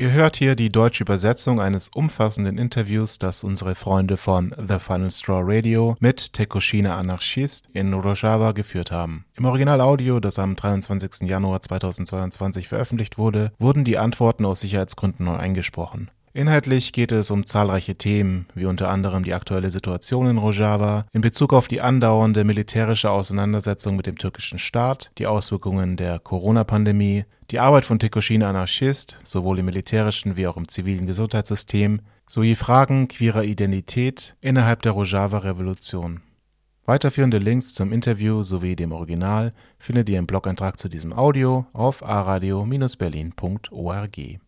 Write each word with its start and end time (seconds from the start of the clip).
Ihr 0.00 0.12
hört 0.12 0.36
hier 0.38 0.56
die 0.56 0.72
deutsche 0.72 1.04
Übersetzung 1.04 1.60
eines 1.60 1.90
umfassenden 1.90 2.56
Interviews, 2.56 3.18
das 3.18 3.44
unsere 3.44 3.74
Freunde 3.74 4.16
von 4.16 4.54
The 4.56 4.78
Final 4.78 5.10
Straw 5.10 5.42
Radio 5.44 5.94
mit 6.00 6.32
Tekoshina 6.32 6.96
Anarchist 6.96 7.66
in 7.74 7.92
Rojava 7.92 8.52
geführt 8.52 8.90
haben. 8.90 9.26
Im 9.36 9.44
Originalaudio, 9.44 10.18
das 10.18 10.38
am 10.38 10.56
23. 10.56 11.28
Januar 11.28 11.60
2022 11.60 12.66
veröffentlicht 12.66 13.18
wurde, 13.18 13.52
wurden 13.58 13.84
die 13.84 13.98
Antworten 13.98 14.46
aus 14.46 14.60
Sicherheitsgründen 14.60 15.26
neu 15.26 15.36
eingesprochen. 15.36 16.10
Inhaltlich 16.32 16.92
geht 16.92 17.10
es 17.10 17.32
um 17.32 17.44
zahlreiche 17.44 17.96
Themen, 17.96 18.46
wie 18.54 18.66
unter 18.66 18.88
anderem 18.88 19.24
die 19.24 19.34
aktuelle 19.34 19.68
Situation 19.68 20.28
in 20.28 20.38
Rojava, 20.38 21.04
in 21.12 21.22
Bezug 21.22 21.52
auf 21.52 21.66
die 21.66 21.80
andauernde 21.80 22.44
militärische 22.44 23.10
Auseinandersetzung 23.10 23.96
mit 23.96 24.06
dem 24.06 24.16
türkischen 24.16 24.60
Staat, 24.60 25.10
die 25.18 25.26
Auswirkungen 25.26 25.96
der 25.96 26.20
Corona-Pandemie, 26.20 27.24
die 27.50 27.58
Arbeit 27.58 27.84
von 27.84 27.98
Tekoshina 27.98 28.48
Anarchist, 28.48 29.18
sowohl 29.24 29.58
im 29.58 29.66
militärischen 29.66 30.36
wie 30.36 30.46
auch 30.46 30.56
im 30.56 30.68
zivilen 30.68 31.06
Gesundheitssystem, 31.06 32.00
sowie 32.28 32.54
Fragen 32.54 33.08
queerer 33.08 33.42
Identität 33.42 34.36
innerhalb 34.40 34.82
der 34.82 34.92
Rojava-Revolution. 34.92 36.20
Weiterführende 36.84 37.38
Links 37.38 37.74
zum 37.74 37.92
Interview 37.92 38.44
sowie 38.44 38.76
dem 38.76 38.92
Original 38.92 39.52
findet 39.80 40.08
ihr 40.08 40.20
im 40.20 40.28
Blog-Eintrag 40.28 40.78
zu 40.78 40.88
diesem 40.88 41.12
Audio 41.12 41.66
auf 41.72 42.08
aradio-berlin.org. 42.08 44.40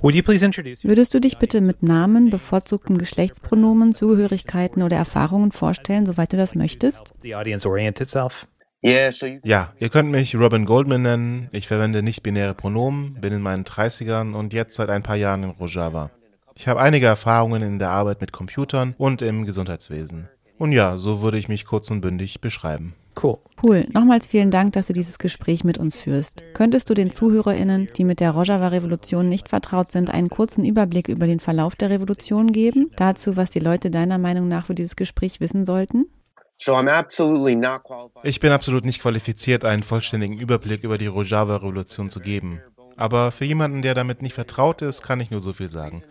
Würdest 0.00 1.12
du 1.12 1.20
dich 1.20 1.38
bitte 1.38 1.60
mit 1.60 1.82
Namen, 1.82 2.30
bevorzugten 2.30 2.98
Geschlechtspronomen, 2.98 3.92
Zugehörigkeiten 3.92 4.82
oder 4.82 4.96
Erfahrungen 4.96 5.52
vorstellen, 5.52 6.06
soweit 6.06 6.32
du 6.32 6.36
das 6.36 6.54
möchtest? 6.54 7.12
the 7.20 7.34
audience 7.34 7.68
orient 7.68 8.00
itself? 8.00 8.46
Ja, 8.80 9.72
ihr 9.80 9.88
könnt 9.88 10.10
mich 10.10 10.36
Robin 10.36 10.64
Goldman 10.64 11.02
nennen. 11.02 11.48
Ich 11.50 11.66
verwende 11.66 12.02
nicht-binäre 12.02 12.54
Pronomen, 12.54 13.20
bin 13.20 13.32
in 13.32 13.42
meinen 13.42 13.64
30ern 13.64 14.34
und 14.34 14.52
jetzt 14.52 14.76
seit 14.76 14.88
ein 14.88 15.02
paar 15.02 15.16
Jahren 15.16 15.42
in 15.42 15.50
Rojava. 15.50 16.10
Ich 16.54 16.68
habe 16.68 16.80
einige 16.80 17.06
Erfahrungen 17.06 17.62
in 17.62 17.78
der 17.78 17.90
Arbeit 17.90 18.20
mit 18.20 18.32
Computern 18.32 18.94
und 18.98 19.20
im 19.20 19.44
Gesundheitswesen. 19.46 20.28
Und 20.58 20.72
ja, 20.72 20.96
so 20.96 21.22
würde 21.22 21.38
ich 21.38 21.48
mich 21.48 21.64
kurz 21.64 21.90
und 21.90 22.00
bündig 22.00 22.40
beschreiben. 22.40 22.94
Cool. 23.20 23.38
Cool. 23.62 23.86
Nochmals 23.92 24.26
vielen 24.26 24.50
Dank, 24.50 24.74
dass 24.74 24.86
du 24.86 24.92
dieses 24.92 25.18
Gespräch 25.18 25.64
mit 25.64 25.78
uns 25.78 25.96
führst. 25.96 26.44
Könntest 26.54 26.88
du 26.88 26.94
den 26.94 27.10
ZuhörerInnen, 27.10 27.88
die 27.96 28.04
mit 28.04 28.20
der 28.20 28.30
Rojava-Revolution 28.30 29.28
nicht 29.28 29.48
vertraut 29.48 29.90
sind, 29.90 30.10
einen 30.10 30.28
kurzen 30.28 30.64
Überblick 30.64 31.08
über 31.08 31.26
den 31.26 31.40
Verlauf 31.40 31.74
der 31.74 31.90
Revolution 31.90 32.52
geben? 32.52 32.90
Dazu, 32.96 33.36
was 33.36 33.50
die 33.50 33.58
Leute 33.58 33.90
deiner 33.90 34.18
Meinung 34.18 34.46
nach 34.46 34.66
für 34.66 34.74
dieses 34.74 34.94
Gespräch 34.94 35.40
wissen 35.40 35.66
sollten? 35.66 36.06
Ich 38.22 38.40
bin 38.40 38.52
absolut 38.52 38.84
nicht 38.84 39.00
qualifiziert, 39.00 39.64
einen 39.64 39.82
vollständigen 39.82 40.38
Überblick 40.38 40.82
über 40.84 40.98
die 40.98 41.06
Rojava-Revolution 41.06 42.10
zu 42.10 42.20
geben. 42.20 42.60
Aber 42.96 43.30
für 43.30 43.44
jemanden, 43.44 43.82
der 43.82 43.94
damit 43.94 44.22
nicht 44.22 44.34
vertraut 44.34 44.82
ist, 44.82 45.02
kann 45.02 45.20
ich 45.20 45.30
nur 45.30 45.40
so 45.40 45.52
viel 45.52 45.68
sagen. 45.68 46.02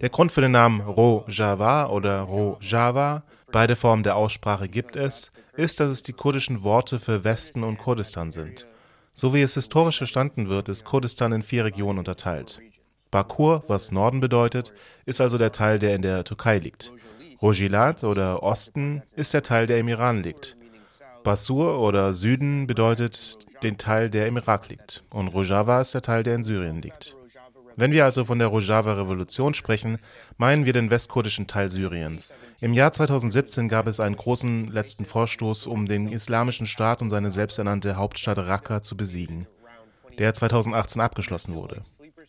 Der 0.00 0.10
Grund 0.10 0.30
für 0.30 0.42
den 0.42 0.52
Namen 0.52 0.80
Rojava 0.80 1.86
oder 1.86 2.20
Rojava, 2.20 3.24
beide 3.50 3.74
Formen 3.74 4.02
der 4.04 4.14
Aussprache 4.14 4.68
gibt 4.68 4.94
es, 4.94 5.32
ist, 5.56 5.80
dass 5.80 5.90
es 5.90 6.02
die 6.02 6.12
kurdischen 6.12 6.62
Worte 6.62 6.98
für 6.98 7.24
Westen 7.24 7.64
und 7.64 7.78
Kurdistan 7.78 8.30
sind. 8.30 8.66
So 9.14 9.32
wie 9.32 9.42
es 9.42 9.54
historisch 9.54 9.98
verstanden 9.98 10.48
wird, 10.48 10.68
ist 10.68 10.84
Kurdistan 10.84 11.32
in 11.32 11.42
vier 11.42 11.64
Regionen 11.64 11.98
unterteilt. 11.98 12.60
Bakur, 13.10 13.64
was 13.68 13.92
Norden 13.92 14.20
bedeutet, 14.20 14.72
ist 15.06 15.20
also 15.20 15.38
der 15.38 15.52
Teil, 15.52 15.78
der 15.78 15.94
in 15.94 16.02
der 16.02 16.24
Türkei 16.24 16.58
liegt. 16.58 16.92
Rojilat 17.40 18.04
oder 18.04 18.42
Osten 18.42 19.02
ist 19.14 19.32
der 19.34 19.42
Teil, 19.42 19.66
der 19.66 19.78
im 19.78 19.88
Iran 19.88 20.22
liegt. 20.22 20.56
Basur 21.22 21.80
oder 21.80 22.14
Süden 22.14 22.66
bedeutet 22.66 23.38
den 23.62 23.78
Teil, 23.78 24.10
der 24.10 24.26
im 24.26 24.36
Irak 24.36 24.68
liegt. 24.68 25.02
Und 25.10 25.28
Rojava 25.28 25.80
ist 25.80 25.92
der 25.92 26.02
Teil, 26.02 26.22
der 26.22 26.34
in 26.34 26.44
Syrien 26.44 26.82
liegt. 26.82 27.16
Wenn 27.74 27.92
wir 27.92 28.04
also 28.04 28.24
von 28.24 28.38
der 28.38 28.48
Rojava-Revolution 28.48 29.52
sprechen, 29.52 29.98
meinen 30.38 30.64
wir 30.64 30.72
den 30.72 30.90
westkurdischen 30.90 31.46
Teil 31.46 31.70
Syriens. 31.70 32.32
Im 32.60 32.72
Jahr 32.72 32.90
2017 32.90 33.68
gab 33.68 33.86
es 33.86 34.00
einen 34.00 34.16
großen 34.16 34.68
letzten 34.68 35.04
Vorstoß, 35.04 35.66
um 35.66 35.86
den 35.86 36.08
Islamischen 36.08 36.66
Staat 36.66 37.02
und 37.02 37.10
seine 37.10 37.30
selbsternannte 37.30 37.96
Hauptstadt 37.96 38.38
Raqqa 38.38 38.80
zu 38.80 38.96
besiegen, 38.96 39.46
der 40.18 40.32
2018 40.32 41.02
abgeschlossen 41.02 41.54
wurde. 41.54 41.82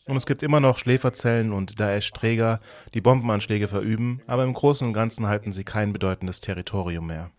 Und 0.06 0.18
es 0.18 0.26
gibt 0.26 0.44
immer 0.44 0.60
noch 0.60 0.80
Schläferzellen 0.80 1.54
und 1.54 1.80
Daesh-Träger, 1.80 2.60
die 2.94 3.02
Bombenanschläge 3.02 3.70
verüben, 3.70 4.22
aber 4.28 4.44
im 4.44 4.54
Großen 4.54 4.86
und 4.86 4.94
Ganzen 4.94 5.28
halten 5.28 5.54
sie 5.54 5.64
kein 5.64 5.94
bedeutendes 5.94 6.42
Territorium 6.42 7.08
mehr. 7.08 7.32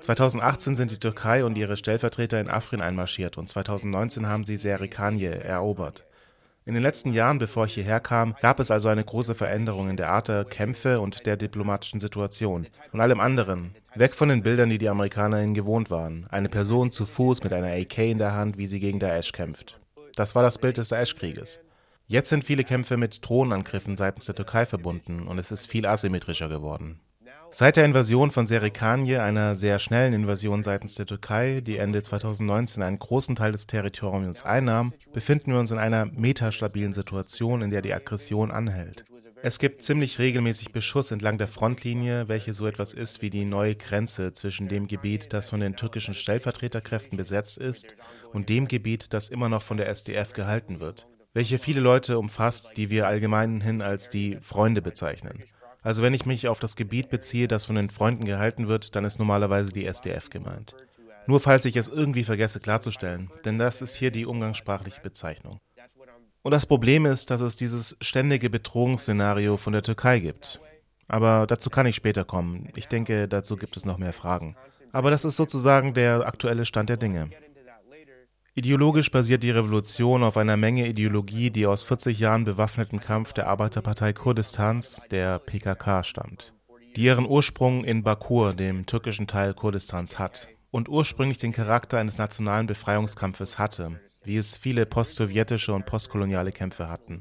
2018 0.00 0.74
sind 0.74 0.90
die 0.90 0.98
Türkei 0.98 1.44
und 1.44 1.56
ihre 1.56 1.76
Stellvertreter 1.76 2.40
in 2.40 2.50
Afrin 2.50 2.80
einmarschiert 2.80 3.38
und 3.38 3.48
2019 3.48 4.26
haben 4.26 4.44
sie 4.44 4.56
Serikanje 4.56 5.44
erobert. 5.44 6.04
In 6.68 6.74
den 6.74 6.82
letzten 6.82 7.12
Jahren, 7.12 7.38
bevor 7.38 7.66
ich 7.66 7.74
hierher 7.74 8.00
kam, 8.00 8.34
gab 8.42 8.58
es 8.58 8.72
also 8.72 8.88
eine 8.88 9.04
große 9.04 9.36
Veränderung 9.36 9.88
in 9.88 9.96
der 9.96 10.10
Art 10.10 10.26
der 10.26 10.44
Kämpfe 10.44 11.00
und 11.00 11.24
der 11.24 11.36
diplomatischen 11.36 12.00
Situation 12.00 12.66
und 12.92 13.00
allem 13.00 13.20
anderen. 13.20 13.76
Weg 13.94 14.16
von 14.16 14.28
den 14.28 14.42
Bildern, 14.42 14.68
die 14.68 14.78
die 14.78 14.88
Amerikaner 14.88 15.40
ihnen 15.40 15.54
gewohnt 15.54 15.92
waren. 15.92 16.26
Eine 16.28 16.48
Person 16.48 16.90
zu 16.90 17.06
Fuß 17.06 17.44
mit 17.44 17.52
einer 17.52 17.68
AK 17.68 17.98
in 17.98 18.18
der 18.18 18.34
Hand, 18.34 18.58
wie 18.58 18.66
sie 18.66 18.80
gegen 18.80 18.98
Daesh 18.98 19.30
kämpft. 19.30 19.78
Das 20.16 20.34
war 20.34 20.42
das 20.42 20.58
Bild 20.58 20.76
des 20.76 20.88
Daesh-Krieges. 20.88 21.60
Jetzt 22.08 22.30
sind 22.30 22.44
viele 22.44 22.64
Kämpfe 22.64 22.96
mit 22.96 23.24
Drohnenangriffen 23.24 23.96
seitens 23.96 24.24
der 24.24 24.34
Türkei 24.34 24.66
verbunden 24.66 25.28
und 25.28 25.38
es 25.38 25.52
ist 25.52 25.68
viel 25.68 25.86
asymmetrischer 25.86 26.48
geworden. 26.48 26.98
Seit 27.50 27.76
der 27.76 27.84
Invasion 27.84 28.30
von 28.30 28.46
Serikanje, 28.46 29.22
einer 29.22 29.56
sehr 29.56 29.78
schnellen 29.78 30.12
Invasion 30.12 30.62
seitens 30.62 30.94
der 30.94 31.06
Türkei, 31.06 31.60
die 31.60 31.78
Ende 31.78 32.02
2019 32.02 32.82
einen 32.82 32.98
großen 32.98 33.36
Teil 33.36 33.52
des 33.52 33.66
Territoriums 33.66 34.44
einnahm, 34.44 34.92
befinden 35.12 35.52
wir 35.52 35.58
uns 35.58 35.70
in 35.70 35.78
einer 35.78 36.06
metastabilen 36.06 36.92
Situation, 36.92 37.62
in 37.62 37.70
der 37.70 37.82
die 37.82 37.94
Aggression 37.94 38.50
anhält. 38.50 39.04
Es 39.42 39.58
gibt 39.58 39.84
ziemlich 39.84 40.18
regelmäßig 40.18 40.72
Beschuss 40.72 41.10
entlang 41.10 41.38
der 41.38 41.48
Frontlinie, 41.48 42.28
welche 42.28 42.52
so 42.52 42.66
etwas 42.66 42.92
ist 42.92 43.22
wie 43.22 43.30
die 43.30 43.44
neue 43.44 43.76
Grenze 43.76 44.32
zwischen 44.32 44.68
dem 44.68 44.88
Gebiet, 44.88 45.32
das 45.32 45.50
von 45.50 45.60
den 45.60 45.76
türkischen 45.76 46.14
Stellvertreterkräften 46.14 47.16
besetzt 47.16 47.58
ist, 47.58 47.94
und 48.32 48.48
dem 48.48 48.66
Gebiet, 48.66 49.12
das 49.12 49.28
immer 49.28 49.48
noch 49.48 49.62
von 49.62 49.76
der 49.76 49.88
SDF 49.88 50.32
gehalten 50.32 50.80
wird, 50.80 51.06
welche 51.32 51.58
viele 51.58 51.80
Leute 51.80 52.18
umfasst, 52.18 52.72
die 52.76 52.90
wir 52.90 53.06
allgemein 53.06 53.82
als 53.82 54.10
die 54.10 54.38
Freunde 54.40 54.82
bezeichnen. 54.82 55.44
Also 55.86 56.02
wenn 56.02 56.14
ich 56.14 56.26
mich 56.26 56.48
auf 56.48 56.58
das 56.58 56.74
Gebiet 56.74 57.10
beziehe, 57.10 57.46
das 57.46 57.64
von 57.64 57.76
den 57.76 57.90
Freunden 57.90 58.24
gehalten 58.24 58.66
wird, 58.66 58.96
dann 58.96 59.04
ist 59.04 59.20
normalerweise 59.20 59.72
die 59.72 59.86
SDF 59.86 60.30
gemeint. 60.30 60.74
Nur 61.28 61.38
falls 61.38 61.64
ich 61.64 61.76
es 61.76 61.86
irgendwie 61.86 62.24
vergesse 62.24 62.58
klarzustellen, 62.58 63.30
denn 63.44 63.56
das 63.56 63.82
ist 63.82 63.94
hier 63.94 64.10
die 64.10 64.26
umgangssprachliche 64.26 65.00
Bezeichnung. 65.00 65.60
Und 66.42 66.50
das 66.50 66.66
Problem 66.66 67.06
ist, 67.06 67.30
dass 67.30 67.40
es 67.40 67.54
dieses 67.54 67.96
ständige 68.00 68.50
Bedrohungsszenario 68.50 69.56
von 69.58 69.74
der 69.74 69.84
Türkei 69.84 70.18
gibt. 70.18 70.60
Aber 71.06 71.46
dazu 71.46 71.70
kann 71.70 71.86
ich 71.86 71.94
später 71.94 72.24
kommen. 72.24 72.68
Ich 72.74 72.88
denke, 72.88 73.28
dazu 73.28 73.56
gibt 73.56 73.76
es 73.76 73.84
noch 73.84 73.98
mehr 73.98 74.12
Fragen. 74.12 74.56
Aber 74.90 75.12
das 75.12 75.24
ist 75.24 75.36
sozusagen 75.36 75.94
der 75.94 76.26
aktuelle 76.26 76.64
Stand 76.64 76.88
der 76.88 76.96
Dinge. 76.96 77.30
Ideologisch 78.58 79.10
basiert 79.10 79.42
die 79.42 79.50
Revolution 79.50 80.22
auf 80.22 80.38
einer 80.38 80.56
Menge 80.56 80.88
Ideologie, 80.88 81.50
die 81.50 81.66
aus 81.66 81.82
40 81.82 82.18
Jahren 82.18 82.44
bewaffneten 82.44 83.00
Kampf 83.00 83.34
der 83.34 83.48
Arbeiterpartei 83.48 84.14
Kurdistans, 84.14 85.02
der 85.10 85.38
PKK, 85.38 86.02
stammt, 86.02 86.54
die 86.96 87.02
ihren 87.02 87.26
Ursprung 87.26 87.84
in 87.84 88.02
Bakur, 88.02 88.54
dem 88.54 88.86
türkischen 88.86 89.26
Teil 89.26 89.52
Kurdistans, 89.52 90.18
hat 90.18 90.48
und 90.70 90.88
ursprünglich 90.88 91.36
den 91.36 91.52
Charakter 91.52 91.98
eines 91.98 92.16
nationalen 92.16 92.66
Befreiungskampfes 92.66 93.58
hatte, 93.58 94.00
wie 94.24 94.38
es 94.38 94.56
viele 94.56 94.86
postsowjetische 94.86 95.74
und 95.74 95.84
postkoloniale 95.84 96.50
Kämpfe 96.50 96.88
hatten. 96.88 97.20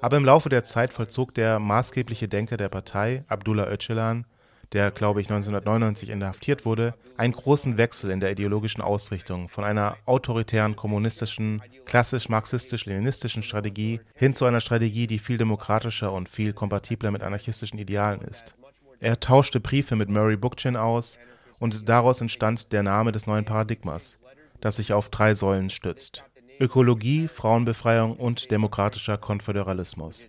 Aber 0.00 0.16
im 0.16 0.24
Laufe 0.24 0.48
der 0.48 0.64
Zeit 0.64 0.92
vollzog 0.92 1.34
der 1.34 1.60
maßgebliche 1.60 2.26
Denker 2.26 2.56
der 2.56 2.68
Partei, 2.68 3.22
Abdullah 3.28 3.70
Öcalan, 3.70 4.26
der, 4.72 4.90
glaube 4.90 5.20
ich, 5.20 5.28
1999 5.28 6.10
inhaftiert 6.10 6.64
wurde, 6.64 6.94
einen 7.16 7.32
großen 7.32 7.78
Wechsel 7.78 8.10
in 8.10 8.20
der 8.20 8.30
ideologischen 8.30 8.82
Ausrichtung 8.82 9.48
von 9.48 9.64
einer 9.64 9.96
autoritären 10.04 10.76
kommunistischen, 10.76 11.62
klassisch 11.86 12.28
marxistisch-leninistischen 12.28 13.42
Strategie 13.42 14.00
hin 14.14 14.34
zu 14.34 14.44
einer 14.44 14.60
Strategie, 14.60 15.06
die 15.06 15.18
viel 15.18 15.38
demokratischer 15.38 16.12
und 16.12 16.28
viel 16.28 16.52
kompatibler 16.52 17.10
mit 17.10 17.22
anarchistischen 17.22 17.78
Idealen 17.78 18.20
ist. 18.20 18.54
Er 19.00 19.20
tauschte 19.20 19.60
Briefe 19.60 19.96
mit 19.96 20.08
Murray 20.08 20.36
Bookchin 20.36 20.76
aus 20.76 21.18
und 21.58 21.88
daraus 21.88 22.20
entstand 22.20 22.72
der 22.72 22.82
Name 22.82 23.12
des 23.12 23.26
neuen 23.26 23.44
Paradigmas, 23.44 24.18
das 24.60 24.76
sich 24.76 24.92
auf 24.92 25.08
drei 25.08 25.34
Säulen 25.34 25.70
stützt. 25.70 26.24
Ökologie, 26.60 27.28
Frauenbefreiung 27.28 28.16
und 28.16 28.50
demokratischer 28.50 29.16
Konföderalismus. 29.16 30.28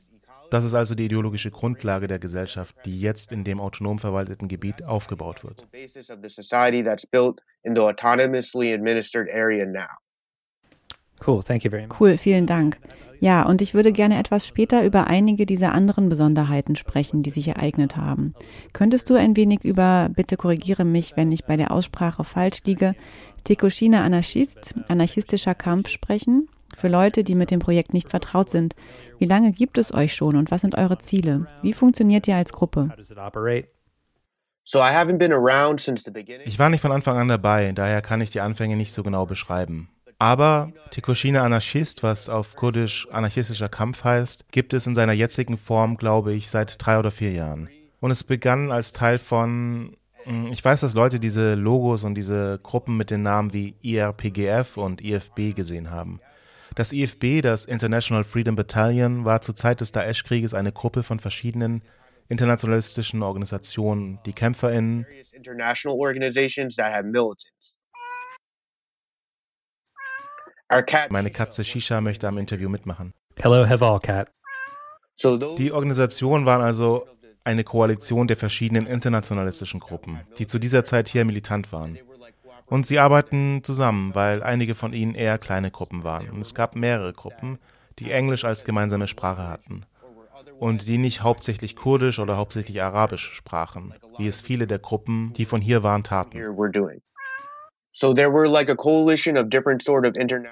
Das 0.49 0.63
ist 0.65 0.73
also 0.73 0.95
die 0.95 1.05
ideologische 1.05 1.51
Grundlage 1.51 2.07
der 2.07 2.19
Gesellschaft, 2.19 2.75
die 2.85 2.99
jetzt 2.99 3.31
in 3.31 3.43
dem 3.43 3.59
autonom 3.59 3.99
verwalteten 3.99 4.47
Gebiet 4.47 4.83
aufgebaut 4.83 5.43
wird. 5.43 5.67
Cool, 11.25 11.43
thank 11.43 11.63
you 11.63 11.69
very 11.69 11.85
much. 11.85 11.99
Cool, 11.99 12.17
vielen 12.17 12.45
Dank. 12.45 12.77
Ja, 13.19 13.45
und 13.45 13.61
ich 13.61 13.73
würde 13.73 13.91
gerne 13.91 14.17
etwas 14.17 14.47
später 14.47 14.85
über 14.85 15.07
einige 15.07 15.45
dieser 15.45 15.73
anderen 15.73 16.07
Besonderheiten 16.07 16.77
sprechen, 16.77 17.21
die 17.21 17.29
sich 17.29 17.49
ereignet 17.49 17.97
haben. 17.97 18.33
Könntest 18.71 19.09
du 19.09 19.15
ein 19.15 19.35
wenig 19.35 19.65
über, 19.65 20.09
bitte 20.15 20.37
korrigiere 20.37 20.85
mich, 20.85 21.17
wenn 21.17 21.31
ich 21.31 21.43
bei 21.43 21.57
der 21.57 21.71
Aussprache 21.71 22.23
falsch 22.23 22.63
liege, 22.65 22.95
Tekoshina 23.43 24.03
Anarchist, 24.03 24.73
anarchistischer 24.87 25.53
Kampf 25.53 25.89
sprechen? 25.89 26.47
Für 26.79 26.87
Leute, 26.87 27.25
die 27.25 27.35
mit 27.35 27.51
dem 27.51 27.59
Projekt 27.59 27.93
nicht 27.93 28.09
vertraut 28.09 28.49
sind, 28.49 28.73
wie 29.17 29.25
lange 29.25 29.51
gibt 29.51 29.77
es 29.77 29.93
euch 29.93 30.15
schon 30.15 30.37
und 30.37 30.49
was 30.49 30.61
sind 30.61 30.75
eure 30.77 30.97
Ziele? 30.97 31.45
Wie 31.61 31.73
funktioniert 31.73 32.25
ihr 32.25 32.37
als 32.37 32.53
Gruppe? 32.53 32.89
Ich 36.45 36.59
war 36.59 36.69
nicht 36.69 36.81
von 36.81 36.91
Anfang 36.93 37.17
an 37.17 37.27
dabei, 37.27 37.73
daher 37.73 38.01
kann 38.01 38.21
ich 38.21 38.29
die 38.29 38.39
Anfänge 38.39 38.77
nicht 38.77 38.93
so 38.93 39.03
genau 39.03 39.25
beschreiben. 39.25 39.89
Aber 40.19 40.71
Tekoshina 40.91 41.43
Anarchist, 41.43 42.01
was 42.01 42.29
auf 42.29 42.55
Kurdisch 42.55 43.09
anarchistischer 43.11 43.67
Kampf 43.67 44.05
heißt, 44.05 44.49
gibt 44.53 44.73
es 44.73 44.87
in 44.87 44.95
seiner 44.95 45.13
jetzigen 45.13 45.57
Form, 45.57 45.97
glaube 45.97 46.31
ich, 46.31 46.49
seit 46.49 46.75
drei 46.77 46.97
oder 46.97 47.11
vier 47.11 47.33
Jahren. 47.33 47.67
Und 47.99 48.11
es 48.11 48.23
begann 48.23 48.71
als 48.71 48.93
Teil 48.93 49.19
von, 49.19 49.97
hm, 50.23 50.47
ich 50.47 50.63
weiß, 50.63 50.79
dass 50.79 50.93
Leute 50.93 51.19
diese 51.19 51.55
Logos 51.55 52.05
und 52.05 52.15
diese 52.15 52.57
Gruppen 52.63 52.95
mit 52.95 53.11
den 53.11 53.23
Namen 53.23 53.51
wie 53.51 53.75
IRPGF 53.81 54.77
und 54.77 55.03
IFB 55.03 55.53
gesehen 55.53 55.91
haben. 55.91 56.21
Das 56.75 56.91
IFB, 56.91 57.41
das 57.41 57.65
International 57.65 58.23
Freedom 58.23 58.55
Battalion, 58.55 59.25
war 59.25 59.41
zur 59.41 59.55
Zeit 59.55 59.81
des 59.81 59.91
Daesh-Krieges 59.91 60.53
eine 60.53 60.71
Gruppe 60.71 61.03
von 61.03 61.19
verschiedenen 61.19 61.81
internationalistischen 62.27 63.23
Organisationen, 63.23 64.19
die 64.25 64.33
KämpferInnen 64.33 65.05
have. 70.91 71.11
Meine 71.11 71.31
Katze 71.31 71.63
Shisha 71.63 71.99
möchte 71.99 72.27
am 72.27 72.37
Interview 72.37 72.69
mitmachen. 72.69 73.13
Hello, 73.37 73.65
Heval 73.65 73.99
Cat. 73.99 74.31
Die 75.57 75.71
Organisationen 75.71 76.45
waren 76.45 76.61
also 76.61 77.07
eine 77.43 77.63
Koalition 77.63 78.27
der 78.27 78.37
verschiedenen 78.37 78.85
internationalistischen 78.85 79.79
Gruppen, 79.79 80.19
die 80.37 80.45
zu 80.45 80.59
dieser 80.59 80.83
Zeit 80.83 81.09
hier 81.09 81.25
militant 81.25 81.71
waren. 81.71 81.97
Und 82.69 82.85
sie 82.85 82.99
arbeiten 82.99 83.63
zusammen, 83.63 84.13
weil 84.13 84.43
einige 84.43 84.75
von 84.75 84.93
ihnen 84.93 85.15
eher 85.15 85.37
kleine 85.37 85.71
Gruppen 85.71 86.03
waren. 86.03 86.29
Und 86.29 86.41
es 86.41 86.53
gab 86.53 86.75
mehrere 86.75 87.13
Gruppen, 87.13 87.57
die 87.97 88.11
Englisch 88.11 88.45
als 88.45 88.63
gemeinsame 88.63 89.07
Sprache 89.07 89.47
hatten. 89.47 89.85
Und 90.59 90.87
die 90.87 90.97
nicht 90.97 91.23
hauptsächlich 91.23 91.75
Kurdisch 91.75 92.19
oder 92.19 92.37
hauptsächlich 92.37 92.81
Arabisch 92.81 93.33
sprachen, 93.33 93.93
wie 94.17 94.27
es 94.27 94.41
viele 94.41 94.67
der 94.67 94.79
Gruppen, 94.79 95.33
die 95.33 95.45
von 95.45 95.61
hier 95.61 95.83
waren, 95.83 96.03
taten. 96.03 96.37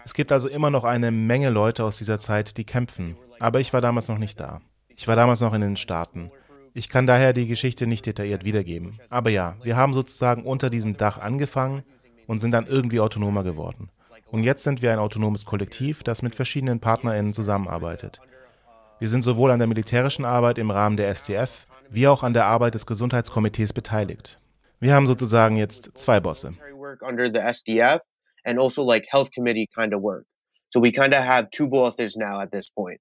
Es 0.03 0.13
gibt 0.13 0.31
also 0.31 0.47
immer 0.47 0.71
noch 0.71 0.83
eine 0.83 1.11
Menge 1.11 1.49
Leute 1.49 1.83
aus 1.83 1.97
dieser 1.97 2.17
Zeit, 2.19 2.57
die 2.57 2.65
kämpfen. 2.65 3.15
Aber 3.39 3.59
ich 3.59 3.73
war 3.73 3.81
damals 3.81 4.07
noch 4.07 4.17
nicht 4.17 4.39
da. 4.39 4.61
Ich 4.95 5.07
war 5.07 5.15
damals 5.15 5.41
noch 5.41 5.53
in 5.53 5.61
den 5.61 5.77
Staaten. 5.77 6.31
Ich 6.73 6.89
kann 6.89 7.05
daher 7.05 7.33
die 7.33 7.47
Geschichte 7.47 7.85
nicht 7.85 8.05
detailliert 8.05 8.43
wiedergeben. 8.43 8.99
Aber 9.09 9.29
ja, 9.29 9.55
wir 9.61 9.75
haben 9.75 9.93
sozusagen 9.93 10.43
unter 10.43 10.69
diesem 10.69 10.97
Dach 10.97 11.19
angefangen 11.19 11.83
und 12.27 12.39
sind 12.39 12.51
dann 12.51 12.67
irgendwie 12.67 12.99
autonomer 12.99 13.43
geworden. 13.43 13.89
Und 14.29 14.43
jetzt 14.43 14.63
sind 14.63 14.81
wir 14.81 14.91
ein 14.91 14.99
autonomes 14.99 15.45
Kollektiv, 15.45 16.03
das 16.03 16.21
mit 16.21 16.35
verschiedenen 16.35 16.79
PartnerInnen 16.79 17.33
zusammenarbeitet. 17.33 18.19
Wir 18.99 19.07
sind 19.07 19.23
sowohl 19.23 19.51
an 19.51 19.59
der 19.59 19.67
militärischen 19.67 20.25
Arbeit 20.25 20.57
im 20.57 20.69
Rahmen 20.71 20.97
der 20.97 21.09
SDF 21.09 21.65
wie 21.89 22.07
auch 22.07 22.23
an 22.23 22.33
der 22.33 22.45
Arbeit 22.45 22.73
des 22.73 22.85
Gesundheitskomitees 22.85 23.71
beteiligt. 23.71 24.37
Wir 24.79 24.93
haben 24.93 25.07
sozusagen 25.07 25.55
jetzt 25.55 25.97
zwei 25.97 26.19
Bosse. 26.19 26.53
work 26.73 27.01
under 27.01 27.25
the 27.25 27.39
SDF 27.39 28.01
and 28.43 28.59
like 28.77 29.05
health 29.09 29.29
committee 29.33 29.67
kind 29.75 29.93
of 29.93 30.01
work. 30.01 30.25
So 30.69 30.81
we 30.81 30.91
kind 30.91 31.13
of 31.13 31.21
have 31.21 31.49
two 31.51 31.67
bosses 31.67 32.15
now 32.15 32.39
at 32.39 32.51
this 32.51 32.69
point. 32.69 32.99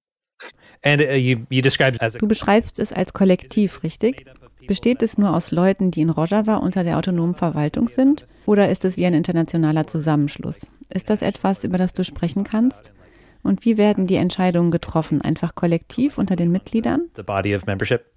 And 0.83 1.01
you, 1.01 1.45
you 1.49 1.61
described 1.61 1.95
it 1.95 2.01
as 2.01 2.15
a 2.15 2.19
Du 2.19 2.27
beschreibst 2.27 2.79
es 2.79 2.93
als 2.93 3.13
Kollektiv, 3.13 3.83
richtig? 3.83 4.25
Besteht 4.67 5.01
es 5.01 5.17
nur 5.17 5.33
aus 5.33 5.51
Leuten, 5.51 5.91
die 5.91 6.01
in 6.01 6.09
Rojava 6.09 6.57
unter 6.57 6.83
der 6.83 6.97
autonomen 6.97 7.35
Verwaltung 7.35 7.87
sind? 7.87 8.25
Oder 8.45 8.69
ist 8.69 8.83
es 8.83 8.97
wie 8.97 9.05
ein 9.05 9.13
internationaler 9.13 9.87
Zusammenschluss? 9.87 10.69
Ist 10.93 11.09
das 11.09 11.21
etwas, 11.21 11.63
über 11.63 11.77
das 11.77 11.93
du 11.93 12.03
sprechen 12.03 12.43
kannst? 12.43 12.91
Und 13.43 13.63
wie 13.63 13.77
werden 13.77 14.07
die 14.07 14.15
Entscheidungen 14.15 14.71
getroffen? 14.71 15.21
Einfach 15.21 15.55
kollektiv 15.55 16.17
unter 16.17 16.35
den 16.35 16.51
Mitgliedern? 16.51 17.09
the 17.15 17.23
body 17.23 17.55
of 17.55 17.65
membership. 17.65 18.16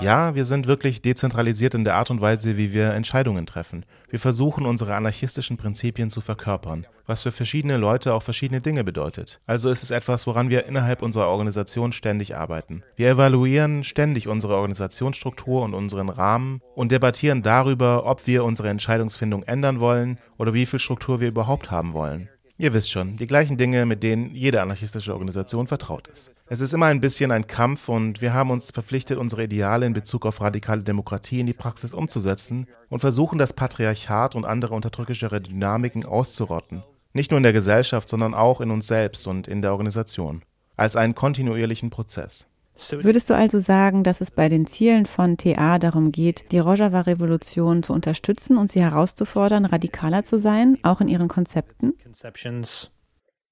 Ja, 0.00 0.36
wir 0.36 0.44
sind 0.44 0.68
wirklich 0.68 1.02
dezentralisiert 1.02 1.74
in 1.74 1.82
der 1.82 1.96
Art 1.96 2.08
und 2.08 2.20
Weise, 2.20 2.56
wie 2.56 2.72
wir 2.72 2.92
Entscheidungen 2.92 3.44
treffen. 3.44 3.84
Wir 4.08 4.20
versuchen, 4.20 4.64
unsere 4.64 4.94
anarchistischen 4.94 5.56
Prinzipien 5.56 6.08
zu 6.08 6.20
verkörpern, 6.20 6.86
was 7.04 7.22
für 7.22 7.32
verschiedene 7.32 7.78
Leute 7.78 8.14
auch 8.14 8.22
verschiedene 8.22 8.60
Dinge 8.60 8.84
bedeutet. 8.84 9.40
Also 9.44 9.70
ist 9.70 9.82
es 9.82 9.90
etwas, 9.90 10.28
woran 10.28 10.50
wir 10.50 10.66
innerhalb 10.66 11.02
unserer 11.02 11.26
Organisation 11.26 11.92
ständig 11.92 12.36
arbeiten. 12.36 12.84
Wir 12.94 13.10
evaluieren 13.10 13.82
ständig 13.82 14.28
unsere 14.28 14.54
Organisationsstruktur 14.54 15.62
und 15.62 15.74
unseren 15.74 16.08
Rahmen 16.08 16.60
und 16.76 16.92
debattieren 16.92 17.42
darüber, 17.42 18.06
ob 18.06 18.28
wir 18.28 18.44
unsere 18.44 18.68
Entscheidungsfindung 18.68 19.42
ändern 19.42 19.80
wollen 19.80 20.20
oder 20.38 20.54
wie 20.54 20.66
viel 20.66 20.78
Struktur 20.78 21.18
wir 21.18 21.26
überhaupt 21.26 21.72
haben 21.72 21.92
wollen. 21.92 22.28
Ihr 22.60 22.74
wisst 22.74 22.90
schon, 22.90 23.16
die 23.16 23.26
gleichen 23.26 23.56
Dinge, 23.56 23.86
mit 23.86 24.02
denen 24.02 24.34
jede 24.34 24.60
anarchistische 24.60 25.14
Organisation 25.14 25.66
vertraut 25.66 26.08
ist. 26.08 26.30
Es 26.44 26.60
ist 26.60 26.74
immer 26.74 26.84
ein 26.86 27.00
bisschen 27.00 27.32
ein 27.32 27.46
Kampf 27.46 27.88
und 27.88 28.20
wir 28.20 28.34
haben 28.34 28.50
uns 28.50 28.70
verpflichtet, 28.70 29.16
unsere 29.16 29.44
Ideale 29.44 29.86
in 29.86 29.94
Bezug 29.94 30.26
auf 30.26 30.42
radikale 30.42 30.82
Demokratie 30.82 31.40
in 31.40 31.46
die 31.46 31.54
Praxis 31.54 31.94
umzusetzen 31.94 32.66
und 32.90 33.00
versuchen, 33.00 33.38
das 33.38 33.54
Patriarchat 33.54 34.34
und 34.34 34.44
andere 34.44 34.74
unterdrückischere 34.74 35.40
Dynamiken 35.40 36.04
auszurotten. 36.04 36.82
Nicht 37.14 37.30
nur 37.30 37.38
in 37.38 37.44
der 37.44 37.54
Gesellschaft, 37.54 38.10
sondern 38.10 38.34
auch 38.34 38.60
in 38.60 38.70
uns 38.70 38.86
selbst 38.86 39.26
und 39.26 39.48
in 39.48 39.62
der 39.62 39.72
Organisation. 39.72 40.42
Als 40.76 40.96
einen 40.96 41.14
kontinuierlichen 41.14 41.88
Prozess. 41.88 42.46
Würdest 42.90 43.30
du 43.30 43.34
also 43.34 43.58
sagen, 43.58 44.04
dass 44.04 44.20
es 44.20 44.30
bei 44.30 44.48
den 44.48 44.66
Zielen 44.66 45.06
von 45.06 45.36
TA 45.36 45.78
darum 45.78 46.12
geht, 46.12 46.50
die 46.52 46.58
Rojava-Revolution 46.58 47.82
zu 47.82 47.92
unterstützen 47.92 48.56
und 48.56 48.72
sie 48.72 48.82
herauszufordern, 48.82 49.64
radikaler 49.64 50.24
zu 50.24 50.38
sein, 50.38 50.78
auch 50.82 51.00
in 51.00 51.08
ihren 51.08 51.28
Konzepten? 51.28 51.94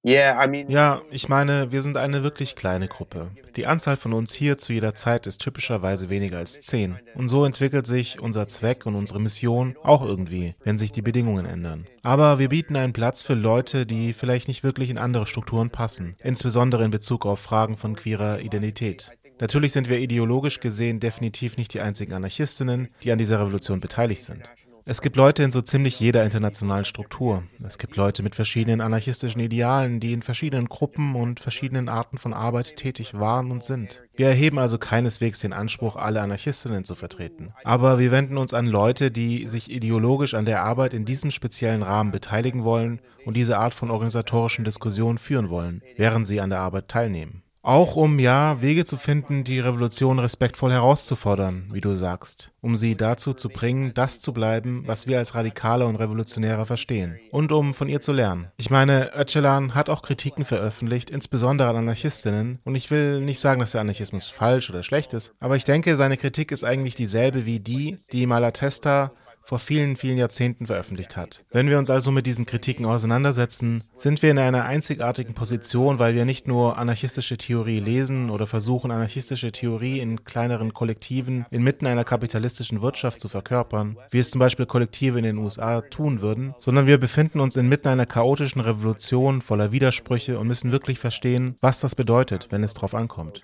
Ja, 0.01 1.01
ich 1.11 1.27
meine, 1.27 1.73
wir 1.73 1.81
sind 1.81 1.97
eine 1.97 2.23
wirklich 2.23 2.55
kleine 2.55 2.87
Gruppe. 2.87 3.31
Die 3.57 3.67
Anzahl 3.67 3.97
von 3.97 4.13
uns 4.13 4.33
hier 4.33 4.57
zu 4.57 4.71
jeder 4.71 4.95
Zeit 4.95 5.27
ist 5.27 5.41
typischerweise 5.41 6.09
weniger 6.09 6.37
als 6.37 6.61
zehn. 6.61 6.97
Und 7.15 7.27
so 7.27 7.43
entwickelt 7.43 7.85
sich 7.85 8.21
unser 8.21 8.47
Zweck 8.47 8.85
und 8.85 8.95
unsere 8.95 9.19
Mission 9.19 9.75
auch 9.83 10.05
irgendwie, 10.05 10.55
wenn 10.63 10.77
sich 10.77 10.93
die 10.93 11.01
Bedingungen 11.01 11.45
ändern. 11.45 11.85
Aber 12.01 12.39
wir 12.39 12.47
bieten 12.47 12.77
einen 12.77 12.93
Platz 12.93 13.21
für 13.21 13.33
Leute, 13.33 13.85
die 13.85 14.13
vielleicht 14.13 14.47
nicht 14.47 14.63
wirklich 14.63 14.89
in 14.89 14.97
andere 14.97 15.27
Strukturen 15.27 15.69
passen, 15.69 16.15
insbesondere 16.23 16.85
in 16.85 16.91
Bezug 16.91 17.25
auf 17.25 17.41
Fragen 17.41 17.75
von 17.75 17.97
queerer 17.97 18.39
Identität. 18.39 19.11
Natürlich 19.39 19.71
sind 19.71 19.89
wir 19.89 19.99
ideologisch 19.99 20.59
gesehen 20.59 20.99
definitiv 20.99 21.57
nicht 21.57 21.73
die 21.73 21.81
einzigen 21.81 22.13
Anarchistinnen, 22.13 22.89
die 23.03 23.11
an 23.11 23.17
dieser 23.17 23.39
Revolution 23.39 23.79
beteiligt 23.79 24.23
sind. 24.23 24.49
Es 24.85 25.01
gibt 25.01 25.17
Leute 25.17 25.43
in 25.43 25.51
so 25.51 25.61
ziemlich 25.61 25.99
jeder 25.99 26.23
internationalen 26.23 26.83
Struktur. 26.83 27.43
Es 27.63 27.77
gibt 27.77 27.95
Leute 27.95 28.23
mit 28.23 28.33
verschiedenen 28.33 28.81
anarchistischen 28.81 29.39
Idealen, 29.39 29.99
die 29.99 30.13
in 30.13 30.23
verschiedenen 30.23 30.67
Gruppen 30.67 31.13
und 31.13 31.39
verschiedenen 31.39 31.89
Arten 31.89 32.17
von 32.17 32.33
Arbeit 32.33 32.75
tätig 32.75 33.13
waren 33.13 33.51
und 33.51 33.63
sind. 33.63 34.01
Wir 34.15 34.29
erheben 34.29 34.57
also 34.57 34.79
keineswegs 34.79 35.41
den 35.41 35.53
Anspruch, 35.53 35.95
alle 35.95 36.21
Anarchistinnen 36.21 36.85
zu 36.85 36.95
vertreten. 36.95 37.53
Aber 37.63 37.99
wir 37.99 38.09
wenden 38.09 38.37
uns 38.37 38.55
an 38.55 38.65
Leute, 38.65 39.11
die 39.11 39.47
sich 39.47 39.69
ideologisch 39.69 40.33
an 40.33 40.45
der 40.45 40.63
Arbeit 40.63 40.95
in 40.95 41.05
diesem 41.05 41.29
speziellen 41.29 41.83
Rahmen 41.83 42.11
beteiligen 42.11 42.63
wollen 42.63 42.99
und 43.25 43.37
diese 43.37 43.59
Art 43.59 43.75
von 43.75 43.91
organisatorischen 43.91 44.65
Diskussionen 44.65 45.19
führen 45.19 45.51
wollen, 45.51 45.83
während 45.97 46.25
sie 46.25 46.41
an 46.41 46.49
der 46.49 46.61
Arbeit 46.61 46.87
teilnehmen. 46.87 47.43
Auch 47.61 47.97
um 47.97 48.19
ja 48.19 48.61
Wege 48.61 48.85
zu 48.85 48.95
finden, 48.95 49.43
die 49.43 49.59
Revolution 49.59 50.17
respektvoll 50.17 50.71
herauszufordern, 50.71 51.67
wie 51.73 51.81
du 51.81 51.93
sagst, 51.93 52.51
um 52.61 52.77
sie 52.77 52.95
dazu 52.95 53.33
zu 53.33 53.49
bringen, 53.49 53.93
das 53.93 54.21
zu 54.21 54.31
bleiben, 54.31 54.83
was 54.85 55.07
wir 55.07 55.17
als 55.17 55.35
Radikale 55.35 55.85
und 55.85 55.97
Revolutionäre 55.97 56.65
verstehen, 56.65 57.19
und 57.31 57.51
um 57.51 57.73
von 57.73 57.89
ihr 57.89 57.99
zu 57.99 58.13
lernen. 58.13 58.47
Ich 58.55 58.69
meine, 58.69 59.11
Öcalan 59.13 59.75
hat 59.75 59.89
auch 59.89 60.03
Kritiken 60.03 60.45
veröffentlicht, 60.45 61.09
insbesondere 61.09 61.67
an 61.67 61.75
Anarchistinnen, 61.75 62.59
und 62.63 62.75
ich 62.75 62.91
will 62.91 63.19
nicht 63.19 63.41
sagen, 63.41 63.59
dass 63.59 63.71
der 63.71 63.81
Anarchismus 63.81 64.29
falsch 64.29 64.69
oder 64.69 64.81
schlecht 64.81 65.11
ist, 65.11 65.33
aber 65.41 65.57
ich 65.57 65.65
denke, 65.65 65.97
seine 65.97 66.15
Kritik 66.15 66.53
ist 66.53 66.63
eigentlich 66.63 66.95
dieselbe 66.95 67.45
wie 67.45 67.59
die, 67.59 67.97
die 68.13 68.25
Malatesta 68.25 69.11
vor 69.49 69.57
vielen, 69.57 69.97
vielen 69.97 70.19
Jahrzehnten 70.19 70.67
veröffentlicht 70.67 71.17
hat. 71.17 71.43
Wenn 71.49 71.71
wir 71.71 71.79
uns 71.79 71.89
also 71.89 72.11
mit 72.11 72.27
diesen 72.27 72.45
Kritiken 72.45 72.85
auseinandersetzen, 72.85 73.83
sind 73.95 74.21
wir 74.21 74.29
in 74.29 74.37
einer 74.37 74.65
einzigartigen 74.65 75.33
Position, 75.33 75.97
weil 75.97 76.13
wir 76.13 76.23
nicht 76.23 76.47
nur 76.47 76.77
anarchistische 76.77 77.35
Theorie 77.35 77.79
lesen 77.79 78.29
oder 78.29 78.45
versuchen, 78.45 78.91
anarchistische 78.91 79.51
Theorie 79.51 80.01
in 80.01 80.23
kleineren 80.23 80.75
Kollektiven 80.75 81.47
inmitten 81.49 81.87
einer 81.87 82.03
kapitalistischen 82.03 82.83
Wirtschaft 82.83 83.19
zu 83.19 83.27
verkörpern, 83.27 83.97
wie 84.11 84.19
es 84.19 84.29
zum 84.29 84.37
Beispiel 84.37 84.67
Kollektive 84.67 85.17
in 85.17 85.23
den 85.23 85.39
USA 85.39 85.81
tun 85.81 86.21
würden, 86.21 86.53
sondern 86.59 86.85
wir 86.85 86.99
befinden 86.99 87.39
uns 87.39 87.55
inmitten 87.55 87.87
einer 87.87 88.05
chaotischen 88.05 88.61
Revolution 88.61 89.41
voller 89.41 89.71
Widersprüche 89.71 90.37
und 90.37 90.45
müssen 90.45 90.71
wirklich 90.71 90.99
verstehen, 90.99 91.55
was 91.59 91.79
das 91.79 91.95
bedeutet, 91.95 92.49
wenn 92.51 92.61
es 92.63 92.75
drauf 92.75 92.93
ankommt. 92.93 93.41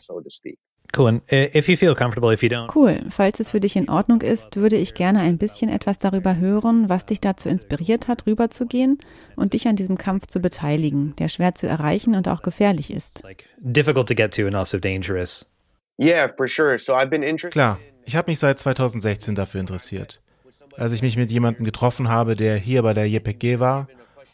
Speak. 0.95 0.99
Cool. 0.99 1.07
And 1.07 1.21
if 1.55 1.67
you 1.69 1.75
feel 1.77 1.95
comfortable, 1.95 2.31
if 2.33 2.41
you 2.41 2.49
don't, 2.49 2.69
Cool. 2.73 2.99
Falls 3.09 3.39
es 3.39 3.51
für 3.51 3.59
dich 3.59 3.75
in 3.75 3.89
Ordnung 3.89 4.21
ist, 4.21 4.55
würde 4.55 4.77
ich 4.77 4.93
gerne 4.93 5.19
ein 5.19 5.37
bisschen 5.37 5.69
etwas 5.69 5.97
darüber 5.97 6.37
hören, 6.37 6.89
was 6.89 7.05
dich 7.05 7.21
dazu 7.21 7.49
inspiriert 7.49 8.07
hat, 8.07 8.25
rüberzugehen 8.25 8.97
und 9.35 9.53
dich 9.53 9.67
an 9.67 9.75
diesem 9.75 9.97
Kampf 9.97 10.27
zu 10.27 10.39
beteiligen, 10.39 11.15
der 11.17 11.27
schwer 11.27 11.55
zu 11.55 11.67
erreichen 11.67 12.15
und 12.15 12.27
auch 12.27 12.41
gefährlich 12.41 12.91
ist. 12.91 13.21
like 13.23 13.45
difficult 13.59 14.07
to 14.07 14.15
get 14.15 14.33
to 14.33 14.45
and 14.47 14.55
also 14.55 14.77
dangerous. 14.79 15.45
Yeah, 15.99 16.29
for 16.35 16.47
sure. 16.47 16.77
So 16.77 16.93
I've 16.93 17.07
been 17.09 17.23
interested. 17.23 17.51
Klar, 17.53 17.79
ich 18.05 18.15
habe 18.15 18.29
mich 18.31 18.39
seit 18.39 18.59
2016 18.59 19.35
dafür 19.35 19.61
interessiert. 19.61 20.21
Als 20.77 20.91
ich 20.91 21.01
mich 21.01 21.15
mit 21.15 21.31
jemandem 21.31 21.63
getroffen 21.63 22.09
habe, 22.09 22.35
der 22.35 22.57
hier 22.57 22.83
bei 22.83 22.93
der 22.93 23.07
JPG 23.07 23.59
war 23.59 23.87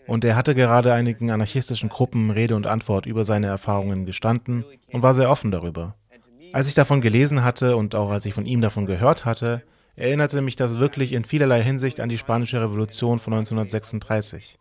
und 0.07 0.23
er 0.25 0.35
hatte 0.35 0.55
gerade 0.55 0.91
einigen 0.93 1.29
anarchistischen 1.29 1.87
Gruppen 1.89 2.31
Rede 2.31 2.55
und 2.55 2.65
Antwort 2.65 3.05
über 3.05 3.23
seine 3.23 3.47
Erfahrungen 3.47 4.05
gestanden 4.07 4.65
und 4.91 5.03
war 5.03 5.13
sehr 5.13 5.29
offen 5.29 5.51
darüber. 5.51 5.95
Als 6.53 6.67
ich 6.67 6.73
davon 6.73 7.01
gelesen 7.01 7.43
hatte 7.43 7.77
und 7.77 7.95
auch 7.95 8.09
als 8.09 8.25
ich 8.25 8.33
von 8.33 8.45
ihm 8.45 8.61
davon 8.61 8.85
gehört 8.85 9.25
hatte, 9.25 9.63
erinnerte 9.95 10.41
mich 10.41 10.55
das 10.55 10.79
wirklich 10.79 11.13
in 11.13 11.23
vielerlei 11.23 11.63
Hinsicht 11.63 11.99
an 11.99 12.09
die 12.09 12.17
spanische 12.17 12.61
Revolution 12.61 13.19
von 13.19 13.33
1936, 13.33 14.59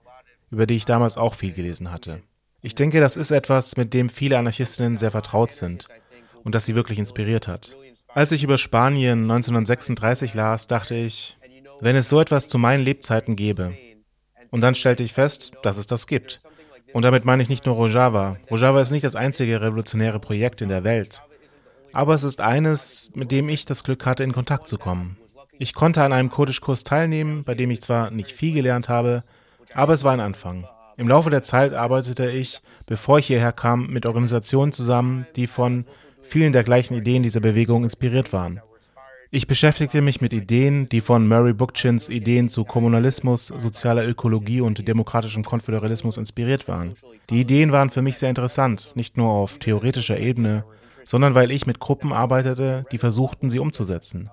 über 0.51 0.67
die 0.67 0.77
ich 0.77 0.85
damals 0.85 1.17
auch 1.17 1.35
viel 1.35 1.53
gelesen 1.53 1.91
hatte. 1.91 2.23
Ich 2.63 2.75
denke, 2.75 3.01
das 3.01 3.17
ist 3.17 3.31
etwas, 3.31 3.77
mit 3.77 3.95
dem 3.95 4.09
viele 4.09 4.39
Anarchistinnen 4.39 4.99
sehr 4.99 5.11
vertraut 5.11 5.53
sind 5.53 5.87
und 6.45 6.55
das 6.55 6.67
sie 6.67 6.75
wirklich 6.75 6.99
inspiriert 6.99 7.49
hat. 7.49 7.75
Als 8.09 8.33
ich 8.33 8.45
über 8.45 8.59
Spanien 8.59 9.23
1936 9.23 10.35
las, 10.35 10.67
dachte 10.67 10.95
ich, 10.95 11.37
wenn 11.81 11.97
es 11.97 12.09
so 12.09 12.21
etwas 12.21 12.49
zu 12.49 12.59
meinen 12.59 12.85
Lebzeiten 12.85 13.37
gäbe. 13.37 13.75
Und 14.51 14.61
dann 14.61 14.75
stellte 14.75 15.03
ich 15.03 15.13
fest, 15.13 15.53
dass 15.63 15.77
es 15.77 15.87
das 15.87 16.07
gibt. 16.07 16.41
Und 16.93 17.03
damit 17.05 17.25
meine 17.25 17.43
ich 17.43 17.49
nicht 17.49 17.67
nur 17.67 17.77
Rojava. 17.77 18.37
Rojava 18.51 18.81
ist 18.81 18.91
nicht 18.91 19.05
das 19.05 19.15
einzige 19.15 19.61
revolutionäre 19.61 20.19
Projekt 20.19 20.61
in 20.61 20.69
der 20.69 20.85
Welt. 20.85 21.23
Aber 21.93 22.15
es 22.15 22.23
ist 22.23 22.41
eines, 22.41 23.11
mit 23.15 23.31
dem 23.31 23.49
ich 23.49 23.65
das 23.65 23.85
Glück 23.85 24.07
hatte, 24.07 24.25
in 24.25 24.33
Kontakt 24.33 24.69
zu 24.69 24.79
kommen. 24.79 25.17
Ich 25.59 25.75
konnte 25.75 26.03
an 26.03 26.13
einem 26.13 26.31
Kurdischkurs 26.31 26.85
teilnehmen, 26.85 27.45
bei 27.45 27.55
dem 27.55 27.71
ich 27.71 27.83
zwar 27.83 28.11
nicht 28.11 28.33
viel 28.33 28.55
gelernt 28.55 28.89
habe, 28.89 29.23
aber 29.75 29.95
es 29.95 30.05
war 30.05 30.13
ein 30.13 30.21
Anfang. 30.21 30.67
Im 30.97 31.09
Laufe 31.09 31.31
der 31.31 31.43
Zeit 31.43 31.75
arbeitete 31.75 32.31
ich, 32.31 32.61
bevor 32.87 33.19
ich 33.19 33.27
hierher 33.27 33.53
kam, 33.53 33.89
mit 33.89 34.07
Organisationen 34.07 34.73
zusammen, 34.73 35.27
die 35.37 35.47
von 35.47 35.87
vielen 36.23 36.53
der 36.53 36.65
gleichen 36.65 36.95
Ideen 36.95 37.23
dieser 37.23 37.41
Bewegung 37.41 37.85
inspiriert 37.85 38.33
waren. 38.33 38.61
Ich 39.33 39.47
beschäftigte 39.47 40.03
mich 40.03 40.21
mit 40.21 40.33
Ideen, 40.33 40.89
die 40.89 41.01
von 41.01 41.29
Murray 41.29 41.53
Bookchins 41.53 42.09
Ideen 42.09 42.49
zu 42.49 42.65
Kommunalismus, 42.65 43.47
sozialer 43.47 44.07
Ökologie 44.07 44.61
und 44.61 44.89
demokratischem 44.89 45.45
Konföderalismus 45.45 46.17
inspiriert 46.17 46.67
waren. 46.67 46.95
Die 47.31 47.41
Ideen 47.41 47.71
waren 47.71 47.91
für 47.91 48.03
mich 48.03 48.19
sehr 48.19 48.29
interessant, 48.29 48.93
nicht 48.95 49.17
nur 49.17 49.31
auf 49.31 49.59
theoretischer 49.59 50.19
Ebene, 50.19 50.65
sondern 51.05 51.35
weil 51.35 51.51
ich 51.51 51.67
mit 51.67 51.81
Gruppen 51.81 52.13
arbeitete, 52.13 52.85
die 52.93 52.99
versuchten, 52.99 53.51
sie 53.51 53.59
umzusetzen. 53.59 54.31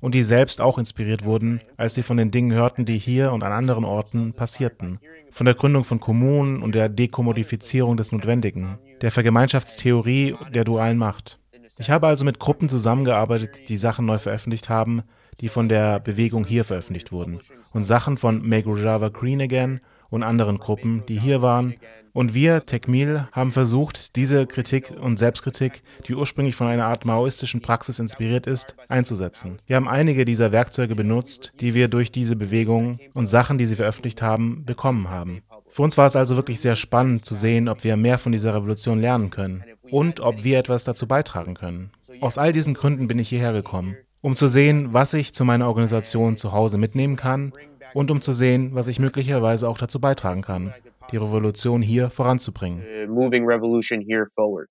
Und 0.00 0.14
die 0.14 0.24
selbst 0.24 0.60
auch 0.60 0.78
inspiriert 0.78 1.24
wurden, 1.24 1.60
als 1.76 1.94
sie 1.94 2.02
von 2.02 2.16
den 2.16 2.32
Dingen 2.32 2.52
hörten, 2.52 2.84
die 2.84 2.98
hier 2.98 3.32
und 3.32 3.44
an 3.44 3.52
anderen 3.52 3.84
Orten 3.84 4.32
passierten. 4.32 4.98
Von 5.30 5.46
der 5.46 5.54
Gründung 5.54 5.84
von 5.84 6.00
Kommunen 6.00 6.62
und 6.62 6.74
der 6.74 6.88
Dekommodifizierung 6.88 7.96
des 7.96 8.10
Notwendigen, 8.10 8.78
der 9.00 9.12
Vergemeinschaftstheorie 9.12 10.34
der 10.52 10.64
dualen 10.64 10.98
Macht. 10.98 11.38
Ich 11.78 11.90
habe 11.90 12.06
also 12.06 12.24
mit 12.24 12.38
Gruppen 12.38 12.68
zusammengearbeitet, 12.68 13.68
die 13.68 13.76
Sachen 13.76 14.04
neu 14.04 14.18
veröffentlicht 14.18 14.68
haben, 14.68 15.02
die 15.40 15.48
von 15.48 15.68
der 15.68 16.00
Bewegung 16.00 16.44
hier 16.44 16.64
veröffentlicht 16.64 17.12
wurden. 17.12 17.40
Und 17.72 17.84
Sachen 17.84 18.18
von 18.18 18.46
Make 18.46 18.68
Rojava 18.68 19.08
Green 19.08 19.40
Again 19.40 19.80
und 20.10 20.22
anderen 20.22 20.58
Gruppen, 20.58 21.04
die 21.08 21.18
hier 21.18 21.42
waren. 21.42 21.74
Und 22.14 22.34
wir, 22.34 22.64
Tekmil, 22.64 23.26
haben 23.32 23.52
versucht, 23.52 24.16
diese 24.16 24.46
Kritik 24.46 24.92
und 25.00 25.18
Selbstkritik, 25.18 25.82
die 26.06 26.14
ursprünglich 26.14 26.54
von 26.54 26.66
einer 26.66 26.84
Art 26.84 27.06
maoistischen 27.06 27.62
Praxis 27.62 27.98
inspiriert 27.98 28.46
ist, 28.46 28.76
einzusetzen. 28.88 29.58
Wir 29.66 29.76
haben 29.76 29.88
einige 29.88 30.26
dieser 30.26 30.52
Werkzeuge 30.52 30.94
benutzt, 30.94 31.52
die 31.60 31.72
wir 31.72 31.88
durch 31.88 32.12
diese 32.12 32.36
Bewegung 32.36 32.98
und 33.14 33.28
Sachen, 33.28 33.56
die 33.56 33.64
sie 33.64 33.76
veröffentlicht 33.76 34.20
haben, 34.20 34.64
bekommen 34.66 35.08
haben. 35.08 35.42
Für 35.70 35.82
uns 35.82 35.96
war 35.96 36.04
es 36.04 36.16
also 36.16 36.36
wirklich 36.36 36.60
sehr 36.60 36.76
spannend 36.76 37.24
zu 37.24 37.34
sehen, 37.34 37.66
ob 37.66 37.82
wir 37.82 37.96
mehr 37.96 38.18
von 38.18 38.32
dieser 38.32 38.54
Revolution 38.54 39.00
lernen 39.00 39.30
können 39.30 39.64
und 39.90 40.20
ob 40.20 40.44
wir 40.44 40.58
etwas 40.58 40.84
dazu 40.84 41.06
beitragen 41.06 41.54
können. 41.54 41.92
Aus 42.20 42.36
all 42.36 42.52
diesen 42.52 42.74
Gründen 42.74 43.08
bin 43.08 43.18
ich 43.18 43.30
hierher 43.30 43.54
gekommen, 43.54 43.96
um 44.20 44.36
zu 44.36 44.48
sehen, 44.48 44.92
was 44.92 45.14
ich 45.14 45.32
zu 45.32 45.46
meiner 45.46 45.66
Organisation 45.66 46.36
zu 46.36 46.52
Hause 46.52 46.76
mitnehmen 46.76 47.16
kann 47.16 47.54
und 47.94 48.10
um 48.10 48.20
zu 48.20 48.34
sehen, 48.34 48.74
was 48.74 48.86
ich 48.86 48.98
möglicherweise 48.98 49.66
auch 49.66 49.78
dazu 49.78 49.98
beitragen 49.98 50.42
kann, 50.42 50.74
die 51.12 51.18
Revolution 51.18 51.82
hier 51.82 52.10
voranzubringen. 52.10 52.82
moving 53.08 53.46
revolution 53.46 54.00
here 54.00 54.26
forward. 54.34 54.68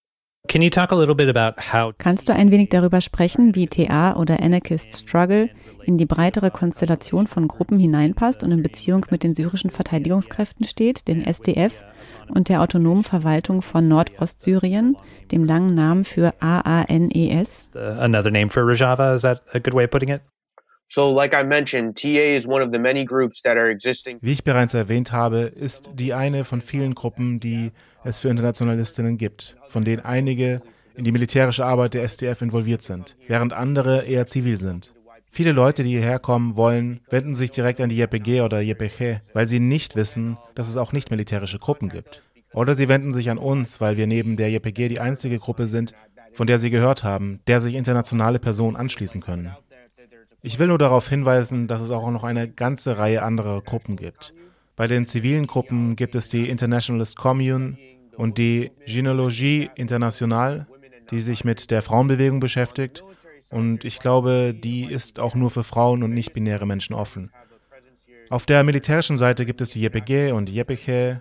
Can 0.48 0.64
you 0.64 0.72
talk 0.72 0.92
a 0.92 0.96
little 0.96 1.14
bit 1.14 1.30
about 1.30 1.62
how 1.72 1.94
Kannst 2.00 2.28
du 2.28 2.34
ein 2.34 2.50
wenig 2.50 2.70
darüber 2.70 3.00
sprechen, 3.00 3.54
wie 3.56 3.68
TA 3.68 4.16
oder 4.18 4.42
Anarchist 4.42 4.92
Struggle 4.94 5.50
in 5.86 5.98
die 5.98 6.08
breitere 6.08 6.50
Konstellation 6.50 7.28
von 7.28 7.48
Gruppen 7.48 7.78
hineinpasst 7.78 8.44
und 8.44 8.52
in 8.52 8.64
Beziehung 8.64 9.06
mit 9.12 9.22
den 9.22 9.36
syrischen 9.36 9.70
Verteidigungskräften 9.70 10.66
steht, 10.66 11.08
den 11.08 11.22
SDF, 11.24 11.86
und 12.34 12.50
der 12.50 12.62
autonomen 12.62 13.04
Verwaltung 13.04 13.62
von 13.62 13.88
Nordostsyrien, 13.88 14.98
dem 15.32 15.46
langen 15.46 15.76
Namen 15.76 16.04
für 16.06 16.34
AANES? 16.42 17.72
another 17.76 18.32
name 18.32 18.50
for 18.50 18.64
Rojava? 18.64 19.16
Is 19.16 19.22
that 19.22 19.44
a 19.54 19.60
good 19.60 19.76
way 19.76 19.84
of 19.86 19.92
putting 19.92 20.10
it? 20.10 20.22
Wie 24.20 24.32
ich 24.34 24.44
bereits 24.44 24.74
erwähnt 24.74 25.14
habe, 25.14 25.40
ist 25.44 25.90
die 25.94 26.14
eine 26.14 26.44
von 26.44 26.62
vielen 26.62 26.96
Gruppen, 26.96 27.40
die 27.40 27.72
es 28.04 28.20
für 28.20 28.28
Internationalistinnen 28.28 29.18
gibt, 29.18 29.56
von 29.70 29.86
denen 29.86 30.04
einige 30.04 30.62
in 30.96 31.06
die 31.06 31.14
militärische 31.14 31.66
Arbeit 31.66 31.94
der 31.94 32.04
SDF 32.04 32.42
involviert 32.42 32.84
sind, 32.84 33.16
während 33.26 33.54
andere 33.54 34.04
eher 34.04 34.26
zivil 34.26 34.60
sind. 34.60 34.94
Viele 35.32 35.54
Leute, 35.54 35.84
die 35.84 35.92
hierher 35.92 36.20
kommen 36.20 36.58
wollen, 36.58 37.00
wenden 37.10 37.36
sich 37.36 37.52
direkt 37.52 37.80
an 37.80 37.88
die 37.88 37.96
JPG 37.96 38.42
oder 38.42 38.60
JPG, 38.60 39.22
weil 39.34 39.48
sie 39.48 39.62
nicht 39.62 39.96
wissen, 39.96 40.38
dass 40.56 40.68
es 40.68 40.76
auch 40.76 40.92
nicht 40.92 41.10
militärische 41.10 41.60
Gruppen 41.60 41.88
gibt. 41.88 42.22
Oder 42.54 42.76
sie 42.76 42.90
wenden 42.90 43.14
sich 43.14 43.30
an 43.30 43.38
uns, 43.38 43.80
weil 43.80 43.96
wir 43.96 44.08
neben 44.08 44.36
der 44.36 44.52
JPG 44.52 44.90
die 44.90 45.00
einzige 45.00 45.40
Gruppe 45.40 45.68
sind, 45.68 45.94
von 46.34 46.48
der 46.48 46.58
sie 46.58 46.70
gehört 46.70 47.06
haben, 47.06 47.40
der 47.48 47.62
sich 47.62 47.76
internationale 47.76 48.40
Personen 48.40 48.76
anschließen 48.76 49.22
können. 49.22 49.56
Ich 50.44 50.58
will 50.58 50.68
nur 50.68 50.80
darauf 50.80 51.08
hinweisen, 51.08 51.68
dass 51.68 51.82
es 51.82 51.92
auch 51.92 52.10
noch 52.10 52.24
eine 52.24 52.50
ganze 52.50 52.98
Reihe 52.98 53.22
anderer 53.22 53.62
Gruppen 53.62 53.96
gibt. 53.96 54.34
Bei 54.76 54.88
den 54.88 55.06
zivilen 55.06 55.46
Gruppen 55.46 55.96
gibt 55.96 56.16
es 56.16 56.30
die 56.30 56.50
Internationalist 56.50 57.16
Commune 57.16 57.78
und 58.18 58.40
die 58.40 58.72
Gynéologie 58.88 59.70
Internationale, 59.76 60.66
die 61.12 61.20
sich 61.20 61.44
mit 61.44 61.70
der 61.70 61.84
Frauenbewegung 61.84 62.40
beschäftigt. 62.40 63.04
Und 63.52 63.84
ich 63.86 64.00
glaube, 64.00 64.56
die 64.58 64.86
ist 64.86 65.20
auch 65.20 65.36
nur 65.36 65.52
für 65.52 65.64
Frauen 65.64 66.02
und 66.02 66.14
nicht-binäre 66.14 66.66
Menschen 66.66 66.96
offen. 66.96 67.32
Auf 68.30 68.46
der 68.46 68.64
militärischen 68.64 69.18
Seite 69.18 69.46
gibt 69.46 69.62
es 69.62 69.72
die 69.72 69.82
JPG 69.82 70.32
und 70.32 70.50
JPG. 70.50 71.18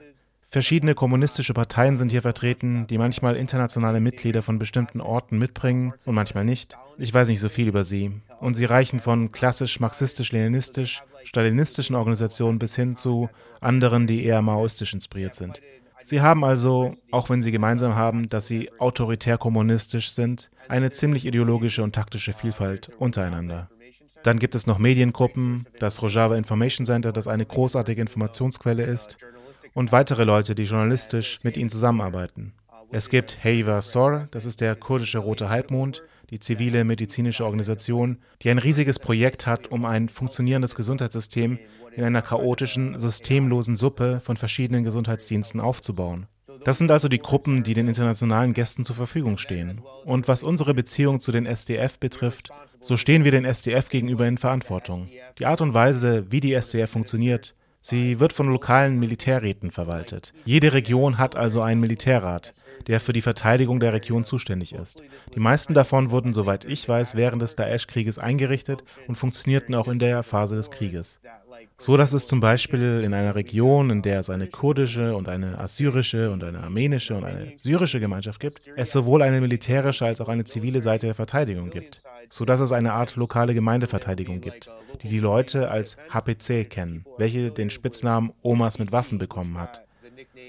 Verschiedene 0.52 0.97
kommunistische 0.97 1.54
Parteien 1.54 1.97
sind 1.97 2.11
hier 2.11 2.23
vertreten, 2.23 2.88
die 2.88 2.99
manchmal 2.99 3.37
internationale 3.37 4.00
Mitglieder 4.00 4.42
von 4.42 4.59
bestimmten 4.59 5.00
Orten 5.00 5.38
mitbringen 5.38 5.95
und 6.04 6.16
manchmal 6.16 6.45
nicht. 6.45 6.76
Ich 6.99 7.14
weiß 7.14 7.28
nicht 7.28 7.38
so 7.38 7.49
viel 7.49 7.69
über 7.69 7.85
sie. 7.85 8.11
Und 8.40 8.54
sie 8.54 8.64
reichen 8.64 9.00
von 9.00 9.30
klassisch 9.30 9.78
marxistisch-leninistisch, 9.78 11.04
stalinistischen 11.23 11.95
Organisationen 11.95 12.59
bis 12.59 12.75
hin 12.75 12.97
zu 12.97 13.30
anderen, 13.61 14.09
die 14.09 14.25
eher 14.25 14.42
maoistisch 14.42 14.92
inspiriert 14.92 15.37
sind. 15.37 15.61
Sie 16.02 16.21
haben 16.21 16.42
also, 16.42 16.97
auch 17.12 17.30
wenn 17.30 17.42
sie 17.42 17.52
gemeinsam 17.52 17.95
haben, 17.95 18.28
dass 18.28 18.49
sie 18.49 18.73
autoritär-kommunistisch 18.80 20.11
sind, 20.11 20.50
eine 20.69 20.90
ziemlich 20.90 21.26
ideologische 21.26 21.85
und 21.85 21.95
taktische 21.95 22.33
Vielfalt 22.33 22.90
untereinander. 22.99 23.71
Dann 24.25 24.40
gibt 24.40 24.57
es 24.57 24.66
noch 24.66 24.78
Mediengruppen, 24.78 25.66
das 25.78 26.02
Rojava 26.02 26.37
Information 26.37 26.87
Center, 26.87 27.12
das 27.12 27.28
eine 27.28 27.47
großartige 27.47 28.00
Informationsquelle 28.00 28.83
ist, 28.83 29.16
und 29.75 29.93
weitere 29.93 30.25
Leute, 30.25 30.55
die 30.55 30.65
journalistisch 30.65 31.41
mit 31.43 31.57
ihnen 31.57 31.71
zusammenarbeiten. 31.71 32.53
Es 32.91 33.09
gibt 33.09 33.45
Heiva 33.45 33.83
Sor, 33.83 34.27
das 34.33 34.45
ist 34.45 34.61
der 34.61 34.75
kurdische 34.75 35.19
Rote 35.19 35.49
Halbmond, 35.49 36.03
die 36.31 36.41
zivile 36.41 36.85
medizinische 36.85 37.45
Organisation, 37.45 38.19
die 38.43 38.50
ein 38.50 38.59
riesiges 38.59 38.99
Projekt 38.99 39.47
hat, 39.47 39.69
um 39.69 39.85
ein 39.85 40.09
funktionierendes 40.09 40.75
Gesundheitssystem 40.75 41.59
in 41.95 42.05
einer 42.05 42.23
chaotischen, 42.23 42.99
systemlosen 42.99 43.77
Suppe 43.77 44.21
von 44.25 44.37
verschiedenen 44.37 44.85
Gesundheitsdiensten 44.85 45.61
aufzubauen. 45.61 46.27
Das 46.65 46.79
sind 46.79 46.91
also 46.91 47.09
die 47.09 47.19
Gruppen, 47.19 47.62
die 47.62 47.75
den 47.75 47.89
internationalen 47.89 48.53
Gästen 48.55 48.85
zur 48.85 48.97
Verfügung 48.97 49.39
stehen. 49.39 49.81
Und 50.05 50.29
was 50.29 50.43
unsere 50.43 50.75
Beziehung 50.75 51.21
zu 51.21 51.33
den 51.33 51.47
SDF 51.47 51.99
betrifft, 51.99 52.50
so 52.81 52.97
stehen 52.97 53.25
wir 53.25 53.31
den 53.31 53.45
SDF 53.45 53.89
gegenüber 53.89 54.27
in 54.27 54.39
Verantwortung. 54.39 55.09
Die 55.39 55.47
Art 55.47 55.61
und 55.61 55.75
Weise, 55.75 56.27
wie 56.31 56.41
die 56.41 56.53
SDF 56.53 56.91
funktioniert, 56.91 57.55
sie 57.80 58.20
wird 58.20 58.32
von 58.32 58.49
lokalen 58.49 58.99
Militärräten 58.99 59.70
verwaltet. 59.70 60.32
Jede 60.44 60.72
Region 60.72 61.18
hat 61.18 61.37
also 61.37 61.62
einen 61.62 61.80
Militärrat, 61.80 62.54
der 62.87 63.00
für 63.00 63.12
die 63.12 63.22
Verteidigung 63.22 63.80
der 63.80 63.92
Region 63.92 64.25
zuständig 64.25 64.75
ist. 64.75 65.02
Die 65.34 65.40
meisten 65.40 65.75
davon 65.75 66.10
wurden, 66.10 66.34
soweit 66.34 66.64
ich 66.64 66.88
weiß, 66.88 67.14
während 67.14 67.42
des 67.42 67.56
Daesh-Krieges 67.56 68.18
eingerichtet 68.18 68.84
und 69.06 69.16
funktionierten 69.16 69.75
auch 69.75 69.88
in 69.88 69.99
der 69.99 70.22
Phase 70.22 70.56
des 70.56 70.70
Krieges. 70.70 71.20
So 71.80 71.96
dass 71.96 72.12
es 72.12 72.26
zum 72.26 72.40
Beispiel 72.40 73.00
in 73.02 73.14
einer 73.14 73.34
Region, 73.34 73.88
in 73.88 74.02
der 74.02 74.20
es 74.20 74.28
eine 74.28 74.49
kurdische 74.49 75.16
und 75.16 75.30
eine 75.30 75.58
assyrische 75.58 76.30
und 76.30 76.44
eine 76.44 76.60
armenische 76.60 77.14
und 77.14 77.25
eine 77.25 77.54
syrische 77.56 78.00
Gemeinschaft 78.00 78.38
gibt, 78.38 78.60
es 78.76 78.92
sowohl 78.92 79.22
eine 79.22 79.40
militärische 79.40 80.04
als 80.04 80.20
auch 80.20 80.28
eine 80.28 80.44
zivile 80.44 80.82
Seite 80.82 81.06
der 81.06 81.14
Verteidigung 81.14 81.70
gibt. 81.70 82.02
So 82.28 82.44
dass 82.44 82.60
es 82.60 82.72
eine 82.72 82.92
Art 82.92 83.16
lokale 83.16 83.54
Gemeindeverteidigung 83.54 84.42
gibt, 84.42 84.70
die 85.02 85.08
die 85.08 85.20
Leute 85.20 85.70
als 85.70 85.96
HPC 86.10 86.68
kennen, 86.68 87.06
welche 87.16 87.50
den 87.50 87.70
Spitznamen 87.70 88.34
Omas 88.42 88.78
mit 88.78 88.92
Waffen 88.92 89.16
bekommen 89.16 89.58
hat. 89.58 89.80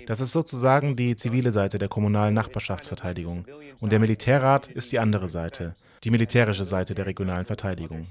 Das 0.08 0.20
ist 0.20 0.34
sozusagen 0.34 0.98
die 0.98 1.16
zivile 1.16 1.54
Seite 1.54 1.78
der 1.78 1.88
kommunalen 1.88 2.34
Nachbarschaftsverteidigung. 2.34 3.46
Und 3.80 3.94
der 3.94 4.00
Militärrat 4.00 4.68
ist 4.68 4.92
die 4.92 5.00
andere 5.00 5.30
Seite, 5.30 5.76
die 6.04 6.12
militärische 6.12 6.66
Seite 6.66 6.94
der 6.94 7.06
regionalen 7.06 7.46
Verteidigung. 7.46 8.08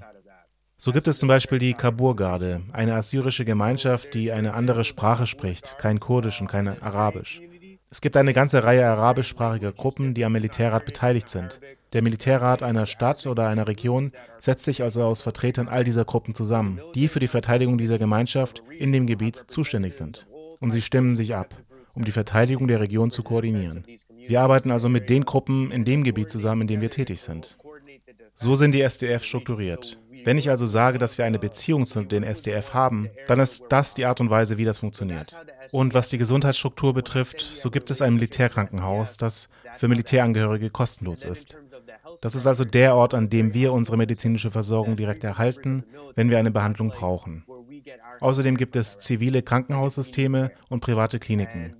So 0.83 0.91
gibt 0.91 1.07
es 1.07 1.19
zum 1.19 1.27
Beispiel 1.27 1.59
die 1.59 1.75
Kabur-Garde, 1.75 2.63
eine 2.73 2.95
assyrische 2.95 3.45
Gemeinschaft, 3.45 4.15
die 4.15 4.31
eine 4.31 4.55
andere 4.55 4.83
Sprache 4.83 5.27
spricht, 5.27 5.77
kein 5.77 5.99
Kurdisch 5.99 6.41
und 6.41 6.47
kein 6.47 6.81
Arabisch. 6.81 7.39
Es 7.91 8.01
gibt 8.01 8.17
eine 8.17 8.33
ganze 8.33 8.63
Reihe 8.63 8.87
arabischsprachiger 8.87 9.73
Gruppen, 9.73 10.15
die 10.15 10.25
am 10.25 10.31
Militärrat 10.31 10.83
beteiligt 10.85 11.29
sind. 11.29 11.59
Der 11.93 12.01
Militärrat 12.01 12.63
einer 12.63 12.87
Stadt 12.87 13.27
oder 13.27 13.47
einer 13.47 13.67
Region 13.67 14.11
setzt 14.39 14.65
sich 14.65 14.81
also 14.81 15.03
aus 15.03 15.21
Vertretern 15.21 15.67
all 15.67 15.83
dieser 15.83 16.03
Gruppen 16.03 16.33
zusammen, 16.33 16.81
die 16.95 17.09
für 17.09 17.19
die 17.19 17.27
Verteidigung 17.27 17.77
dieser 17.77 17.99
Gemeinschaft 17.99 18.63
in 18.79 18.91
dem 18.91 19.05
Gebiet 19.05 19.35
zuständig 19.35 19.93
sind. 19.93 20.25
Und 20.59 20.71
sie 20.71 20.81
stimmen 20.81 21.15
sich 21.15 21.35
ab, 21.35 21.53
um 21.93 22.05
die 22.05 22.11
Verteidigung 22.11 22.67
der 22.67 22.79
Region 22.79 23.11
zu 23.11 23.21
koordinieren. 23.21 23.85
Wir 24.25 24.41
arbeiten 24.41 24.71
also 24.71 24.89
mit 24.89 25.11
den 25.11 25.25
Gruppen 25.25 25.69
in 25.69 25.85
dem 25.85 26.03
Gebiet 26.03 26.31
zusammen, 26.31 26.61
in 26.61 26.67
dem 26.67 26.81
wir 26.81 26.89
tätig 26.89 27.21
sind. 27.21 27.55
So 28.33 28.55
sind 28.55 28.71
die 28.71 28.81
SDF 28.81 29.23
strukturiert. 29.23 30.00
Wenn 30.23 30.37
ich 30.37 30.49
also 30.49 30.65
sage, 30.65 30.97
dass 30.97 31.17
wir 31.17 31.25
eine 31.25 31.39
Beziehung 31.39 31.85
zu 31.85 32.03
den 32.03 32.23
SDF 32.23 32.73
haben, 32.73 33.09
dann 33.27 33.39
ist 33.39 33.65
das 33.69 33.93
die 33.93 34.05
Art 34.05 34.19
und 34.19 34.29
Weise, 34.29 34.57
wie 34.57 34.65
das 34.65 34.79
funktioniert. 34.79 35.35
Und 35.71 35.93
was 35.93 36.09
die 36.09 36.17
Gesundheitsstruktur 36.17 36.93
betrifft, 36.93 37.41
so 37.41 37.71
gibt 37.71 37.91
es 37.91 38.01
ein 38.01 38.15
Militärkrankenhaus, 38.15 39.17
das 39.17 39.49
für 39.77 39.87
Militärangehörige 39.87 40.69
kostenlos 40.69 41.23
ist. 41.23 41.57
Das 42.19 42.35
ist 42.35 42.45
also 42.45 42.65
der 42.65 42.95
Ort, 42.95 43.13
an 43.13 43.29
dem 43.29 43.53
wir 43.53 43.73
unsere 43.73 43.97
medizinische 43.97 44.51
Versorgung 44.51 44.95
direkt 44.95 45.23
erhalten, 45.23 45.83
wenn 46.15 46.29
wir 46.29 46.37
eine 46.37 46.51
Behandlung 46.51 46.89
brauchen. 46.89 47.45
Außerdem 48.19 48.57
gibt 48.57 48.75
es 48.75 48.99
zivile 48.99 49.41
Krankenhaussysteme 49.41 50.51
und 50.69 50.81
private 50.81 51.19
Kliniken. 51.19 51.75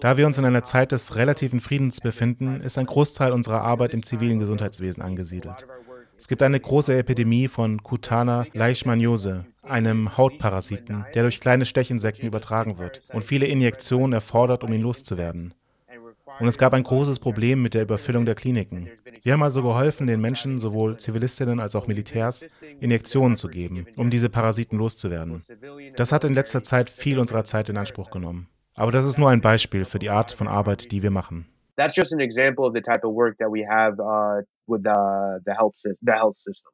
Da 0.00 0.16
wir 0.16 0.26
uns 0.26 0.38
in 0.38 0.44
einer 0.44 0.64
Zeit 0.64 0.92
des 0.92 1.16
relativen 1.16 1.60
Friedens 1.60 2.00
befinden, 2.00 2.60
ist 2.60 2.78
ein 2.78 2.86
Großteil 2.86 3.32
unserer 3.32 3.62
Arbeit 3.62 3.92
im 3.92 4.02
zivilen 4.02 4.38
Gesundheitswesen 4.38 5.02
angesiedelt. 5.02 5.66
Es 6.20 6.28
gibt 6.28 6.42
eine 6.42 6.60
große 6.60 6.98
Epidemie 6.98 7.48
von 7.48 7.82
Cutana 7.82 8.44
Leishmaniose, 8.52 9.46
einem 9.62 10.18
Hautparasiten, 10.18 11.06
der 11.14 11.22
durch 11.22 11.40
kleine 11.40 11.64
Stechinsekten 11.64 12.26
übertragen 12.26 12.76
wird 12.76 13.00
und 13.14 13.24
viele 13.24 13.46
Injektionen 13.46 14.12
erfordert, 14.12 14.62
um 14.62 14.70
ihn 14.70 14.82
loszuwerden. 14.82 15.54
Und 16.38 16.46
es 16.46 16.58
gab 16.58 16.74
ein 16.74 16.82
großes 16.82 17.20
Problem 17.20 17.62
mit 17.62 17.72
der 17.72 17.84
Überfüllung 17.84 18.26
der 18.26 18.34
Kliniken. 18.34 18.90
Wir 19.22 19.32
haben 19.32 19.42
also 19.42 19.62
geholfen, 19.62 20.06
den 20.06 20.20
Menschen, 20.20 20.58
sowohl 20.58 20.98
Zivilistinnen 20.98 21.58
als 21.58 21.74
auch 21.74 21.86
Militärs, 21.86 22.44
Injektionen 22.80 23.38
zu 23.38 23.48
geben, 23.48 23.86
um 23.96 24.10
diese 24.10 24.28
Parasiten 24.28 24.76
loszuwerden. 24.76 25.42
Das 25.96 26.12
hat 26.12 26.24
in 26.24 26.34
letzter 26.34 26.62
Zeit 26.62 26.90
viel 26.90 27.18
unserer 27.18 27.44
Zeit 27.44 27.70
in 27.70 27.78
Anspruch 27.78 28.10
genommen. 28.10 28.46
Aber 28.74 28.92
das 28.92 29.06
ist 29.06 29.18
nur 29.18 29.30
ein 29.30 29.40
Beispiel 29.40 29.86
für 29.86 29.98
die 29.98 30.10
Art 30.10 30.32
von 30.32 30.48
Arbeit, 30.48 30.92
die 30.92 31.02
wir 31.02 31.10
machen. 31.10 31.46
That's 31.76 31.96
just 31.96 32.12
an 32.12 32.20
example 32.20 32.66
of 32.66 32.74
the 32.74 32.82
type 32.82 33.06
of 33.06 33.14
work 33.14 33.38
that 33.38 33.50
we 33.50 33.66
have 33.66 33.98
uh, 33.98 34.44
with 34.70 34.82
the, 34.84 35.40
the, 35.44 35.52
health, 35.52 35.74
the 35.82 36.12
health 36.12 36.36
system. 36.38 36.72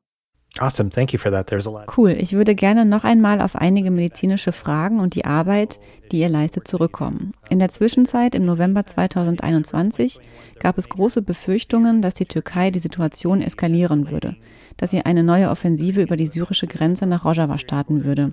Awesome, 0.59 0.91
thank 0.91 1.13
you 1.13 1.19
for 1.19 1.31
that. 1.31 1.49
There's 1.49 1.67
a 1.67 1.71
lot. 1.71 1.87
Cool, 1.97 2.11
ich 2.11 2.33
würde 2.33 2.55
gerne 2.55 2.87
noch 2.87 3.05
einmal 3.05 3.43
auf 3.43 3.57
einige 3.57 3.91
medizinische 3.91 4.53
Fragen 4.53 5.01
und 5.01 5.15
die 5.15 5.27
Arbeit, 5.27 5.79
die 6.11 6.21
ihr 6.21 6.31
leistet, 6.31 6.67
zurückkommen. 6.67 7.35
In 7.51 7.59
der 7.59 7.69
Zwischenzeit, 7.69 8.35
im 8.35 8.47
November 8.47 8.85
2021, 8.85 10.19
gab 10.59 10.79
es 10.79 10.89
große 10.89 11.21
Befürchtungen, 11.21 12.01
dass 12.01 12.15
die 12.15 12.25
Türkei 12.25 12.71
die 12.71 12.79
Situation 12.79 13.43
eskalieren 13.43 14.11
würde, 14.11 14.37
dass 14.79 14.93
sie 14.93 15.05
eine 15.05 15.23
neue 15.23 15.51
Offensive 15.51 16.01
über 16.01 16.17
die 16.17 16.27
syrische 16.27 16.67
Grenze 16.67 17.07
nach 17.07 17.27
Rojava 17.27 17.59
starten 17.59 18.05
würde. 18.05 18.33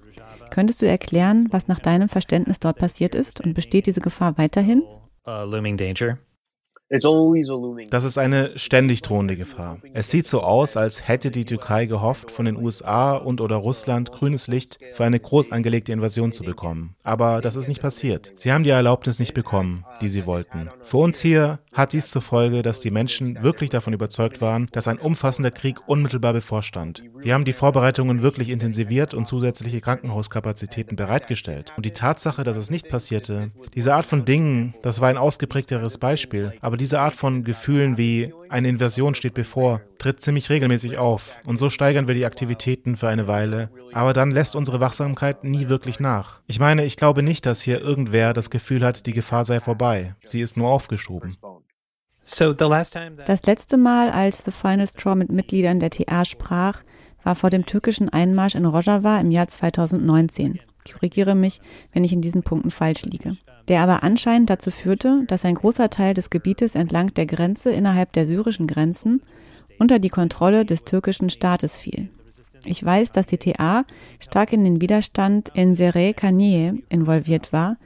Könntest 0.49 0.81
du 0.81 0.87
erklären, 0.87 1.47
was 1.51 1.67
nach 1.67 1.79
deinem 1.79 2.07
Verständnis 2.07 2.59
dort 2.59 2.77
passiert 2.77 3.15
ist 3.15 3.41
und 3.41 3.53
besteht 3.53 3.87
diese 3.87 4.01
Gefahr 4.01 4.37
weiterhin? 4.37 4.83
Uh, 5.27 5.43
looming 5.45 5.77
danger. 5.77 6.19
Das 7.89 8.03
ist 8.03 8.17
eine 8.17 8.57
ständig 8.57 9.01
drohende 9.01 9.35
Gefahr. 9.35 9.79
Es 9.93 10.09
sieht 10.09 10.27
so 10.27 10.41
aus, 10.41 10.77
als 10.77 11.07
hätte 11.07 11.31
die 11.31 11.45
Türkei 11.45 11.87
gehofft, 11.87 12.29
von 12.29 12.45
den 12.45 12.55
USA 12.55 13.13
und 13.13 13.41
oder 13.41 13.55
Russland 13.55 14.11
grünes 14.11 14.47
Licht 14.47 14.77
für 14.93 15.03
eine 15.03 15.19
groß 15.19 15.51
angelegte 15.51 15.91
Invasion 15.91 16.31
zu 16.31 16.43
bekommen. 16.43 16.95
Aber 17.03 17.41
das 17.41 17.55
ist 17.55 17.67
nicht 17.67 17.81
passiert. 17.81 18.31
Sie 18.35 18.51
haben 18.51 18.63
die 18.63 18.69
Erlaubnis 18.69 19.19
nicht 19.19 19.33
bekommen, 19.33 19.85
die 20.01 20.07
sie 20.07 20.25
wollten. 20.25 20.69
Für 20.83 20.97
uns 20.97 21.19
hier 21.19 21.59
hat 21.71 21.93
dies 21.93 22.11
zur 22.11 22.21
Folge, 22.21 22.61
dass 22.61 22.79
die 22.79 22.91
Menschen 22.91 23.41
wirklich 23.41 23.71
davon 23.71 23.93
überzeugt 23.93 24.41
waren, 24.41 24.69
dass 24.71 24.87
ein 24.87 24.99
umfassender 24.99 25.51
Krieg 25.51 25.79
unmittelbar 25.87 26.33
bevorstand. 26.33 27.01
Wir 27.19 27.33
haben 27.33 27.45
die 27.45 27.53
Vorbereitungen 27.53 28.21
wirklich 28.21 28.49
intensiviert 28.49 29.13
und 29.13 29.25
zusätzliche 29.25 29.81
Krankenhauskapazitäten 29.81 30.95
bereitgestellt. 30.95 31.73
Und 31.75 31.85
die 31.85 31.91
Tatsache, 31.91 32.43
dass 32.43 32.57
es 32.57 32.69
nicht 32.69 32.89
passierte, 32.89 33.51
diese 33.73 33.95
Art 33.95 34.05
von 34.05 34.25
Dingen, 34.25 34.75
das 34.81 35.01
war 35.01 35.09
ein 35.09 35.17
ausgeprägteres 35.17 35.97
Beispiel, 35.97 36.53
aber 36.61 36.77
diese 36.83 36.99
Art 36.99 37.15
von 37.15 37.45
Gefühlen 37.45 37.97
wie 37.97 38.33
eine 38.49 38.67
Invasion 38.67 39.15
steht 39.15 39.33
bevor, 39.33 39.79
tritt 39.99 40.19
ziemlich 40.19 40.49
regelmäßig 40.49 40.97
auf. 40.97 41.37
Und 41.45 41.55
so 41.55 41.69
steigern 41.69 42.09
wir 42.09 42.13
die 42.13 42.25
Aktivitäten 42.25 42.97
für 42.97 43.07
eine 43.07 43.25
Weile. 43.25 43.69
Aber 43.93 44.11
dann 44.11 44.31
lässt 44.31 44.53
unsere 44.53 44.81
Wachsamkeit 44.81 45.45
nie 45.45 45.69
wirklich 45.69 46.01
nach. 46.01 46.41
Ich 46.45 46.59
meine, 46.59 46.83
ich 46.83 46.97
glaube 46.97 47.23
nicht, 47.23 47.45
dass 47.45 47.61
hier 47.61 47.79
irgendwer 47.79 48.33
das 48.33 48.49
Gefühl 48.49 48.83
hat, 48.83 49.05
die 49.05 49.13
Gefahr 49.13 49.45
sei 49.45 49.61
vorbei. 49.61 50.15
Sie 50.23 50.41
ist 50.41 50.57
nur 50.57 50.69
aufgeschoben. 50.71 51.37
Das 52.25 53.45
letzte 53.45 53.77
Mal, 53.77 54.11
als 54.11 54.43
The 54.43 54.51
Final 54.51 54.87
Straw 54.87 55.15
mit 55.15 55.31
Mitgliedern 55.31 55.79
der 55.79 55.89
TA 55.89 56.25
sprach, 56.25 56.83
war 57.23 57.35
vor 57.35 57.49
dem 57.49 57.65
türkischen 57.65 58.09
Einmarsch 58.09 58.55
in 58.55 58.65
Rojava 58.65 59.21
im 59.21 59.31
Jahr 59.31 59.47
2019. 59.47 60.59
Ich 60.85 60.93
korrigiere 60.95 61.33
mich, 61.33 61.61
wenn 61.93 62.03
ich 62.03 62.11
in 62.11 62.21
diesen 62.21 62.43
Punkten 62.43 62.71
falsch 62.71 63.03
liege 63.03 63.37
der 63.67 63.81
aber 63.81 64.03
anscheinend 64.03 64.49
dazu 64.49 64.71
führte, 64.71 65.23
dass 65.27 65.45
ein 65.45 65.55
großer 65.55 65.89
Teil 65.89 66.13
des 66.13 66.29
Gebietes 66.29 66.75
entlang 66.75 67.13
der 67.13 67.25
Grenze 67.25 67.71
innerhalb 67.71 68.11
der 68.13 68.25
syrischen 68.25 68.67
Grenzen 68.67 69.21
unter 69.79 69.99
die 69.99 70.09
Kontrolle 70.09 70.65
des 70.65 70.83
türkischen 70.83 71.29
Staates 71.29 71.77
fiel. 71.77 72.09
Ich 72.65 72.83
weiß, 72.83 73.11
dass 73.11 73.27
die 73.27 73.37
TA 73.37 73.85
stark 74.19 74.53
in 74.53 74.63
den 74.63 74.81
Widerstand 74.81 75.49
in 75.53 75.75
Sere 75.75 76.13
Kanie 76.13 76.83
involviert 76.89 77.51
war, 77.51 77.77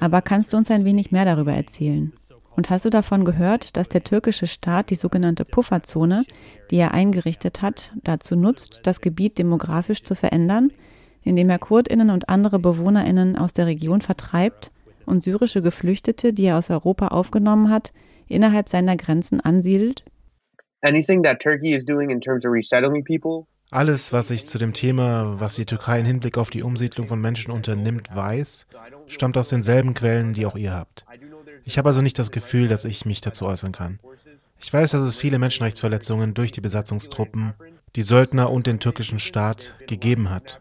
aber 0.00 0.22
kannst 0.22 0.52
du 0.52 0.56
uns 0.56 0.70
ein 0.70 0.84
wenig 0.84 1.12
mehr 1.12 1.24
darüber 1.24 1.52
erzählen? 1.52 2.12
Und 2.56 2.70
hast 2.70 2.84
du 2.84 2.90
davon 2.90 3.24
gehört, 3.24 3.76
dass 3.76 3.88
der 3.88 4.04
türkische 4.04 4.46
Staat 4.46 4.90
die 4.90 4.94
sogenannte 4.94 5.44
Pufferzone, 5.44 6.24
die 6.70 6.76
er 6.76 6.94
eingerichtet 6.94 7.62
hat, 7.62 7.92
dazu 8.04 8.36
nutzt, 8.36 8.80
das 8.84 9.00
Gebiet 9.00 9.38
demografisch 9.38 10.02
zu 10.02 10.14
verändern, 10.14 10.70
indem 11.22 11.50
er 11.50 11.58
Kurdinnen 11.58 12.10
und 12.10 12.28
andere 12.28 12.60
Bewohnerinnen 12.60 13.36
aus 13.36 13.54
der 13.54 13.66
Region 13.66 14.02
vertreibt 14.02 14.70
und 15.06 15.22
syrische 15.22 15.62
Geflüchtete, 15.62 16.32
die 16.32 16.46
er 16.46 16.58
aus 16.58 16.70
Europa 16.70 17.08
aufgenommen 17.08 17.70
hat, 17.70 17.92
innerhalb 18.28 18.68
seiner 18.68 18.96
Grenzen 18.96 19.40
ansiedelt? 19.40 20.04
Alles, 23.70 24.12
was 24.12 24.30
ich 24.30 24.46
zu 24.46 24.58
dem 24.58 24.72
Thema, 24.72 25.40
was 25.40 25.56
die 25.56 25.64
Türkei 25.64 26.00
im 26.00 26.06
Hinblick 26.06 26.38
auf 26.38 26.50
die 26.50 26.62
Umsiedlung 26.62 27.08
von 27.08 27.20
Menschen 27.20 27.50
unternimmt, 27.50 28.14
weiß, 28.14 28.66
stammt 29.08 29.36
aus 29.36 29.48
denselben 29.48 29.94
Quellen, 29.94 30.34
die 30.34 30.46
auch 30.46 30.56
ihr 30.56 30.72
habt. 30.72 31.04
Ich 31.64 31.78
habe 31.78 31.88
also 31.88 32.02
nicht 32.02 32.18
das 32.18 32.30
Gefühl, 32.30 32.68
dass 32.68 32.84
ich 32.84 33.06
mich 33.06 33.20
dazu 33.20 33.46
äußern 33.46 33.72
kann. 33.72 33.98
Ich 34.60 34.72
weiß, 34.72 34.92
dass 34.92 35.02
es 35.02 35.16
viele 35.16 35.38
Menschenrechtsverletzungen 35.38 36.34
durch 36.34 36.52
die 36.52 36.60
Besatzungstruppen, 36.60 37.54
die 37.96 38.02
Söldner 38.02 38.50
und 38.50 38.66
den 38.66 38.80
türkischen 38.80 39.18
Staat 39.18 39.74
gegeben 39.86 40.30
hat. 40.30 40.60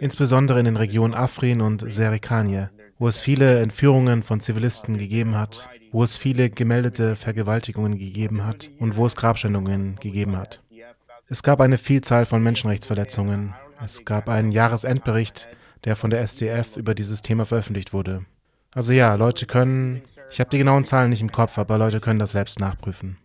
Insbesondere 0.00 0.58
in 0.58 0.64
den 0.64 0.76
Regionen 0.76 1.14
Afrin 1.14 1.60
und 1.60 1.84
Serikanie 1.90 2.66
wo 3.02 3.08
es 3.08 3.20
viele 3.20 3.60
Entführungen 3.60 4.22
von 4.22 4.38
Zivilisten 4.38 4.96
gegeben 4.96 5.34
hat, 5.34 5.68
wo 5.90 6.04
es 6.04 6.16
viele 6.16 6.50
gemeldete 6.50 7.16
Vergewaltigungen 7.16 7.98
gegeben 7.98 8.46
hat 8.46 8.70
und 8.78 8.96
wo 8.96 9.04
es 9.04 9.16
Grabschändungen 9.16 9.96
gegeben 9.96 10.36
hat. 10.36 10.62
Es 11.26 11.42
gab 11.42 11.60
eine 11.60 11.78
Vielzahl 11.78 12.26
von 12.26 12.44
Menschenrechtsverletzungen. 12.44 13.54
Es 13.84 14.04
gab 14.04 14.28
einen 14.28 14.52
Jahresendbericht, 14.52 15.48
der 15.84 15.96
von 15.96 16.10
der 16.10 16.20
SDF 16.20 16.76
über 16.76 16.94
dieses 16.94 17.22
Thema 17.22 17.44
veröffentlicht 17.44 17.92
wurde. 17.92 18.24
Also 18.72 18.92
ja, 18.92 19.16
Leute 19.16 19.46
können, 19.46 20.02
Ich 20.30 20.38
habe 20.38 20.50
die 20.50 20.58
genauen 20.58 20.84
Zahlen 20.84 21.10
nicht 21.10 21.22
im 21.22 21.32
Kopf, 21.32 21.58
aber 21.58 21.78
Leute 21.78 21.98
können 21.98 22.20
das 22.20 22.30
selbst 22.30 22.60
nachprüfen. 22.60 23.18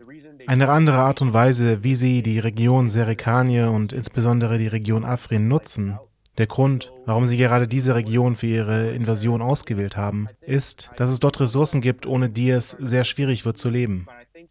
Eine 0.48 0.70
andere 0.70 0.98
Art 0.98 1.22
und 1.22 1.34
Weise, 1.34 1.84
wie 1.84 1.94
sie 1.94 2.24
die 2.24 2.40
Region 2.40 2.90
Serikanie 2.90 3.62
und 3.62 3.94
insbesondere 3.94 4.58
die 4.58 4.70
Region 4.70 5.06
Afrin 5.06 5.48
nutzen, 5.48 6.00
der 6.38 6.48
Grund, 6.48 6.92
warum 7.06 7.26
sie 7.26 7.38
gerade 7.38 7.68
diese 7.68 7.96
Region 7.96 8.36
für 8.36 8.48
ihre 8.48 8.92
Invasion 8.92 9.42
ausgewählt 9.42 9.98
haben, 9.98 10.28
ist, 10.42 10.92
dass 10.98 11.10
es 11.10 11.20
dort 11.20 11.40
Ressourcen 11.40 11.82
gibt, 11.82 12.06
ohne 12.06 12.30
die 12.30 12.50
es 12.50 12.72
sehr 12.72 13.04
schwierig 13.04 13.46
wird 13.46 13.58
zu 13.58 13.70
leben. 13.70 14.08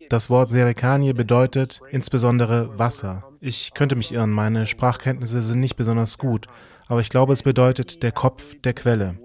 Das 0.09 0.31
Wort 0.31 0.49
Serikanie 0.49 1.13
bedeutet 1.13 1.81
insbesondere 1.91 2.79
Wasser. 2.79 3.25
Ich 3.41 3.73
könnte 3.75 3.97
mich 3.97 4.13
irren, 4.13 4.31
meine 4.31 4.67
Sprachkenntnisse 4.67 5.43
sind 5.43 5.61
nicht 5.61 5.77
besonders 5.77 6.19
gut, 6.19 6.47
aber 6.87 7.01
ich 7.01 7.09
glaube, 7.09 7.33
es 7.33 7.43
bedeutet 7.43 8.03
der 8.03 8.13
Kopf 8.13 8.55
der 8.63 8.75
Quelle. 8.75 9.19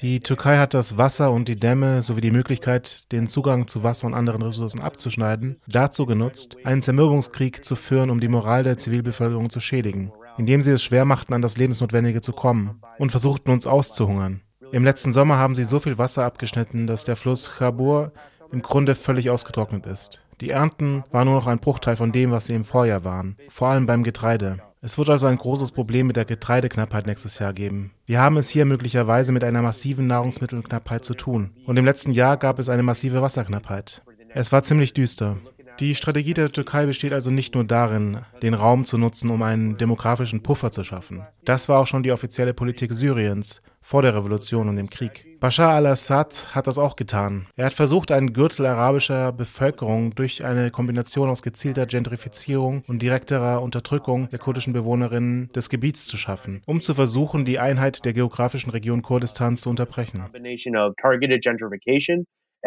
Die 0.00 0.20
Türkei 0.20 0.58
hat 0.58 0.74
das 0.74 0.96
Wasser 0.96 1.32
und 1.32 1.48
die 1.48 1.58
Dämme 1.58 2.02
sowie 2.02 2.20
die 2.20 2.30
Möglichkeit, 2.30 3.10
den 3.10 3.26
Zugang 3.26 3.66
zu 3.66 3.82
Wasser 3.82 4.06
und 4.06 4.14
anderen 4.14 4.42
Ressourcen 4.42 4.80
abzuschneiden, 4.80 5.60
dazu 5.66 6.06
genutzt, 6.06 6.56
einen 6.62 6.82
Zermürbungskrieg 6.82 7.64
zu 7.64 7.74
führen, 7.74 8.10
um 8.10 8.20
die 8.20 8.28
Moral 8.28 8.62
der 8.62 8.78
Zivilbevölkerung 8.78 9.50
zu 9.50 9.58
schädigen, 9.58 10.12
indem 10.38 10.62
sie 10.62 10.70
es 10.70 10.82
schwer 10.82 11.04
machten, 11.04 11.34
an 11.34 11.42
das 11.42 11.56
Lebensnotwendige 11.58 12.20
zu 12.20 12.32
kommen 12.32 12.80
und 12.98 13.10
versuchten, 13.10 13.50
uns 13.50 13.66
auszuhungern. 13.66 14.40
Im 14.72 14.84
letzten 14.84 15.12
Sommer 15.12 15.38
haben 15.38 15.54
sie 15.54 15.64
so 15.64 15.80
viel 15.80 15.98
Wasser 15.98 16.24
abgeschnitten, 16.24 16.86
dass 16.86 17.04
der 17.04 17.16
Fluss 17.16 17.50
Chabur 17.58 18.12
im 18.52 18.62
Grunde 18.62 18.94
völlig 18.94 19.30
ausgetrocknet 19.30 19.86
ist. 19.86 20.20
Die 20.40 20.50
Ernten 20.50 21.04
waren 21.10 21.26
nur 21.26 21.36
noch 21.36 21.46
ein 21.46 21.58
Bruchteil 21.58 21.96
von 21.96 22.12
dem, 22.12 22.30
was 22.30 22.46
sie 22.46 22.54
im 22.54 22.64
Vorjahr 22.64 23.04
waren, 23.04 23.36
vor 23.48 23.68
allem 23.68 23.86
beim 23.86 24.04
Getreide. 24.04 24.58
Es 24.80 24.96
wird 24.96 25.10
also 25.10 25.26
ein 25.26 25.38
großes 25.38 25.72
Problem 25.72 26.06
mit 26.06 26.16
der 26.16 26.24
Getreideknappheit 26.24 27.06
nächstes 27.06 27.40
Jahr 27.40 27.52
geben. 27.52 27.90
Wir 28.06 28.20
haben 28.20 28.36
es 28.36 28.48
hier 28.48 28.64
möglicherweise 28.64 29.32
mit 29.32 29.42
einer 29.42 29.60
massiven 29.60 30.06
Nahrungsmittelknappheit 30.06 31.04
zu 31.04 31.14
tun. 31.14 31.50
Und 31.66 31.76
im 31.76 31.84
letzten 31.84 32.12
Jahr 32.12 32.36
gab 32.36 32.60
es 32.60 32.68
eine 32.68 32.84
massive 32.84 33.20
Wasserknappheit. 33.20 34.02
Es 34.28 34.52
war 34.52 34.62
ziemlich 34.62 34.94
düster. 34.94 35.38
Die 35.80 35.94
Strategie 35.94 36.34
der 36.34 36.50
Türkei 36.50 36.86
besteht 36.86 37.12
also 37.12 37.30
nicht 37.30 37.54
nur 37.54 37.62
darin, 37.62 38.22
den 38.42 38.54
Raum 38.54 38.84
zu 38.84 38.98
nutzen, 38.98 39.30
um 39.30 39.42
einen 39.42 39.78
demografischen 39.78 40.42
Puffer 40.42 40.72
zu 40.72 40.82
schaffen. 40.82 41.22
Das 41.44 41.68
war 41.68 41.78
auch 41.78 41.86
schon 41.86 42.02
die 42.02 42.10
offizielle 42.10 42.52
Politik 42.52 42.92
Syriens 42.92 43.62
vor 43.80 44.02
der 44.02 44.14
Revolution 44.14 44.68
und 44.68 44.74
dem 44.74 44.90
Krieg. 44.90 45.24
Bashar 45.38 45.70
al-Assad 45.70 46.48
hat 46.52 46.66
das 46.66 46.78
auch 46.78 46.96
getan. 46.96 47.46
Er 47.54 47.66
hat 47.66 47.74
versucht, 47.74 48.10
einen 48.10 48.32
Gürtel 48.32 48.66
arabischer 48.66 49.30
Bevölkerung 49.30 50.16
durch 50.16 50.44
eine 50.44 50.72
Kombination 50.72 51.30
aus 51.30 51.42
gezielter 51.42 51.86
Gentrifizierung 51.86 52.82
und 52.88 53.00
direkterer 53.00 53.62
Unterdrückung 53.62 54.28
der 54.30 54.40
kurdischen 54.40 54.72
Bewohnerinnen 54.72 55.48
des 55.52 55.70
Gebiets 55.70 56.06
zu 56.06 56.16
schaffen, 56.16 56.60
um 56.66 56.80
zu 56.80 56.92
versuchen, 56.94 57.44
die 57.44 57.60
Einheit 57.60 58.04
der 58.04 58.14
geografischen 58.14 58.70
Region 58.70 59.02
Kurdistans 59.02 59.60
zu 59.60 59.70
unterbrechen. 59.70 60.24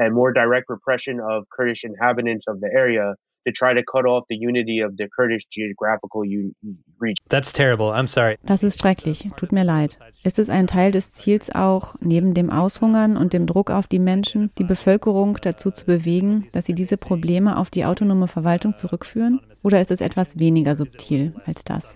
And 0.01 0.13
more 0.13 0.33
direct 0.33 0.69
repression 0.69 1.19
of 1.19 1.45
Kurdish 1.49 1.83
inhabitants 1.83 2.47
of 2.47 2.59
the 2.59 2.69
area 2.73 3.15
to 3.45 3.51
try 3.51 3.73
to 3.73 3.83
cut 3.83 4.05
off 4.05 4.25
the 4.29 4.35
unity 4.35 4.81
of 4.81 4.97
the 4.97 5.07
Kurdish 5.07 5.45
geographical 5.49 6.21
region. 6.21 7.23
That's 7.29 7.53
terrible. 7.53 7.91
I'm 7.91 8.07
sorry. 8.07 8.37
Das 8.45 8.63
ist 8.63 8.79
schrecklich. 8.79 9.29
Tut 9.35 9.51
mir 9.51 9.63
leid. 9.63 9.97
Ist 10.23 10.39
es 10.39 10.49
ein 10.49 10.67
Teil 10.67 10.91
des 10.91 11.13
Ziels 11.13 11.53
auch, 11.53 11.95
neben 12.01 12.33
dem 12.33 12.49
Aushungern 12.49 13.17
und 13.17 13.33
dem 13.33 13.47
Druck 13.47 13.71
auf 13.71 13.87
die 13.87 13.99
Menschen, 13.99 14.51
die 14.57 14.63
Bevölkerung 14.63 15.37
dazu 15.41 15.71
zu 15.71 15.85
bewegen, 15.85 16.47
dass 16.53 16.65
sie 16.65 16.75
diese 16.75 16.97
Probleme 16.97 17.57
auf 17.57 17.69
die 17.69 17.85
autonome 17.85 18.27
Verwaltung 18.27 18.75
zurückführen? 18.75 19.41
Oder 19.63 19.81
ist 19.81 19.91
es 19.91 20.01
etwas 20.01 20.37
weniger 20.37 20.75
subtil 20.75 21.33
als 21.45 21.63
das? 21.63 21.95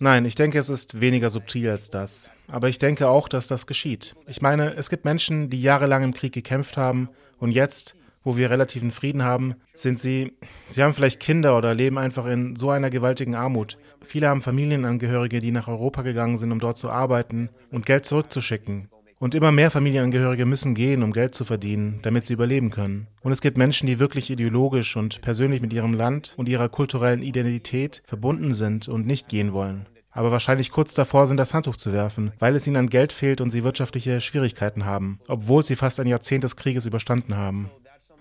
Nein, 0.00 0.26
ich 0.26 0.34
denke, 0.34 0.58
es 0.58 0.68
ist 0.68 1.00
weniger 1.00 1.30
subtil 1.30 1.70
als 1.70 1.88
das. 1.88 2.30
Aber 2.46 2.68
ich 2.68 2.78
denke 2.78 3.08
auch, 3.08 3.28
dass 3.28 3.48
das 3.48 3.66
geschieht. 3.66 4.16
Ich 4.26 4.42
meine, 4.42 4.74
es 4.74 4.90
gibt 4.90 5.04
Menschen, 5.04 5.48
die 5.48 5.62
jahrelang 5.62 6.02
im 6.04 6.14
Krieg 6.14 6.34
gekämpft 6.34 6.76
haben 6.76 7.08
und 7.38 7.52
jetzt, 7.52 7.94
wo 8.24 8.36
wir 8.36 8.50
relativen 8.50 8.92
Frieden 8.92 9.22
haben, 9.22 9.54
sind 9.72 9.98
sie, 9.98 10.32
sie 10.68 10.82
haben 10.82 10.92
vielleicht 10.92 11.20
Kinder 11.20 11.56
oder 11.56 11.74
leben 11.74 11.96
einfach 11.96 12.26
in 12.26 12.54
so 12.56 12.68
einer 12.68 12.90
gewaltigen 12.90 13.34
Armut. 13.34 13.78
Viele 14.04 14.28
haben 14.28 14.42
Familienangehörige, 14.42 15.40
die 15.40 15.50
nach 15.50 15.68
Europa 15.68 16.02
gegangen 16.02 16.36
sind, 16.36 16.52
um 16.52 16.60
dort 16.60 16.76
zu 16.76 16.90
arbeiten 16.90 17.48
und 17.70 17.86
Geld 17.86 18.04
zurückzuschicken. 18.04 18.90
Und 19.20 19.34
immer 19.34 19.50
mehr 19.50 19.72
Familienangehörige 19.72 20.46
müssen 20.46 20.76
gehen, 20.76 21.02
um 21.02 21.12
Geld 21.12 21.34
zu 21.34 21.44
verdienen, 21.44 21.98
damit 22.02 22.24
sie 22.24 22.34
überleben 22.34 22.70
können. 22.70 23.08
Und 23.20 23.32
es 23.32 23.40
gibt 23.40 23.58
Menschen, 23.58 23.88
die 23.88 23.98
wirklich 23.98 24.30
ideologisch 24.30 24.96
und 24.96 25.20
persönlich 25.22 25.60
mit 25.60 25.72
ihrem 25.72 25.92
Land 25.92 26.34
und 26.36 26.48
ihrer 26.48 26.68
kulturellen 26.68 27.22
Identität 27.22 28.02
verbunden 28.06 28.54
sind 28.54 28.86
und 28.86 29.06
nicht 29.06 29.28
gehen 29.28 29.52
wollen. 29.52 29.86
Aber 30.12 30.30
wahrscheinlich 30.30 30.70
kurz 30.70 30.94
davor 30.94 31.26
sind, 31.26 31.36
das 31.36 31.52
Handtuch 31.52 31.76
zu 31.76 31.92
werfen, 31.92 32.32
weil 32.38 32.54
es 32.54 32.66
ihnen 32.66 32.76
an 32.76 32.90
Geld 32.90 33.12
fehlt 33.12 33.40
und 33.40 33.50
sie 33.50 33.64
wirtschaftliche 33.64 34.20
Schwierigkeiten 34.20 34.84
haben, 34.84 35.18
obwohl 35.26 35.64
sie 35.64 35.76
fast 35.76 35.98
ein 35.98 36.06
Jahrzehnt 36.06 36.44
des 36.44 36.56
Krieges 36.56 36.86
überstanden 36.86 37.36
haben. 37.36 37.70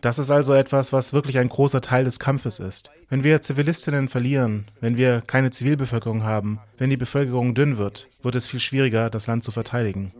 Das 0.01 0.19
ist 0.19 0.29
also 0.29 0.53
etwas, 0.53 0.93
was 0.93 1.13
wirklich 1.13 1.39
ein 1.39 1.49
großer 1.49 1.81
Teil 1.81 2.05
des 2.05 2.19
Kampfes 2.19 2.59
ist. 2.59 2.91
Wenn 3.09 3.23
wir 3.23 3.41
Zivilistinnen 3.41 4.09
verlieren, 4.09 4.65
wenn 4.79 4.97
wir 4.97 5.21
keine 5.25 5.49
Zivilbevölkerung 5.49 6.23
haben, 6.23 6.59
wenn 6.77 6.89
die 6.89 6.97
Bevölkerung 6.97 7.55
dünn 7.55 7.77
wird, 7.77 8.07
wird 8.21 8.35
es 8.35 8.47
viel 8.47 8.59
schwieriger, 8.59 9.09
das 9.09 9.27
Land 9.27 9.43
zu 9.43 9.51
verteidigen. 9.51 10.13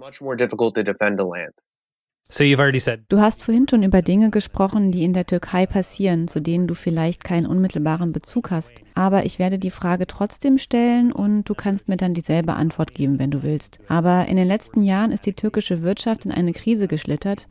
Du 3.09 3.19
hast 3.19 3.41
vorhin 3.43 3.67
schon 3.69 3.83
über 3.83 4.01
Dinge 4.01 4.29
gesprochen, 4.31 4.91
die 4.91 5.05
in 5.05 5.13
der 5.13 5.25
Türkei 5.25 5.65
passieren, 5.65 6.27
zu 6.27 6.41
denen 6.41 6.67
du 6.67 6.73
vielleicht 6.73 7.23
keinen 7.23 7.45
unmittelbaren 7.45 8.11
Bezug 8.11 8.51
hast. 8.51 8.81
Aber 8.95 9.25
ich 9.25 9.39
werde 9.39 9.59
die 9.59 9.71
Frage 9.71 10.07
trotzdem 10.07 10.57
stellen 10.57 11.13
und 11.13 11.45
du 11.45 11.55
kannst 11.55 11.87
mir 11.87 11.95
dann 11.95 12.13
dieselbe 12.13 12.55
Antwort 12.55 12.93
geben, 12.93 13.17
wenn 13.17 13.31
du 13.31 13.43
willst. 13.43 13.79
Aber 13.87 14.25
in 14.27 14.35
den 14.35 14.47
letzten 14.47 14.83
Jahren 14.83 15.13
ist 15.13 15.25
die 15.25 15.33
türkische 15.33 15.83
Wirtschaft 15.83 16.25
in 16.25 16.31
eine 16.33 16.51
Krise 16.51 16.89
geschlittert, 16.89 17.47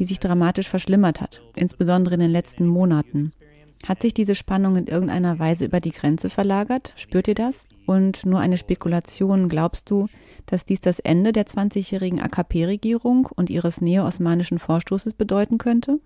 die 0.00 0.06
sich 0.06 0.18
dramatisch 0.18 0.68
verschlimmert 0.68 1.20
hat, 1.20 1.42
insbesondere 1.54 2.14
in 2.14 2.20
den 2.20 2.30
letzten 2.30 2.66
Monaten. 2.66 3.32
Hat 3.86 4.00
sich 4.02 4.14
diese 4.14 4.34
Spannung 4.34 4.76
in 4.76 4.86
irgendeiner 4.86 5.38
Weise 5.38 5.66
über 5.66 5.80
die 5.80 5.92
Grenze 5.92 6.30
verlagert? 6.30 6.94
Spürt 6.96 7.28
ihr 7.28 7.34
das? 7.34 7.66
Und 7.86 8.24
nur 8.24 8.40
eine 8.40 8.56
Spekulation, 8.56 9.48
glaubst 9.48 9.90
du, 9.90 10.08
dass 10.46 10.64
dies 10.64 10.80
das 10.80 11.00
Ende 11.00 11.32
der 11.32 11.46
20-jährigen 11.46 12.20
AKP-Regierung 12.20 13.28
und 13.34 13.50
ihres 13.50 13.82
neo-osmanischen 13.82 14.58
Vorstoßes 14.58 15.14
bedeuten 15.14 15.58
könnte? 15.58 16.00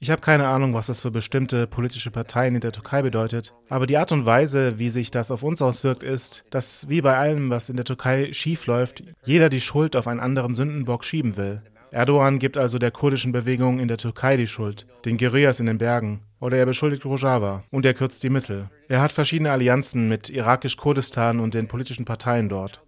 Ich 0.00 0.10
habe 0.10 0.20
keine 0.20 0.46
Ahnung, 0.46 0.74
was 0.74 0.88
das 0.88 1.00
für 1.00 1.10
bestimmte 1.10 1.66
politische 1.66 2.10
Parteien 2.10 2.54
in 2.54 2.60
der 2.60 2.72
Türkei 2.72 3.00
bedeutet. 3.00 3.54
Aber 3.70 3.86
die 3.86 3.96
Art 3.96 4.12
und 4.12 4.26
Weise, 4.26 4.78
wie 4.78 4.90
sich 4.90 5.10
das 5.10 5.30
auf 5.30 5.42
uns 5.42 5.62
auswirkt, 5.62 6.02
ist, 6.02 6.44
dass 6.50 6.88
wie 6.90 7.00
bei 7.00 7.16
allem, 7.16 7.48
was 7.48 7.70
in 7.70 7.76
der 7.76 7.86
Türkei 7.86 8.32
schiefläuft, 8.32 9.02
jeder 9.24 9.48
die 9.48 9.62
Schuld 9.62 9.96
auf 9.96 10.06
einen 10.06 10.20
anderen 10.20 10.54
Sündenbock 10.54 11.04
schieben 11.04 11.38
will. 11.38 11.62
Erdogan 11.90 12.38
gibt 12.38 12.58
also 12.58 12.78
der 12.78 12.90
kurdischen 12.90 13.32
Bewegung 13.32 13.78
in 13.78 13.88
der 13.88 13.96
Türkei 13.96 14.36
die 14.36 14.46
Schuld, 14.46 14.86
den 15.06 15.16
Guerillas 15.16 15.60
in 15.60 15.66
den 15.66 15.78
Bergen. 15.78 16.20
Oder 16.38 16.58
er 16.58 16.66
beschuldigt 16.66 17.06
Rojava 17.06 17.62
und 17.70 17.86
er 17.86 17.94
kürzt 17.94 18.22
die 18.22 18.28
Mittel. 18.28 18.68
Er 18.88 19.00
hat 19.00 19.12
verschiedene 19.12 19.50
Allianzen 19.50 20.06
mit 20.06 20.28
irakisch-Kurdistan 20.28 21.40
und 21.40 21.54
den 21.54 21.66
politischen 21.66 22.04
Parteien 22.04 22.50
dort. 22.50 22.82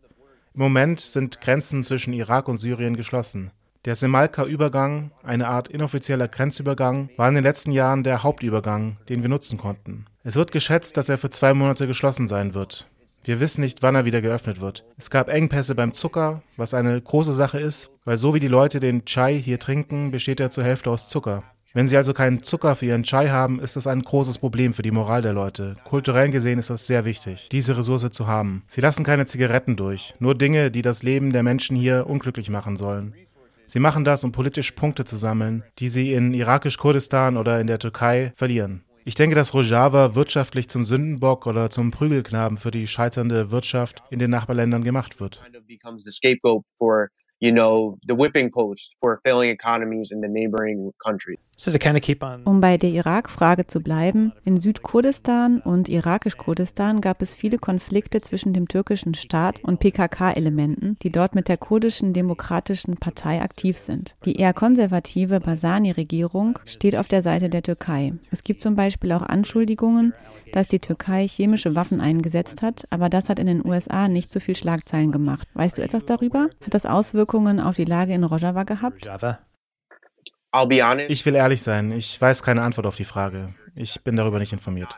Im 0.59 0.65
Moment 0.65 0.99
sind 0.99 1.41
Grenzen 1.41 1.85
zwischen 1.85 2.13
Irak 2.13 2.49
und 2.49 2.59
Syrien 2.59 2.97
geschlossen. 2.97 3.53
Der 3.85 3.95
Semalka-Übergang, 3.95 5.13
eine 5.23 5.47
Art 5.47 5.69
inoffizieller 5.69 6.27
Grenzübergang, 6.27 7.11
war 7.17 7.29
in 7.29 7.37
den 7.37 7.45
letzten 7.45 7.71
Jahren 7.71 8.03
der 8.03 8.25
Hauptübergang, 8.25 8.97
den 9.09 9.23
wir 9.23 9.29
nutzen 9.29 9.57
konnten. 9.57 10.07
Es 10.25 10.35
wird 10.35 10.51
geschätzt, 10.51 10.97
dass 10.97 11.09
er 11.09 11.17
für 11.17 11.31
zwei 11.31 11.55
Monate 11.55 11.87
geschlossen 11.87 12.27
sein 12.27 12.55
wird. 12.55 12.89
Wir 13.23 13.39
wissen 13.39 13.61
nicht, 13.61 13.85
wann 13.85 13.95
er 13.95 14.05
wieder 14.05 14.21
geöffnet 14.21 14.61
wird. 14.61 14.85
Es 14.97 15.11
gab 15.11 15.29
Engpässe 15.29 15.77
beim 15.77 15.93
Zucker, 15.93 16.43
was 16.57 16.75
eine 16.75 17.01
große 17.01 17.35
Sache 17.35 17.61
ist, 17.61 17.91
weil 18.05 18.17
so 18.17 18.35
wie 18.35 18.41
die 18.41 18.49
Leute 18.49 18.81
den 18.81 19.05
Chai 19.05 19.41
hier 19.41 19.61
trinken, 19.61 20.11
besteht 20.11 20.41
er 20.41 20.51
zur 20.51 20.65
Hälfte 20.65 20.91
aus 20.91 21.09
Zucker. 21.09 21.45
Wenn 21.75 21.87
sie 21.87 21.99
also 21.99 22.15
keinen 22.15 22.43
Zucker 22.43 22.75
für 22.75 22.87
ihren 22.87 23.03
Chai 23.03 23.29
haben, 23.29 23.61
ist 23.61 23.77
das 23.77 23.87
ein 23.87 24.01
großes 24.01 24.39
Problem 24.39 24.73
für 24.73 24.83
die 24.83 24.91
Moral 24.91 25.21
der 25.21 25.35
Leute. 25.35 25.75
Kulturell 25.85 26.31
gesehen 26.31 26.59
ist 26.59 26.71
das 26.71 26.87
sehr 26.87 27.05
wichtig, 27.05 27.49
diese 27.53 27.77
Ressource 27.77 28.11
zu 28.11 28.27
haben. 28.27 28.63
Sie 28.67 28.81
lassen 28.81 29.05
keine 29.05 29.27
Zigaretten 29.27 29.77
durch, 29.77 30.15
nur 30.19 30.35
Dinge, 30.35 30.71
die 30.71 30.81
das 30.81 31.03
Leben 31.03 31.31
der 31.31 31.43
Menschen 31.43 31.77
hier 31.77 32.07
unglücklich 32.07 32.49
machen 32.49 32.79
sollen. 32.79 33.15
Sie 33.67 33.81
machen 33.81 34.05
das, 34.05 34.25
um 34.25 34.33
politisch 34.33 34.73
Punkte 34.73 35.05
zu 35.05 35.19
sammeln, 35.19 35.63
die 35.79 35.91
sie 35.91 36.15
in 36.15 36.33
irakisch-Kurdistan 36.33 37.37
oder 37.37 37.61
in 37.61 37.67
der 37.67 37.79
Türkei 37.79 38.33
verlieren. 38.35 38.83
Ich 39.05 39.15
denke, 39.15 39.37
dass 39.37 39.53
Rojava 39.53 40.15
wirtschaftlich 40.15 40.69
zum 40.71 40.85
Sündenbock 40.85 41.47
oder 41.47 41.69
zum 41.69 41.91
Prügelknaben 41.91 42.57
für 42.57 42.71
die 42.71 42.87
scheiternde 42.87 43.51
Wirtschaft 43.51 44.03
in 44.11 44.19
den 44.19 44.31
Nachbarländern 44.31 44.85
gemacht 44.85 45.21
wird 45.21 45.43
you 47.41 47.53
know, 47.53 47.97
the 48.07 48.15
whipping 48.15 48.51
post 48.51 48.97
for 49.01 49.21
failing 49.25 49.51
economies 49.51 50.11
in 50.11 50.21
the 50.21 50.29
neighboring 50.29 50.93
country. 50.99 51.39
Um 52.45 52.61
bei 52.61 52.77
der 52.77 52.91
Irak-Frage 52.91 53.65
zu 53.65 53.81
bleiben, 53.81 54.33
in 54.45 54.59
Südkurdistan 54.59 55.61
und 55.61 55.89
irakisch-Kurdistan 55.89 57.01
gab 57.01 57.21
es 57.21 57.35
viele 57.35 57.59
Konflikte 57.59 58.21
zwischen 58.21 58.53
dem 58.53 58.69
türkischen 58.69 59.15
Staat 59.15 59.65
und 59.65 59.81
PKK-Elementen, 59.81 60.97
die 61.03 61.11
dort 61.11 61.35
mit 61.35 61.49
der 61.49 61.57
kurdischen 61.57 62.13
Demokratischen 62.13 62.95
Partei 62.95 63.43
aktiv 63.43 63.77
sind. 63.77 64.15
Die 64.25 64.37
eher 64.37 64.53
konservative 64.53 65.41
Basani-Regierung 65.41 66.61
steht 66.65 66.95
auf 66.95 67.09
der 67.09 67.23
Seite 67.23 67.49
der 67.49 67.65
Türkei. 67.65 68.13
Es 68.31 68.45
gibt 68.45 68.61
zum 68.61 68.77
Beispiel 68.77 69.11
auch 69.11 69.23
Anschuldigungen, 69.23 70.15
dass 70.53 70.69
die 70.69 70.79
Türkei 70.79 71.27
chemische 71.27 71.75
Waffen 71.75 72.01
eingesetzt 72.01 72.63
hat, 72.63 72.85
aber 72.91 73.09
das 73.09 73.29
hat 73.29 73.41
in 73.41 73.47
den 73.49 73.67
USA 73.67 74.07
nicht 74.07 74.33
so 74.33 74.39
viel 74.39 74.55
Schlagzeilen 74.55 75.11
gemacht. 75.11 75.49
Weißt 75.55 75.77
du 75.77 75.83
etwas 75.83 76.05
darüber? 76.05 76.51
Hat 76.65 76.75
das 76.75 76.87
Auswirkungen 76.87 77.59
auf 77.59 77.75
die 77.75 77.85
Lage 77.85 78.15
in 78.15 78.23
Rojava 78.23 78.63
gehabt? 78.63 79.09
Ich 81.09 81.27
will 81.27 81.35
ehrlich 81.35 81.63
sein, 81.63 81.93
ich 81.93 82.21
weiß 82.21 82.43
keine 82.43 82.63
Antwort 82.63 82.87
auf 82.87 82.97
die 82.97 83.05
Frage. 83.05 83.55
Ich 83.75 84.03
bin 84.03 84.17
darüber 84.17 84.39
nicht 84.39 84.53
informiert. 84.53 84.97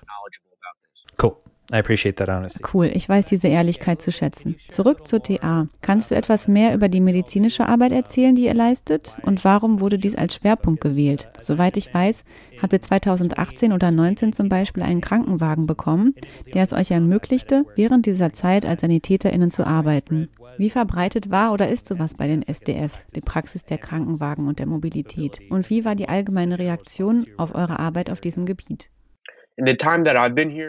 Cool. 1.21 1.37
I 1.73 1.77
appreciate 1.77 2.17
that 2.17 2.29
honesty. 2.29 2.61
Cool, 2.73 2.91
ich 2.93 3.09
weiß 3.09 3.27
diese 3.27 3.47
Ehrlichkeit 3.47 4.03
zu 4.03 4.11
schätzen. 4.11 4.57
Zurück 4.69 5.07
zur 5.07 5.23
TA. 5.23 5.69
Kannst 5.83 6.11
du 6.11 6.17
etwas 6.17 6.49
mehr 6.49 6.75
über 6.75 6.89
die 6.89 7.01
medizinische 7.01 7.67
Arbeit 7.67 7.93
erzählen, 7.93 8.35
die 8.35 8.47
ihr 8.47 8.55
leistet? 8.55 9.19
Und 9.23 9.45
warum 9.45 9.81
wurde 9.81 9.99
dies 9.99 10.17
als 10.17 10.35
Schwerpunkt 10.35 10.81
gewählt? 10.81 11.29
Soweit 11.41 11.77
ich 11.77 11.95
weiß, 11.95 12.25
habt 12.61 12.73
ihr 12.73 12.81
2018 12.81 13.73
oder 13.73 13.91
2019 13.91 14.33
zum 14.33 14.49
Beispiel 14.49 14.83
einen 14.83 15.01
Krankenwagen 15.01 15.69
bekommen, 15.69 16.15
der 16.53 16.65
es 16.65 16.73
euch 16.73 16.91
ermöglichte, 16.91 17.65
während 17.77 18.07
dieser 18.07 18.33
Zeit 18.33 18.67
als 18.67 18.81
SanitäterInnen 18.81 19.53
zu 19.53 19.65
arbeiten. 19.65 20.29
Wie 20.59 20.71
verbreitet 20.71 21.31
war 21.31 21.53
oder 21.53 21.69
ist 21.69 21.89
sowas 21.89 22.15
bei 22.15 22.27
den 22.27 22.43
SDF, 22.43 22.93
die 23.15 23.21
Praxis 23.21 23.65
der 23.65 23.79
Krankenwagen 23.79 24.49
und 24.49 24.59
der 24.59 24.67
Mobilität? 24.67 25.41
Und 25.51 25.71
wie 25.71 25.85
war 25.85 25.95
die 25.95 26.09
allgemeine 26.09 26.59
Reaktion 26.59 27.27
auf 27.37 27.55
eure 27.55 27.79
Arbeit 27.79 28.11
auf 28.11 28.21
diesem 28.21 28.47
Gebiet? 28.47 28.91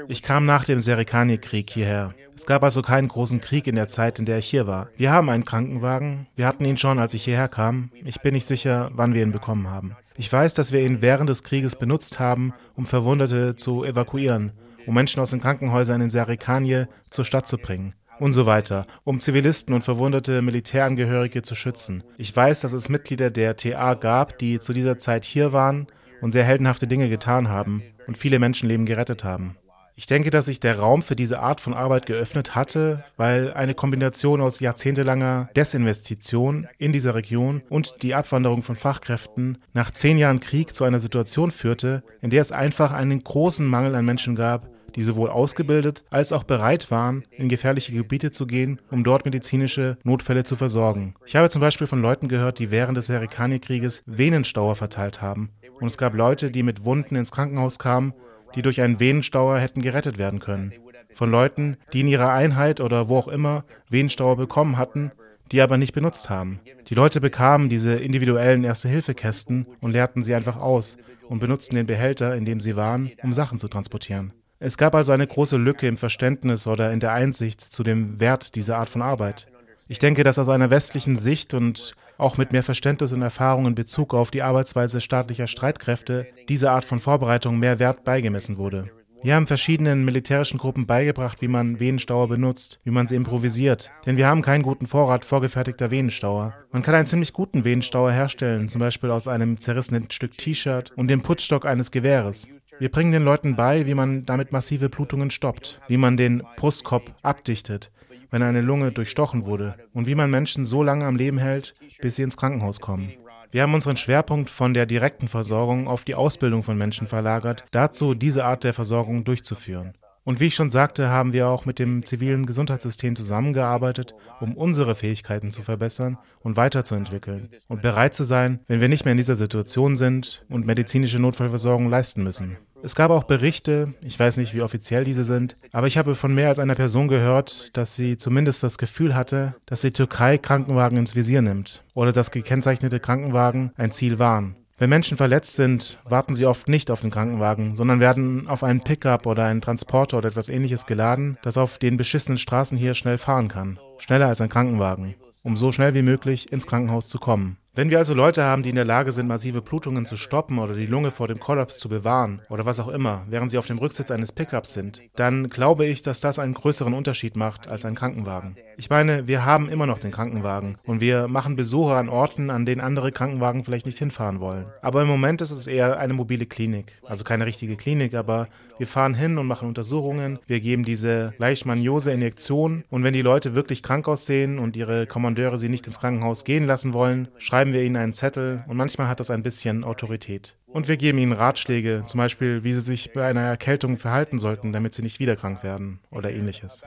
Ich 0.08 0.22
kam 0.22 0.46
nach 0.46 0.66
dem 0.66 0.80
Serikani-Krieg 0.80 1.70
hierher. 1.70 2.14
Es 2.36 2.46
gab 2.46 2.64
also 2.64 2.82
keinen 2.82 3.08
großen 3.08 3.40
Krieg 3.40 3.68
in 3.68 3.76
der 3.76 3.88
Zeit, 3.88 4.20
in 4.20 4.26
der 4.26 4.40
ich 4.40 4.48
hier 4.48 4.68
war. 4.68 4.90
Wir 4.98 5.12
haben 5.12 5.30
einen 5.30 5.46
Krankenwagen. 5.46 6.28
Wir 6.36 6.48
hatten 6.48 6.66
ihn 6.66 6.78
schon, 6.78 7.00
als 7.00 7.14
ich 7.14 7.24
hierher 7.24 7.48
kam. 7.48 7.92
Ich 8.04 8.22
bin 8.22 8.34
nicht 8.34 8.48
sicher, 8.48 8.90
wann 8.94 9.14
wir 9.14 9.24
ihn 9.24 9.32
bekommen 9.32 9.70
haben. 9.70 9.96
Ich 10.18 10.32
weiß, 10.32 10.54
dass 10.56 10.72
wir 10.72 10.82
ihn 10.82 11.02
während 11.02 11.30
des 11.30 11.44
Krieges 11.44 11.76
benutzt 11.76 12.20
haben, 12.20 12.54
um 12.76 12.86
Verwundete 12.86 13.56
zu 13.56 13.86
evakuieren, 13.86 14.52
um 14.86 14.96
Menschen 14.96 15.22
aus 15.22 15.30
den 15.30 15.40
Krankenhäusern 15.40 16.02
in 16.02 16.10
Serikanie 16.10 16.86
zur 17.10 17.24
Stadt 17.24 17.48
zu 17.48 17.58
bringen 17.58 17.94
und 18.22 18.34
so 18.34 18.46
weiter, 18.46 18.86
um 19.04 19.20
Zivilisten 19.20 19.74
und 19.74 19.84
verwundete 19.84 20.44
Militärangehörige 20.44 21.42
zu 21.42 21.56
schützen. 21.56 22.04
Ich 22.18 22.36
weiß, 22.36 22.60
dass 22.60 22.72
es 22.72 22.88
Mitglieder 22.88 23.32
der 23.32 23.58
TA 23.58 23.96
gab, 23.96 24.38
die 24.38 24.60
zu 24.60 24.74
dieser 24.74 25.00
Zeit 25.00 25.26
hier 25.26 25.54
waren 25.54 25.88
und 26.22 26.32
sehr 26.32 26.44
heldenhafte 26.44 26.86
Dinge 26.86 27.10
getan 27.10 27.50
haben 27.50 27.82
und 28.06 28.20
viele 28.20 28.38
Menschenleben 28.38 28.86
gerettet 28.86 29.24
haben. 29.24 29.58
Ich 29.96 30.06
denke, 30.06 30.30
dass 30.30 30.46
sich 30.46 30.60
der 30.60 30.78
Raum 30.78 31.02
für 31.02 31.16
diese 31.16 31.40
Art 31.40 31.62
von 31.62 31.74
Arbeit 31.74 32.06
geöffnet 32.06 32.54
hatte, 32.54 33.04
weil 33.18 33.54
eine 33.54 33.74
Kombination 33.74 34.40
aus 34.40 34.60
jahrzehntelanger 34.60 35.50
Desinvestition 35.56 36.68
in 36.78 36.94
dieser 36.94 37.16
Region 37.16 37.64
und 37.70 38.04
die 38.04 38.14
Abwanderung 38.14 38.62
von 38.62 38.76
Fachkräften 38.76 39.58
nach 39.74 39.92
zehn 39.92 40.20
Jahren 40.20 40.40
Krieg 40.40 40.76
zu 40.76 40.84
einer 40.84 41.00
Situation 41.00 41.52
führte, 41.52 42.04
in 42.22 42.30
der 42.30 42.42
es 42.42 42.52
einfach 42.52 42.94
einen 42.94 43.24
großen 43.24 43.66
Mangel 43.68 43.96
an 43.96 44.06
Menschen 44.06 44.36
gab, 44.36 44.70
die 44.96 45.04
sowohl 45.04 45.30
ausgebildet 45.30 46.04
als 46.10 46.34
auch 46.34 46.44
bereit 46.44 46.92
waren, 46.92 47.24
in 47.32 47.50
gefährliche 47.50 47.94
Gebiete 47.94 48.32
zu 48.32 48.48
gehen, 48.48 48.80
um 48.90 49.04
dort 49.04 49.26
medizinische 49.26 49.98
Notfälle 50.04 50.44
zu 50.44 50.56
versorgen. 50.56 51.16
Ich 51.26 51.36
habe 51.36 51.50
zum 51.50 51.62
Beispiel 51.62 51.88
von 51.88 52.02
Leuten 52.02 52.28
gehört, 52.28 52.60
die 52.60 52.72
während 52.72 52.98
des 52.98 53.08
Serikani-Krieges 53.08 54.04
Venenstauer 54.06 54.76
verteilt 54.76 55.22
haben 55.22 55.52
und 55.82 55.88
es 55.88 55.98
gab 55.98 56.14
Leute, 56.14 56.52
die 56.52 56.64
mit 56.64 56.86
Wunden 56.86 57.16
ins 57.16 57.32
Krankenhaus 57.32 57.80
kamen, 57.80 58.14
die 58.56 58.62
durch 58.62 58.82
einen 58.82 59.00
Venenstauer 59.00 59.60
hätten 59.60 59.82
gerettet 59.82 60.20
werden 60.20 60.40
können. 60.40 60.74
Von 61.14 61.32
Leuten, 61.32 61.78
die 61.92 62.02
in 62.02 62.08
ihrer 62.08 62.32
Einheit 62.32 62.80
oder 62.80 63.10
wo 63.10 63.18
auch 63.18 63.28
immer 63.28 63.66
Venenstauer 63.90 64.38
bekommen 64.38 64.78
hatten, 64.78 65.12
die 65.52 65.60
aber 65.60 65.78
nicht 65.78 65.94
benutzt 65.94 66.30
haben. 66.30 66.62
Die 66.88 66.96
Leute 66.96 67.20
bekamen 67.20 67.68
diese 67.68 67.96
individuellen 67.96 68.64
Erste-Hilfe-Kästen 68.64 69.66
und 69.82 69.92
leerten 69.92 70.24
sie 70.24 70.36
einfach 70.36 70.58
aus 70.58 70.98
und 71.28 71.40
benutzten 71.40 71.76
den 71.76 71.88
Behälter, 71.88 72.36
in 72.36 72.46
dem 72.46 72.62
sie 72.62 72.76
waren, 72.76 73.12
um 73.24 73.34
Sachen 73.34 73.60
zu 73.60 73.68
transportieren. 73.68 74.34
Es 74.64 74.78
gab 74.78 74.94
also 74.94 75.12
eine 75.12 75.26
große 75.26 75.58
Lücke 75.58 75.88
im 75.88 75.98
Verständnis 75.98 76.68
oder 76.68 76.94
in 76.94 77.00
der 77.00 77.14
Einsicht 77.14 77.62
zu 77.62 77.82
dem 77.82 78.20
Wert 78.20 78.54
dieser 78.54 78.78
Art 78.78 78.90
von 78.90 79.02
Arbeit. 79.02 79.48
Ich 79.88 79.98
denke, 79.98 80.24
dass 80.24 80.38
aus 80.38 80.50
einer 80.50 80.70
westlichen 80.70 81.18
Sicht 81.18 81.56
und 81.56 81.96
auch 82.20 82.38
mit 82.38 82.52
mehr 82.52 82.62
Verständnis 82.62 83.12
und 83.12 83.24
Erfahrung 83.24 83.66
in 83.66 83.74
Bezug 83.74 84.14
auf 84.14 84.30
die 84.30 84.44
Arbeitsweise 84.44 85.02
staatlicher 85.02 85.48
Streitkräfte 85.48 86.28
dieser 86.48 86.74
Art 86.74 86.86
von 86.86 87.00
Vorbereitung 87.00 87.58
mehr 87.58 87.80
Wert 87.80 88.04
beigemessen 88.04 88.60
wurde. 88.60 88.92
Wir 89.24 89.34
haben 89.34 89.48
verschiedenen 89.48 90.06
militärischen 90.06 90.60
Gruppen 90.60 90.86
beigebracht, 90.86 91.42
wie 91.42 91.48
man 91.48 91.80
Venenstauer 91.80 92.28
benutzt, 92.28 92.80
wie 92.84 92.92
man 92.92 93.08
sie 93.08 93.16
improvisiert. 93.16 93.90
Denn 94.06 94.18
wir 94.18 94.28
haben 94.28 94.44
keinen 94.44 94.64
guten 94.64 94.86
Vorrat 94.86 95.26
vorgefertigter 95.26 95.90
Venenstauer. 95.90 96.54
Man 96.72 96.84
kann 96.84 96.96
einen 96.96 97.08
ziemlich 97.08 97.34
guten 97.34 97.64
Venenstauer 97.64 98.12
herstellen, 98.12 98.70
zum 98.70 98.80
Beispiel 98.80 99.10
aus 99.10 99.28
einem 99.28 99.60
zerrissenen 99.60 100.10
Stück 100.12 100.38
T-Shirt 100.38 100.92
und 100.96 101.08
dem 101.08 101.22
Putzstock 101.22 101.66
eines 101.66 101.92
Gewehres. 101.92 102.48
Wir 102.82 102.90
bringen 102.90 103.12
den 103.12 103.24
Leuten 103.24 103.56
bei, 103.56 103.86
wie 103.86 103.94
man 103.94 104.26
damit 104.26 104.52
massive 104.52 104.90
Blutungen 104.90 105.30
stoppt, 105.30 105.80
wie 105.88 105.98
man 105.98 106.18
den 106.18 106.42
Brustkorb 106.58 107.16
abdichtet, 107.22 107.92
wenn 108.32 108.42
eine 108.42 108.62
Lunge 108.62 108.92
durchstochen 108.92 109.46
wurde 109.46 109.76
und 109.94 110.08
wie 110.08 110.16
man 110.16 110.32
Menschen 110.32 110.66
so 110.66 110.82
lange 110.82 111.06
am 111.06 111.16
Leben 111.16 111.38
hält, 111.38 111.76
bis 112.02 112.16
sie 112.16 112.24
ins 112.24 112.38
Krankenhaus 112.38 112.80
kommen. 112.80 113.12
Wir 113.52 113.62
haben 113.62 113.76
unseren 113.76 113.98
Schwerpunkt 113.98 114.50
von 114.50 114.74
der 114.74 114.88
direkten 114.88 115.28
Versorgung 115.28 115.88
auf 115.88 116.06
die 116.06 116.16
Ausbildung 116.16 116.64
von 116.64 116.76
Menschen 116.76 117.06
verlagert, 117.06 117.66
dazu 117.70 118.16
diese 118.16 118.46
Art 118.46 118.64
der 118.64 118.74
Versorgung 118.74 119.26
durchzuführen. 119.26 119.94
Und 120.24 120.40
wie 120.40 120.48
ich 120.48 120.56
schon 120.56 120.72
sagte, 120.72 121.10
haben 121.10 121.34
wir 121.34 121.50
auch 121.50 121.66
mit 121.66 121.78
dem 121.78 122.04
zivilen 122.04 122.48
Gesundheitssystem 122.48 123.16
zusammengearbeitet, 123.16 124.16
um 124.40 124.58
unsere 124.58 124.96
Fähigkeiten 124.96 125.52
zu 125.52 125.62
verbessern 125.62 126.18
und 126.40 126.58
weiterzuentwickeln 126.58 127.50
und 127.68 127.84
bereit 127.84 128.16
zu 128.16 128.24
sein, 128.24 128.60
wenn 128.68 128.82
wir 128.82 128.90
nicht 128.90 129.06
mehr 129.06 129.14
in 129.14 129.18
dieser 129.18 129.36
Situation 129.36 129.98
sind 129.98 130.46
und 130.50 130.66
medizinische 130.66 131.20
Notfallversorgung 131.20 131.90
leisten 131.90 132.24
müssen. 132.24 132.58
Es 132.84 132.96
gab 132.96 133.12
auch 133.12 133.26
Berichte, 133.26 133.94
ich 134.02 134.20
weiß 134.20 134.38
nicht, 134.38 134.56
wie 134.56 134.64
offiziell 134.64 135.04
diese 135.04 135.24
sind, 135.24 135.56
aber 135.72 135.86
ich 135.86 136.00
habe 136.00 136.16
von 136.16 136.34
mehr 136.34 136.50
als 136.50 136.58
einer 136.58 136.74
Person 136.74 137.08
gehört, 137.08 137.78
dass 137.78 137.94
sie 137.94 138.18
zumindest 138.18 138.64
das 138.64 138.80
Gefühl 138.80 139.14
hatte, 139.14 139.54
dass 139.68 139.82
die 139.82 139.92
Türkei 139.92 140.40
Krankenwagen 140.40 140.98
ins 140.98 141.16
Visier 141.16 141.44
nimmt 141.44 141.84
oder 141.94 142.12
dass 142.12 142.32
gekennzeichnete 142.32 143.00
Krankenwagen 143.00 143.72
ein 143.78 143.92
Ziel 143.92 144.18
waren. 144.18 144.56
Wenn 144.80 144.90
Menschen 144.90 145.16
verletzt 145.16 145.54
sind, 145.54 146.00
warten 146.06 146.34
sie 146.34 146.48
oft 146.48 146.68
nicht 146.68 146.90
auf 146.90 147.02
den 147.02 147.12
Krankenwagen, 147.12 147.76
sondern 147.76 148.00
werden 148.00 148.48
auf 148.48 148.64
einen 148.64 148.82
Pickup 148.82 149.28
oder 149.28 149.46
einen 149.46 149.62
Transporter 149.62 150.18
oder 150.18 150.30
etwas 150.30 150.50
ähnliches 150.50 150.88
geladen, 150.88 151.38
das 151.44 151.58
auf 151.58 151.78
den 151.78 151.98
beschissenen 151.98 152.40
Straßen 152.40 152.80
hier 152.80 152.96
schnell 152.96 153.20
fahren 153.20 153.48
kann. 153.48 153.80
Schneller 154.00 154.26
als 154.26 154.42
ein 154.42 154.50
Krankenwagen, 154.50 155.14
um 155.44 155.56
so 155.56 155.72
schnell 155.72 155.94
wie 155.94 156.02
möglich 156.02 156.52
ins 156.52 156.66
Krankenhaus 156.66 157.10
zu 157.10 157.20
kommen. 157.20 157.58
Wenn 157.74 157.90
wir 157.90 158.00
also 158.00 158.14
Leute 158.14 158.44
haben, 158.44 158.64
die 158.64 158.70
in 158.70 158.76
der 158.76 158.84
Lage 158.84 159.14
sind, 159.14 159.30
massive 159.30 159.62
Blutungen 159.62 160.06
zu 160.06 160.18
stoppen 160.18 160.60
oder 160.60 160.74
die 160.74 160.88
Lunge 160.88 161.10
vor 161.10 161.30
dem 161.30 161.40
Kollaps 161.40 161.78
zu 161.78 161.88
bewahren 161.88 162.42
oder 162.50 162.66
was 162.66 162.82
auch 162.82 162.90
immer, 162.90 163.26
während 163.30 163.50
sie 163.50 163.58
auf 163.58 163.66
dem 163.66 163.78
Rücksitz 163.78 164.12
eines 164.12 164.34
Pickups 164.34 164.74
sind, 164.74 165.02
dann 165.16 165.48
glaube 165.48 165.86
ich, 165.86 166.02
dass 166.02 166.20
das 166.20 166.38
einen 166.38 166.54
größeren 166.54 166.94
Unterschied 166.94 167.38
macht 167.38 167.70
als 167.70 167.86
ein 167.86 167.96
Krankenwagen. 167.96 168.58
Ich 168.76 168.90
meine, 168.90 169.26
wir 169.30 169.46
haben 169.46 169.70
immer 169.70 169.86
noch 169.86 170.00
den 170.00 170.12
Krankenwagen 170.12 170.80
und 170.84 171.00
wir 171.00 171.30
machen 171.30 171.56
Besuche 171.56 171.96
an 171.96 172.10
Orten, 172.10 172.50
an 172.50 172.66
denen 172.66 172.82
andere 172.82 173.14
Krankenwagen 173.14 173.64
vielleicht 173.64 173.86
nicht 173.86 174.00
hinfahren 174.00 174.42
wollen. 174.42 174.66
Aber 174.82 175.02
im 175.02 175.08
Moment 175.08 175.40
ist 175.40 175.52
es 175.52 175.66
eher 175.66 175.98
eine 175.98 176.14
mobile 176.14 176.48
Klinik. 176.48 177.00
Also 177.06 177.24
keine 177.24 177.46
richtige 177.46 177.78
Klinik, 177.78 178.16
aber 178.16 178.50
wir 178.80 178.88
fahren 178.88 179.14
hin 179.14 179.38
und 179.38 179.46
machen 179.46 179.68
Untersuchungen. 179.68 180.40
Wir 180.48 180.60
geben 180.60 180.84
diese 180.84 181.36
Leishmaniose-Injektion 181.38 182.84
und 182.90 183.04
wenn 183.04 183.14
die 183.14 183.22
Leute 183.22 183.54
wirklich 183.54 183.84
krank 183.84 184.08
aussehen 184.08 184.58
und 184.58 184.76
ihre 184.76 185.06
Kommandeure 185.06 185.60
sie 185.60 185.70
nicht 185.70 185.86
ins 185.86 186.00
Krankenhaus 186.00 186.46
gehen 186.46 186.66
lassen 186.66 186.92
wollen, 186.92 187.28
schreiben 187.38 187.61
schreiben 187.62 187.74
wir 187.74 187.84
ihnen 187.84 187.98
einen 187.98 188.14
Zettel 188.16 188.64
und 188.68 188.76
manchmal 188.76 189.08
hat 189.08 189.20
das 189.20 189.30
ein 189.30 189.44
bisschen 189.44 189.84
Autorität. 189.84 190.58
Und 190.66 190.88
wir 190.88 190.98
geben 190.98 191.20
ihnen 191.20 191.32
Ratschläge, 191.32 192.04
zum 192.08 192.18
Beispiel, 192.18 192.64
wie 192.64 192.74
sie 192.74 192.82
sich 192.82 193.14
bei 193.14 193.24
einer 193.28 193.42
Erkältung 193.42 194.00
verhalten 194.00 194.40
sollten, 194.40 194.74
damit 194.74 194.96
sie 194.96 195.04
nicht 195.04 195.20
wieder 195.20 195.36
krank 195.36 195.64
werden 195.64 196.00
oder 196.10 196.32
ähnliches. 196.32 196.82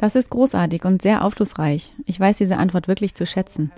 Das 0.00 0.16
ist 0.16 0.30
großartig 0.30 0.84
und 0.84 1.02
sehr 1.02 1.24
aufschlussreich. 1.24 1.94
Ich 2.04 2.18
weiß 2.18 2.36
diese 2.36 2.56
Antwort 2.56 2.88
wirklich 2.88 3.14
zu 3.14 3.24
schätzen. 3.24 3.70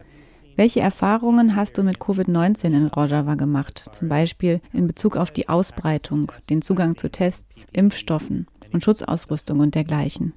Welche 0.57 0.81
Erfahrungen 0.81 1.57
hast 1.57 1.77
du 1.77 1.83
mit 1.83 1.99
Covid-19 1.99 2.69
in 2.69 2.87
Rojava 2.87 3.35
gemacht? 3.35 3.85
Zum 3.93 4.09
Beispiel 4.09 4.63
in 4.73 4.87
Bezug 4.87 5.19
auf 5.19 5.31
die 5.31 5.51
Ausbreitung, 5.51 6.33
den 6.49 6.63
Zugang 6.63 6.97
zu 6.97 7.11
Tests, 7.11 7.67
Impfstoffen 7.75 8.47
und 8.73 8.83
Schutzausrüstung 8.83 9.61
und 9.61 9.75
dergleichen. 9.75 10.33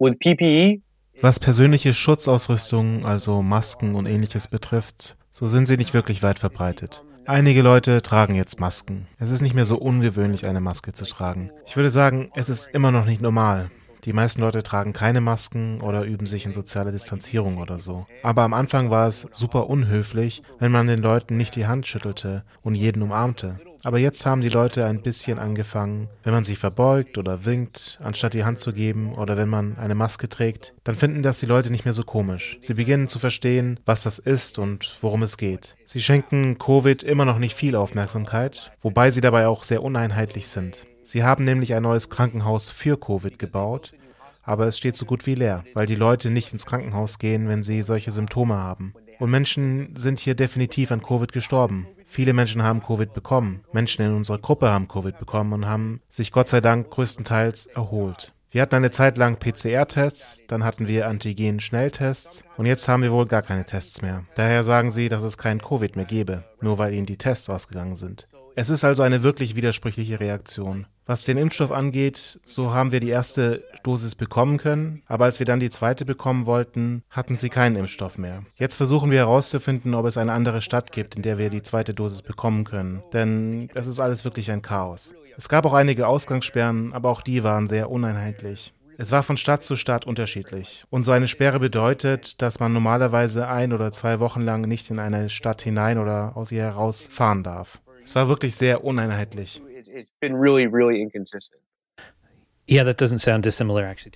With 0.00 0.16
PPE, 0.18 0.82
was 1.20 1.40
persönliche 1.40 1.94
Schutzausrüstung, 1.94 3.04
also 3.04 3.42
Masken 3.42 3.94
und 3.94 4.06
ähnliches 4.06 4.46
betrifft, 4.46 5.16
so 5.30 5.48
sind 5.48 5.66
sie 5.66 5.76
nicht 5.76 5.94
wirklich 5.94 6.22
weit 6.22 6.38
verbreitet. 6.38 7.02
Einige 7.26 7.62
Leute 7.62 8.00
tragen 8.02 8.34
jetzt 8.34 8.60
Masken. 8.60 9.06
Es 9.18 9.30
ist 9.30 9.42
nicht 9.42 9.54
mehr 9.54 9.64
so 9.64 9.76
ungewöhnlich, 9.76 10.46
eine 10.46 10.60
Maske 10.60 10.92
zu 10.92 11.04
tragen. 11.04 11.50
Ich 11.66 11.76
würde 11.76 11.90
sagen, 11.90 12.30
es 12.34 12.48
ist 12.48 12.68
immer 12.68 12.90
noch 12.90 13.04
nicht 13.04 13.20
normal. 13.20 13.70
Die 14.04 14.12
meisten 14.12 14.40
Leute 14.40 14.62
tragen 14.62 14.92
keine 14.92 15.20
Masken 15.20 15.80
oder 15.80 16.04
üben 16.04 16.26
sich 16.26 16.46
in 16.46 16.52
soziale 16.52 16.92
Distanzierung 16.92 17.58
oder 17.58 17.78
so. 17.78 18.06
Aber 18.22 18.42
am 18.42 18.54
Anfang 18.54 18.90
war 18.90 19.08
es 19.08 19.26
super 19.32 19.68
unhöflich, 19.68 20.42
wenn 20.58 20.72
man 20.72 20.86
den 20.86 21.02
Leuten 21.02 21.36
nicht 21.36 21.56
die 21.56 21.66
Hand 21.66 21.86
schüttelte 21.86 22.44
und 22.62 22.74
jeden 22.74 23.02
umarmte. 23.02 23.60
Aber 23.84 23.98
jetzt 23.98 24.26
haben 24.26 24.40
die 24.40 24.48
Leute 24.48 24.86
ein 24.86 25.02
bisschen 25.02 25.38
angefangen, 25.38 26.08
wenn 26.24 26.32
man 26.32 26.44
sich 26.44 26.58
verbeugt 26.58 27.16
oder 27.16 27.44
winkt, 27.44 27.98
anstatt 28.02 28.34
die 28.34 28.44
Hand 28.44 28.58
zu 28.58 28.72
geben 28.72 29.14
oder 29.14 29.36
wenn 29.36 29.48
man 29.48 29.78
eine 29.78 29.94
Maske 29.94 30.28
trägt, 30.28 30.74
dann 30.84 30.96
finden 30.96 31.22
das 31.22 31.38
die 31.38 31.46
Leute 31.46 31.70
nicht 31.70 31.84
mehr 31.84 31.94
so 31.94 32.02
komisch. 32.02 32.58
Sie 32.60 32.74
beginnen 32.74 33.08
zu 33.08 33.18
verstehen, 33.18 33.78
was 33.86 34.02
das 34.02 34.18
ist 34.18 34.58
und 34.58 34.98
worum 35.00 35.22
es 35.22 35.36
geht. 35.36 35.76
Sie 35.84 36.00
schenken 36.00 36.58
Covid 36.58 37.02
immer 37.02 37.24
noch 37.24 37.38
nicht 37.38 37.54
viel 37.54 37.76
Aufmerksamkeit, 37.76 38.72
wobei 38.82 39.10
sie 39.10 39.20
dabei 39.20 39.46
auch 39.46 39.62
sehr 39.62 39.82
uneinheitlich 39.82 40.48
sind. 40.48 40.87
Sie 41.08 41.24
haben 41.24 41.44
nämlich 41.44 41.72
ein 41.72 41.84
neues 41.84 42.10
Krankenhaus 42.10 42.68
für 42.68 43.00
Covid 43.00 43.38
gebaut, 43.38 43.94
aber 44.42 44.66
es 44.66 44.76
steht 44.76 44.94
so 44.94 45.06
gut 45.06 45.24
wie 45.24 45.36
leer, 45.36 45.64
weil 45.72 45.86
die 45.86 45.94
Leute 45.94 46.28
nicht 46.28 46.52
ins 46.52 46.66
Krankenhaus 46.66 47.18
gehen, 47.18 47.48
wenn 47.48 47.62
sie 47.62 47.80
solche 47.80 48.12
Symptome 48.12 48.56
haben. 48.56 48.92
Und 49.18 49.30
Menschen 49.30 49.96
sind 49.96 50.20
hier 50.20 50.34
definitiv 50.34 50.92
an 50.92 51.00
Covid 51.00 51.32
gestorben. 51.32 51.86
Viele 52.04 52.34
Menschen 52.34 52.62
haben 52.62 52.82
Covid 52.82 53.14
bekommen. 53.14 53.64
Menschen 53.72 54.04
in 54.04 54.12
unserer 54.12 54.36
Gruppe 54.36 54.68
haben 54.68 54.86
Covid 54.86 55.18
bekommen 55.18 55.54
und 55.54 55.64
haben 55.64 56.02
sich 56.10 56.30
Gott 56.30 56.48
sei 56.48 56.60
Dank 56.60 56.90
größtenteils 56.90 57.68
erholt. 57.68 58.34
Wir 58.50 58.60
hatten 58.60 58.74
eine 58.74 58.90
Zeit 58.90 59.16
lang 59.16 59.38
PCR-Tests, 59.38 60.42
dann 60.46 60.62
hatten 60.62 60.88
wir 60.88 61.08
Antigen-Schnelltests 61.08 62.44
und 62.58 62.66
jetzt 62.66 62.86
haben 62.86 63.02
wir 63.02 63.12
wohl 63.12 63.26
gar 63.26 63.42
keine 63.42 63.64
Tests 63.64 64.02
mehr. 64.02 64.26
Daher 64.34 64.62
sagen 64.62 64.90
sie, 64.90 65.08
dass 65.08 65.22
es 65.22 65.38
kein 65.38 65.62
Covid 65.62 65.96
mehr 65.96 66.04
gebe, 66.04 66.44
nur 66.60 66.76
weil 66.76 66.92
ihnen 66.92 67.06
die 67.06 67.16
Tests 67.16 67.48
ausgegangen 67.48 67.96
sind. 67.96 68.28
Es 68.60 68.70
ist 68.70 68.82
also 68.82 69.04
eine 69.04 69.22
wirklich 69.22 69.54
widersprüchliche 69.54 70.18
Reaktion. 70.18 70.88
Was 71.06 71.24
den 71.24 71.38
Impfstoff 71.38 71.70
angeht, 71.70 72.40
so 72.42 72.74
haben 72.74 72.90
wir 72.90 72.98
die 72.98 73.08
erste 73.08 73.62
Dosis 73.84 74.16
bekommen 74.16 74.58
können, 74.58 75.04
aber 75.06 75.26
als 75.26 75.38
wir 75.38 75.46
dann 75.46 75.60
die 75.60 75.70
zweite 75.70 76.04
bekommen 76.04 76.44
wollten, 76.44 77.04
hatten 77.08 77.38
sie 77.38 77.50
keinen 77.50 77.76
Impfstoff 77.76 78.18
mehr. 78.18 78.42
Jetzt 78.56 78.74
versuchen 78.74 79.12
wir 79.12 79.18
herauszufinden, 79.18 79.94
ob 79.94 80.06
es 80.06 80.18
eine 80.18 80.32
andere 80.32 80.60
Stadt 80.60 80.90
gibt, 80.90 81.14
in 81.14 81.22
der 81.22 81.38
wir 81.38 81.50
die 81.50 81.62
zweite 81.62 81.94
Dosis 81.94 82.22
bekommen 82.22 82.64
können, 82.64 83.04
denn 83.12 83.70
es 83.76 83.86
ist 83.86 84.00
alles 84.00 84.24
wirklich 84.24 84.50
ein 84.50 84.60
Chaos. 84.60 85.14
Es 85.36 85.48
gab 85.48 85.64
auch 85.64 85.74
einige 85.74 86.08
Ausgangssperren, 86.08 86.92
aber 86.92 87.10
auch 87.10 87.22
die 87.22 87.44
waren 87.44 87.68
sehr 87.68 87.88
uneinheitlich. 87.92 88.72
Es 88.96 89.12
war 89.12 89.22
von 89.22 89.36
Stadt 89.36 89.62
zu 89.62 89.76
Stadt 89.76 90.04
unterschiedlich. 90.04 90.84
Und 90.90 91.04
so 91.04 91.12
eine 91.12 91.28
Sperre 91.28 91.60
bedeutet, 91.60 92.42
dass 92.42 92.58
man 92.58 92.72
normalerweise 92.72 93.46
ein 93.46 93.72
oder 93.72 93.92
zwei 93.92 94.18
Wochen 94.18 94.40
lang 94.40 94.62
nicht 94.62 94.90
in 94.90 94.98
eine 94.98 95.30
Stadt 95.30 95.62
hinein 95.62 95.98
oder 95.98 96.36
aus 96.36 96.50
ihr 96.50 96.64
heraus 96.64 97.08
fahren 97.08 97.44
darf. 97.44 97.80
Es 98.08 98.14
war 98.14 98.26
wirklich 98.30 98.56
sehr 98.56 98.84
uneinheitlich. 98.84 99.60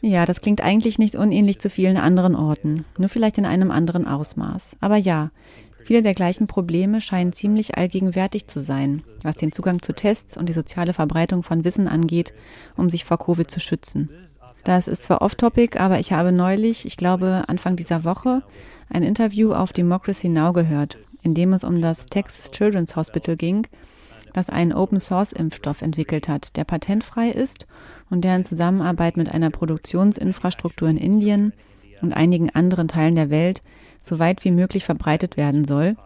Ja, 0.00 0.24
das 0.24 0.40
klingt 0.40 0.62
eigentlich 0.62 0.98
nicht 0.98 1.14
unähnlich 1.14 1.58
zu 1.58 1.68
vielen 1.68 1.98
anderen 1.98 2.34
Orten, 2.34 2.86
nur 2.96 3.10
vielleicht 3.10 3.36
in 3.36 3.44
einem 3.44 3.70
anderen 3.70 4.06
Ausmaß. 4.06 4.78
Aber 4.80 4.96
ja, 4.96 5.30
viele 5.84 6.00
der 6.00 6.14
gleichen 6.14 6.46
Probleme 6.46 7.02
scheinen 7.02 7.34
ziemlich 7.34 7.76
allgegenwärtig 7.76 8.46
zu 8.46 8.60
sein, 8.60 9.02
was 9.24 9.36
den 9.36 9.52
Zugang 9.52 9.82
zu 9.82 9.92
Tests 9.92 10.38
und 10.38 10.48
die 10.48 10.54
soziale 10.54 10.94
Verbreitung 10.94 11.42
von 11.42 11.66
Wissen 11.66 11.86
angeht, 11.86 12.32
um 12.78 12.88
sich 12.88 13.04
vor 13.04 13.18
Covid 13.18 13.50
zu 13.50 13.60
schützen. 13.60 14.08
Das 14.64 14.88
ist 14.88 15.02
zwar 15.02 15.20
off-topic, 15.20 15.78
aber 15.78 15.98
ich 15.98 16.12
habe 16.12 16.32
neulich, 16.32 16.86
ich 16.86 16.96
glaube 16.96 17.42
Anfang 17.46 17.76
dieser 17.76 18.04
Woche, 18.04 18.42
ein 18.92 19.02
Interview 19.02 19.52
auf 19.52 19.72
Democracy 19.72 20.28
Now 20.28 20.52
gehört, 20.52 20.98
in 21.22 21.34
dem 21.34 21.52
es 21.52 21.64
um 21.64 21.80
das 21.80 22.06
Texas 22.06 22.50
Children's 22.50 22.94
Hospital 22.94 23.36
ging, 23.36 23.66
das 24.34 24.50
einen 24.50 24.72
Open-Source-Impfstoff 24.72 25.82
entwickelt 25.82 26.28
hat, 26.28 26.56
der 26.56 26.64
patentfrei 26.64 27.30
ist 27.30 27.66
und 28.10 28.22
der 28.22 28.36
in 28.36 28.44
Zusammenarbeit 28.44 29.16
mit 29.16 29.30
einer 29.30 29.50
Produktionsinfrastruktur 29.50 30.88
in 30.88 30.96
Indien 30.96 31.52
und 32.02 32.12
einigen 32.12 32.50
anderen 32.50 32.88
Teilen 32.88 33.14
der 33.14 33.30
Welt 33.30 33.62
so 34.02 34.18
weit 34.18 34.44
wie 34.44 34.50
möglich 34.50 34.84
verbreitet 34.84 35.36
werden 35.36 35.64
soll, 35.64 35.96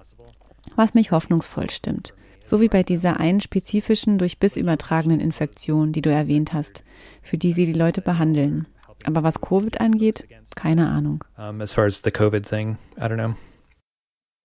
was 0.74 0.94
mich 0.94 1.10
hoffnungsvoll 1.10 1.70
stimmt. 1.70 2.14
So 2.40 2.60
wie 2.60 2.68
bei 2.68 2.82
dieser 2.84 3.18
einen 3.18 3.40
spezifischen 3.40 4.18
durch 4.18 4.38
Biss 4.38 4.56
übertragenen 4.56 5.18
Infektion, 5.18 5.92
die 5.92 6.02
du 6.02 6.10
erwähnt 6.10 6.52
hast, 6.52 6.84
für 7.22 7.38
die 7.38 7.52
sie 7.52 7.66
die 7.66 7.72
Leute 7.72 8.02
behandeln. 8.02 8.66
Aber 9.06 9.22
was 9.22 9.40
Covid 9.40 9.80
angeht, 9.80 10.28
keine 10.54 10.88
Ahnung. 10.88 11.24
Um, 11.38 11.60
as 11.60 11.72
far 11.72 11.86
as 11.86 12.02
the 12.02 12.10
COVID 12.10 12.46
thing, 12.46 12.76
I 12.98 13.02
don't 13.02 13.16
know. 13.16 13.34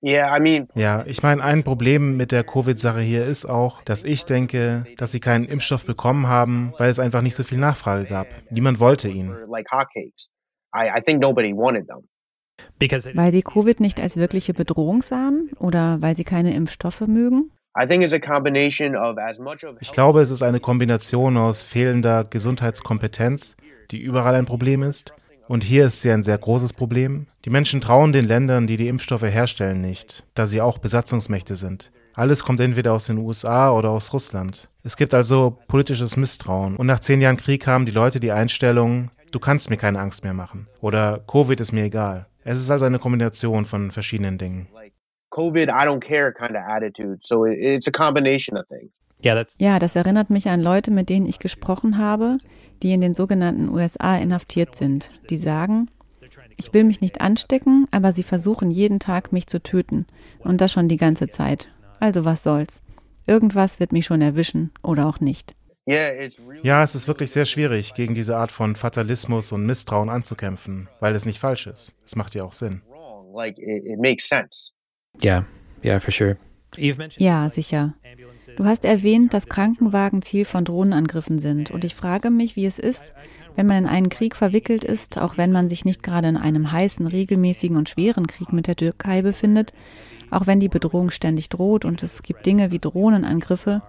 Yeah, 0.04 0.36
I 0.36 0.40
mean. 0.40 0.68
Ja, 0.74 1.04
ich 1.06 1.22
meine, 1.22 1.44
ein 1.44 1.64
Problem 1.64 2.18
mit 2.18 2.32
der 2.32 2.44
Covid-Sache 2.44 3.02
hier 3.02 3.26
ist 3.26 3.46
auch, 3.46 3.84
dass 3.84 4.04
ich 4.04 4.26
denke, 4.26 4.86
dass 4.98 5.12
sie 5.12 5.20
keinen 5.20 5.46
Impfstoff 5.46 5.86
bekommen 5.86 6.28
haben, 6.28 6.74
weil 6.78 6.90
es 6.90 6.98
einfach 6.98 7.22
nicht 7.22 7.36
so 7.36 7.44
viel 7.44 7.60
Nachfrage 7.60 8.06
gab. 8.06 8.28
Niemand 8.50 8.80
wollte 8.80 9.10
ihn. 9.10 9.30
Weil 13.14 13.32
sie 13.32 13.42
Covid 13.44 13.80
nicht 13.80 14.00
als 14.00 14.18
wirkliche 14.18 14.54
Bedrohung 14.56 15.02
sahen 15.04 15.52
oder 15.60 16.02
weil 16.02 16.16
sie 16.16 16.24
keine 16.24 16.56
Impfstoffe 16.56 17.02
mögen? 17.02 17.52
Ich 19.80 19.92
glaube, 19.94 20.22
es 20.22 20.30
ist 20.30 20.42
eine 20.42 20.60
Kombination 20.60 21.38
aus 21.38 21.62
fehlender 21.62 22.26
Gesundheitskompetenz, 22.26 23.56
die 23.92 24.00
überall 24.02 24.36
ein 24.36 24.46
Problem 24.46 24.84
ist, 24.84 25.14
und 25.52 25.66
hier 25.66 25.88
ist 25.88 26.02
sie 26.02 26.10
ein 26.12 26.24
sehr 26.24 26.38
großes 26.38 26.72
Problem. 26.72 27.28
Die 27.44 27.50
Menschen 27.50 27.82
trauen 27.82 28.14
den 28.14 28.24
Ländern, 28.24 28.68
die 28.68 28.78
die 28.78 28.88
Impfstoffe 28.88 29.24
herstellen, 29.24 29.82
nicht, 29.82 30.24
da 30.34 30.46
sie 30.46 30.62
auch 30.62 30.78
Besatzungsmächte 30.78 31.56
sind. 31.56 31.92
Alles 32.14 32.46
kommt 32.46 32.62
entweder 32.62 32.94
aus 32.94 33.08
den 33.08 33.18
USA 33.18 33.72
oder 33.72 33.90
aus 33.90 34.14
Russland. 34.14 34.70
Es 34.84 34.96
gibt 34.96 35.14
also 35.14 35.58
politisches 35.68 36.16
Misstrauen. 36.16 36.78
Und 36.78 36.88
nach 36.88 37.02
zehn 37.02 37.20
Jahren 37.20 37.36
Krieg 37.36 37.68
haben 37.68 37.86
die 37.86 37.92
Leute 37.92 38.22
die 38.22 38.32
Einstellung, 38.32 39.12
du 39.32 39.40
kannst 39.40 39.70
mir 39.70 39.76
keine 39.76 40.00
Angst 40.00 40.24
mehr 40.24 40.34
machen. 40.34 40.68
Oder 40.80 41.22
Covid 41.28 41.60
ist 41.60 41.74
mir 41.74 41.84
egal. 41.84 42.28
Es 42.46 42.58
ist 42.58 42.72
also 42.72 42.86
eine 42.86 43.00
Kombination 43.00 43.66
von 43.66 43.92
verschiedenen 43.92 44.38
Dingen. 44.38 44.70
COVID, 45.32 45.70
I 45.70 45.86
don't 45.86 46.00
care 46.00 46.34
kind 46.34 46.52
of 46.52 46.64
attitude. 46.66 47.18
So 47.22 47.46
it's 47.46 47.88
a 47.88 47.92
combination 47.92 48.58
of 48.58 48.66
things. 48.68 48.92
Ja, 49.60 49.80
das 49.80 49.96
erinnert 49.96 50.30
mich 50.30 50.50
an 50.50 50.62
Leute, 50.62 50.92
mit 50.92 51.10
denen 51.10 51.26
ich 51.26 51.40
gesprochen 51.40 51.98
habe, 51.98 52.38
die 52.82 52.94
in 52.94 53.02
den 53.02 53.14
sogenannten 53.14 53.70
USA 53.70 54.18
inhaftiert 54.18 54.76
sind. 54.76 55.12
Die 55.30 55.38
sagen, 55.38 55.90
ich 56.58 56.74
will 56.74 56.84
mich 56.84 57.02
nicht 57.02 57.22
anstecken, 57.22 57.88
aber 57.92 58.12
sie 58.14 58.24
versuchen 58.24 58.72
jeden 58.72 59.00
Tag, 59.00 59.32
mich 59.32 59.48
zu 59.48 59.62
töten. 59.62 60.06
Und 60.40 60.62
das 60.62 60.72
schon 60.72 60.88
die 60.88 60.98
ganze 60.98 61.28
Zeit. 61.28 61.70
Also 62.00 62.26
was 62.26 62.44
soll's. 62.44 62.84
Irgendwas 63.28 63.80
wird 63.80 63.92
mich 63.92 64.06
schon 64.06 64.22
erwischen 64.22 64.72
oder 64.82 65.08
auch 65.08 65.20
nicht. 65.20 65.56
Ja, 65.86 66.84
es 66.84 66.96
ist 66.96 67.08
wirklich 67.08 67.32
sehr 67.32 67.46
schwierig, 67.46 67.94
gegen 67.96 68.16
diese 68.16 68.38
Art 68.38 68.52
von 68.52 68.76
Fatalismus 68.76 69.52
und 69.52 69.66
Misstrauen 69.66 70.10
anzukämpfen, 70.10 70.88
weil 71.00 71.16
es 71.16 71.26
nicht 71.26 71.40
falsch 71.40 71.68
ist. 71.68 71.94
Es 72.06 72.16
macht 72.16 72.36
ja 72.36 72.44
auch 72.44 72.54
Sinn. 72.54 72.82
Ja, 75.20 75.46
ja, 75.82 76.00
for 76.00 76.14
sure. 76.14 76.38
Ja, 77.18 77.50
sicher. 77.50 77.96
Du 78.58 78.66
hast 78.66 78.86
erwähnt, 78.86 79.34
dass 79.34 79.48
Krankenwagen 79.48 80.22
Ziel 80.22 80.46
von 80.46 80.66
Drohnenangriffen 80.66 81.40
sind. 81.40 81.72
Und 81.72 81.84
ich 81.84 81.96
frage 81.96 82.30
mich, 82.30 82.56
wie 82.56 82.66
es 82.66 82.80
ist, 82.80 83.14
wenn 83.56 83.68
man 83.68 83.78
in 83.78 83.88
einen 83.88 84.10
Krieg 84.10 84.36
verwickelt 84.36 84.84
ist, 84.84 85.18
auch 85.18 85.38
wenn 85.38 85.52
man 85.52 85.70
sich 85.70 85.86
nicht 85.86 86.04
gerade 86.04 86.28
in 86.28 86.38
einem 86.38 86.72
heißen, 86.72 87.06
regelmäßigen 87.06 87.78
und 87.78 87.90
schweren 87.90 88.28
Krieg 88.28 88.54
mit 88.54 88.68
der 88.68 88.76
Türkei 88.76 89.22
befindet, 89.22 89.74
auch 90.30 90.48
wenn 90.48 90.60
die 90.60 90.70
Bedrohung 90.70 91.12
ständig 91.12 91.50
droht 91.50 91.86
und 91.86 92.04
es 92.04 92.24
gibt 92.24 92.46
Dinge 92.46 92.72
wie 92.72 92.80
Drohnenangriffe, 92.80 93.82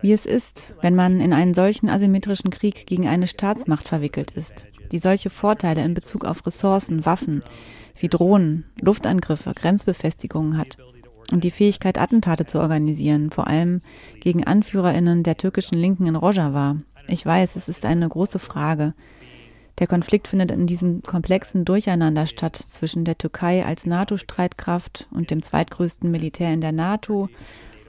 wie 0.00 0.12
es 0.12 0.24
ist, 0.26 0.74
wenn 0.80 0.94
man 0.94 1.20
in 1.20 1.32
einen 1.32 1.54
solchen 1.54 1.90
asymmetrischen 1.90 2.50
Krieg 2.50 2.86
gegen 2.86 3.06
eine 3.06 3.26
Staatsmacht 3.26 3.86
verwickelt 3.86 4.30
ist, 4.30 4.66
die 4.92 4.98
solche 4.98 5.30
Vorteile 5.30 5.84
in 5.84 5.94
Bezug 5.94 6.24
auf 6.24 6.46
Ressourcen, 6.46 7.04
Waffen, 7.04 7.42
wie 7.98 8.08
Drohnen, 8.08 8.64
Luftangriffe, 8.80 9.52
Grenzbefestigungen 9.54 10.56
hat 10.56 10.78
und 11.30 11.44
die 11.44 11.50
Fähigkeit, 11.50 11.98
Attentate 11.98 12.46
zu 12.46 12.60
organisieren, 12.60 13.30
vor 13.30 13.46
allem 13.46 13.80
gegen 14.20 14.44
AnführerInnen 14.44 15.22
der 15.22 15.36
türkischen 15.36 15.78
Linken 15.78 16.06
in 16.06 16.16
Rojava. 16.16 16.76
Ich 17.08 17.24
weiß, 17.24 17.56
es 17.56 17.68
ist 17.68 17.84
eine 17.84 18.08
große 18.08 18.38
Frage. 18.38 18.94
Der 19.78 19.86
Konflikt 19.86 20.28
findet 20.28 20.52
in 20.52 20.66
diesem 20.66 21.02
komplexen 21.02 21.64
Durcheinander 21.64 22.26
statt 22.26 22.56
zwischen 22.56 23.04
der 23.04 23.18
Türkei 23.18 23.64
als 23.64 23.86
NATO-Streitkraft 23.86 25.08
und 25.10 25.30
dem 25.30 25.42
zweitgrößten 25.42 26.10
Militär 26.10 26.52
in 26.52 26.60
der 26.60 26.72
NATO 26.72 27.28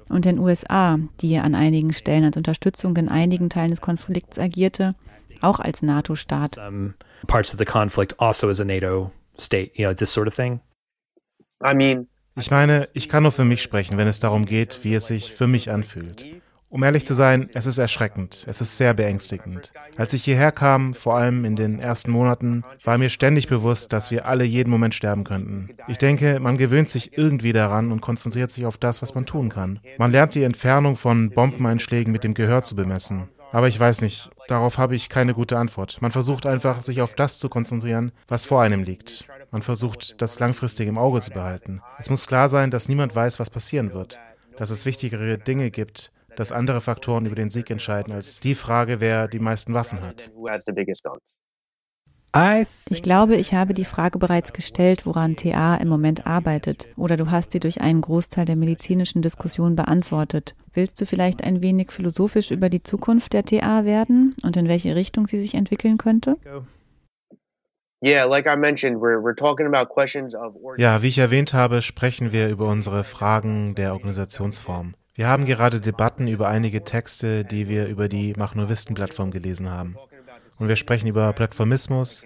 und 0.10 0.26
den 0.26 0.39
USA, 0.39 1.00
die 1.21 1.38
an 1.38 1.54
einigen 1.54 1.93
Stellen 1.93 2.24
als 2.24 2.38
Unterstützung 2.38 2.98
in 2.98 3.10
einigen 3.10 3.50
Teilen 3.50 3.69
des 3.69 3.82
Konflikts 3.82 4.39
agierte, 4.39 4.95
auch 5.41 5.60
als 5.60 5.84
NATO-Staat. 5.84 6.60
Parts 7.28 7.54
of 7.54 7.60
the 7.60 7.65
conflict 7.65 8.19
also 8.19 8.50
as 8.50 8.60
a 8.60 8.65
NATO 8.65 9.12
state, 9.39 9.71
you 9.76 9.86
know, 9.86 9.93
this 9.93 10.12
sort 10.12 10.28
of 10.28 10.36
thing. 10.36 10.60
I 11.63 11.74
mean, 11.74 12.08
ich 12.38 12.52
meine, 12.52 12.88
ich 12.93 13.10
kann 13.10 13.24
nur 13.24 13.32
für 13.32 13.45
mich 13.45 13.62
sprechen, 13.62 13.98
wenn 13.98 14.08
es 14.08 14.19
darum 14.19 14.45
geht, 14.45 14.80
wie 14.84 14.93
es 14.93 15.08
sich 15.08 15.34
für 15.34 15.48
mich 15.48 15.71
anfühlt. 15.71 16.26
Um 16.67 16.84
ehrlich 16.84 17.06
zu 17.06 17.13
sein, 17.13 17.50
es 17.54 17.67
ist 17.67 17.78
erschreckend, 17.78 18.43
es 18.50 18.60
ist 18.60 18.76
sehr 18.76 18.93
beängstigend. 18.93 19.71
Als 19.95 20.13
ich 20.13 20.26
hierher 20.26 20.52
kam, 20.52 20.93
vor 20.93 21.15
allem 21.15 21.45
in 21.45 21.56
den 21.56 21.80
ersten 21.80 22.12
Monaten, 22.12 22.63
war 22.84 22.98
mir 22.98 23.10
ständig 23.10 23.48
bewusst, 23.48 23.93
dass 23.93 24.12
wir 24.12 24.26
alle 24.26 24.43
jeden 24.43 24.69
Moment 24.69 24.93
sterben 24.93 25.24
könnten. 25.24 25.69
Ich 25.88 25.98
denke, 25.98 26.39
man 26.41 26.58
gewöhnt 26.58 26.89
sich 26.89 27.17
irgendwie 27.17 27.54
daran 27.54 27.93
und 27.93 28.02
konzentriert 28.02 28.52
sich 28.52 28.65
auf 28.65 28.78
das, 28.78 29.02
was 29.02 29.15
man 29.15 29.26
tun 29.26 29.50
kann. 29.50 29.80
Man 29.98 30.12
lernt 30.12 30.36
die 30.36 30.43
Entfernung 30.43 30.98
von 30.98 31.30
Bombeneinschlägen 31.30 32.12
mit 32.12 32.26
dem 32.26 32.34
Gehör 32.34 32.63
zu 32.63 32.76
bemessen. 32.76 33.30
Aber 33.54 33.69
ich 33.69 33.80
weiß 33.80 34.02
nicht, 34.02 34.30
Darauf 34.48 34.78
habe 34.78 34.95
ich 34.95 35.10
keine 35.10 35.34
gute 35.34 35.58
Antwort. 35.58 35.98
Man 36.02 36.12
versucht 36.12 36.45
einfach, 36.45 36.84
sich 36.84 37.02
auf 37.02 37.15
das 37.15 37.40
zu 37.40 37.50
konzentrieren, 37.50 38.12
was 38.27 38.46
vor 38.46 38.62
einem 38.62 38.83
liegt. 38.83 39.25
Man 39.52 39.62
versucht, 39.62 40.21
das 40.21 40.39
langfristig 40.39 40.87
im 40.87 40.98
Auge 40.98 41.21
zu 41.21 41.31
behalten. 41.31 41.81
Es 41.98 42.10
muss 42.10 42.27
klar 42.27 42.50
sein, 42.50 42.71
dass 42.71 42.89
niemand 42.89 43.15
weiß, 43.15 43.39
was 43.39 43.50
passieren 43.50 43.93
wird, 43.93 44.19
dass 44.58 44.69
es 44.69 44.85
wichtigere 44.85 45.37
Dinge 45.37 45.71
gibt, 45.71 46.12
dass 46.35 46.52
andere 46.52 46.81
Faktoren 46.81 47.25
über 47.25 47.35
den 47.35 47.50
Sieg 47.50 47.69
entscheiden, 47.69 48.13
als 48.13 48.39
die 48.39 48.56
Frage, 48.56 49.00
wer 49.00 49.27
die 49.27 49.39
meisten 49.39 49.73
Waffen 49.73 50.02
hat. 50.02 50.31
Ich 52.89 53.02
glaube, 53.02 53.37
ich 53.37 53.54
habe 53.54 53.73
die 53.73 53.85
Frage 53.85 54.19
bereits 54.19 54.52
gestellt, 54.52 55.06
woran 55.06 55.37
TA 55.37 55.75
im 55.75 55.87
Moment 55.87 56.27
arbeitet, 56.27 56.89
oder 56.98 57.15
du 57.15 57.31
hast 57.31 57.54
sie 57.54 57.62
durch 57.62 57.79
einen 57.79 58.02
Großteil 58.02 58.43
der 58.43 58.58
medizinischen 58.58 59.21
Diskussion 59.21 59.77
beantwortet. 59.77 60.54
Willst 60.73 61.00
du 61.00 61.06
vielleicht 61.06 61.46
ein 61.46 61.62
wenig 61.62 61.93
philosophisch 61.93 62.52
über 62.52 62.67
die 62.67 62.83
Zukunft 62.83 63.31
der 63.31 63.46
TA 63.46 63.85
werden 63.85 64.35
und 64.43 64.58
in 64.58 64.67
welche 64.67 64.98
Richtung 64.98 65.27
sie 65.27 65.39
sich 65.39 65.56
entwickeln 65.56 65.98
könnte? 65.98 66.35
Ja, 70.77 71.01
wie 71.01 71.08
ich 71.08 71.17
erwähnt 71.17 71.56
habe, 71.56 71.81
sprechen 71.81 72.31
wir 72.31 72.49
über 72.49 72.67
unsere 72.67 73.03
Fragen 73.03 73.73
der 73.73 73.93
Organisationsform. 73.93 74.93
Wir 75.15 75.27
haben 75.27 75.45
gerade 75.45 75.79
Debatten 75.79 76.27
über 76.27 76.47
einige 76.47 76.83
Texte, 76.83 77.45
die 77.45 77.67
wir 77.67 77.87
über 77.87 78.08
die 78.08 78.33
Machnovisten-Plattform 78.37 79.31
gelesen 79.31 79.71
haben. 79.71 79.95
Und 80.60 80.67
wir 80.67 80.75
sprechen 80.75 81.08
über 81.08 81.33
Plattformismus, 81.33 82.25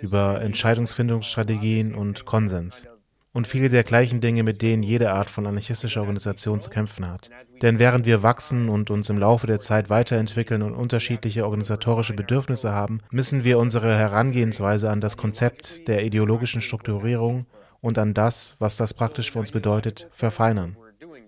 über 0.00 0.40
Entscheidungsfindungsstrategien 0.40 1.94
und 1.94 2.24
Konsens. 2.24 2.86
Und 3.32 3.46
viele 3.46 3.68
der 3.68 3.84
gleichen 3.84 4.20
Dinge, 4.20 4.42
mit 4.42 4.62
denen 4.62 4.82
jede 4.82 5.12
Art 5.12 5.28
von 5.30 5.46
anarchistischer 5.46 6.00
Organisation 6.00 6.60
zu 6.60 6.70
kämpfen 6.70 7.06
hat. 7.06 7.30
Denn 7.62 7.78
während 7.78 8.06
wir 8.06 8.22
wachsen 8.22 8.68
und 8.68 8.90
uns 8.90 9.10
im 9.10 9.18
Laufe 9.18 9.46
der 9.46 9.60
Zeit 9.60 9.90
weiterentwickeln 9.90 10.62
und 10.62 10.74
unterschiedliche 10.74 11.44
organisatorische 11.44 12.14
Bedürfnisse 12.14 12.72
haben, 12.72 13.00
müssen 13.10 13.44
wir 13.44 13.58
unsere 13.58 13.96
Herangehensweise 13.96 14.90
an 14.90 15.00
das 15.00 15.16
Konzept 15.16 15.86
der 15.88 16.04
ideologischen 16.04 16.62
Strukturierung 16.62 17.46
und 17.80 17.98
an 17.98 18.14
das, 18.14 18.56
was 18.58 18.76
das 18.76 18.94
praktisch 18.94 19.30
für 19.30 19.38
uns 19.38 19.52
bedeutet, 19.52 20.08
verfeinern. 20.12 20.76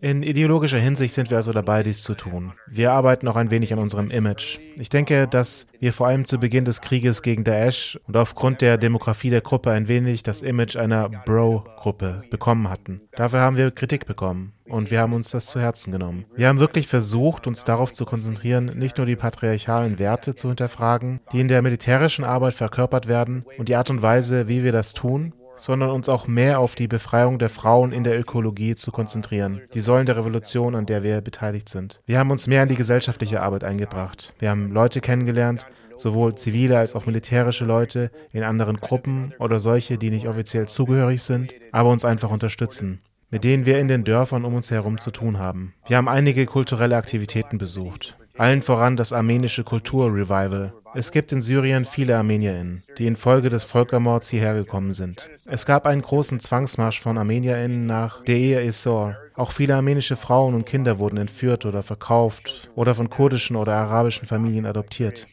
In 0.03 0.23
ideologischer 0.23 0.79
Hinsicht 0.79 1.13
sind 1.13 1.29
wir 1.29 1.37
also 1.37 1.53
dabei, 1.53 1.83
dies 1.83 2.03
zu 2.03 2.15
tun. 2.15 2.55
Wir 2.67 2.93
arbeiten 2.93 3.29
auch 3.29 3.37
ein 3.37 3.51
wenig 3.51 3.71
an 3.75 3.79
unserem 3.79 4.11
Image. 4.11 4.59
Ich 4.77 4.89
denke, 4.89 5.29
dass 5.29 5.67
wir 5.79 5.93
vor 5.93 6.07
allem 6.07 6.25
zu 6.25 6.39
Beginn 6.39 6.65
des 6.65 6.81
Krieges 6.81 7.21
gegen 7.21 7.45
Daesh 7.45 8.01
und 8.07 8.17
aufgrund 8.17 8.63
der 8.63 8.79
Demografie 8.79 9.29
der 9.29 9.43
Gruppe 9.43 9.73
ein 9.73 9.89
wenig 9.89 10.23
das 10.23 10.41
Image 10.41 10.77
einer 10.77 11.11
Bro-Gruppe 11.11 12.23
bekommen 12.31 12.71
hatten. 12.71 13.03
Dafür 13.13 13.41
haben 13.41 13.59
wir 13.59 13.71
Kritik 13.73 14.07
bekommen 14.07 14.55
und 14.65 14.91
wir 14.91 15.01
haben 15.01 15.13
uns 15.13 15.33
das 15.33 15.47
zu 15.47 15.61
Herzen 15.61 15.93
genommen. 15.93 16.25
Wir 16.35 16.49
haben 16.49 16.61
wirklich 16.61 16.87
versucht, 16.87 17.47
uns 17.47 17.65
darauf 17.65 17.93
zu 17.93 18.07
konzentrieren, 18.07 18.73
nicht 18.77 18.97
nur 18.97 19.07
die 19.07 19.17
patriarchalen 19.17 19.99
Werte 19.99 20.35
zu 20.35 20.49
hinterfragen, 20.49 21.21
die 21.35 21.41
in 21.41 21.49
der 21.49 21.61
militärischen 21.61 22.25
Arbeit 22.25 22.55
verkörpert 22.55 23.07
werden 23.07 23.45
und 23.59 23.69
die 23.69 23.77
Art 23.77 23.91
und 23.91 24.01
Weise, 24.01 24.49
wie 24.49 24.65
wir 24.65 24.73
das 24.73 24.95
tun, 24.95 25.35
sondern 25.61 25.91
uns 25.91 26.09
auch 26.09 26.27
mehr 26.27 26.59
auf 26.59 26.75
die 26.75 26.89
Befreiung 26.89 27.39
der 27.39 27.51
Frauen 27.51 27.93
in 27.93 28.03
der 28.03 28.19
Ökologie 28.19 28.75
zu 28.75 28.91
konzentrieren, 28.91 29.61
die 29.75 29.81
Säulen 29.81 30.07
der 30.07 30.17
Revolution, 30.17 30.75
an 30.75 30.87
der 30.87 31.03
wir 31.03 31.21
beteiligt 31.21 31.69
sind. 31.69 32.01
Wir 32.07 32.19
haben 32.19 32.31
uns 32.31 32.47
mehr 32.47 32.63
in 32.63 32.69
die 32.69 32.77
gesellschaftliche 32.77 33.43
Arbeit 33.43 33.65
eingebracht. 33.65 34.33
Wir 34.39 34.51
haben 34.51 34.73
Leute 34.73 35.01
kennengelernt, 35.01 35.67
sowohl 35.97 36.35
zivile 36.35 36.79
als 36.79 36.95
auch 36.95 37.07
militärische 37.07 37.65
Leute 37.65 38.11
in 38.33 38.43
anderen 38.43 38.79
Gruppen 38.79 39.35
oder 39.39 39.61
solche, 39.61 39.99
die 39.99 40.11
nicht 40.11 40.27
offiziell 40.27 40.67
zugehörig 40.67 41.23
sind, 41.23 41.55
aber 41.73 41.91
uns 41.91 42.05
einfach 42.05 42.31
unterstützen 42.31 43.03
mit 43.31 43.45
denen 43.45 43.65
wir 43.65 43.79
in 43.79 43.89
den 43.89 44.05
Dörfern 44.05 44.45
um 44.45 44.55
uns 44.55 44.71
herum 44.71 44.99
zu 44.99 45.11
tun 45.11 45.39
haben. 45.39 45.73
Wir 45.87 45.97
haben 45.97 46.09
einige 46.09 46.47
kulturelle 46.47 46.97
Aktivitäten 46.97 47.59
besucht. 47.59 48.17
Allen 48.37 48.63
voran 48.63 48.97
das 48.97 49.13
armenische 49.13 49.65
Kulturrevival. 49.65 50.73
Es 50.95 51.13
gibt 51.13 51.31
in 51.31 51.41
Syrien 51.41 51.85
viele 51.85 52.17
ArmenierInnen, 52.17 52.83
die 52.99 53.07
infolge 53.07 53.49
des 53.49 53.65
Völkermords 53.65 54.29
hierher 54.29 54.55
gekommen 54.55 54.93
sind. 54.93 55.31
Es 55.45 55.67
gab 55.67 55.87
einen 55.87 56.03
großen 56.03 56.41
Zwangsmarsch 56.41 57.01
von 57.01 57.19
ArmenierInnen 57.19 57.87
nach 57.87 58.25
Deir 58.25 58.63
Esor. 58.63 59.17
Auch 59.37 59.53
viele 59.53 59.77
armenische 59.77 60.17
Frauen 60.17 60.55
und 60.55 60.67
Kinder 60.67 60.99
wurden 60.99 61.17
entführt 61.17 61.65
oder 61.65 61.83
verkauft 61.83 62.71
oder 62.75 62.95
von 62.95 63.09
kurdischen 63.09 63.57
oder 63.57 63.75
arabischen 63.75 64.27
Familien 64.27 64.67
adoptiert. 64.67 65.27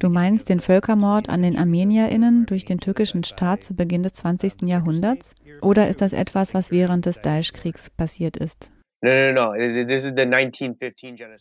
Du 0.00 0.08
meinst 0.08 0.48
den 0.48 0.60
Völkermord 0.60 1.28
an 1.28 1.42
den 1.42 1.56
ArmenierInnen 1.56 2.46
durch 2.46 2.64
den 2.64 2.80
türkischen 2.80 3.24
Staat 3.24 3.62
zu 3.62 3.74
Beginn 3.74 4.02
des 4.02 4.14
20. 4.14 4.62
Jahrhunderts? 4.62 5.34
Oder 5.60 5.88
ist 5.88 6.00
das 6.00 6.12
etwas, 6.12 6.54
was 6.54 6.70
während 6.70 7.06
des 7.06 7.20
Daesh-Kriegs 7.20 7.90
passiert 7.90 8.36
ist? 8.36 8.72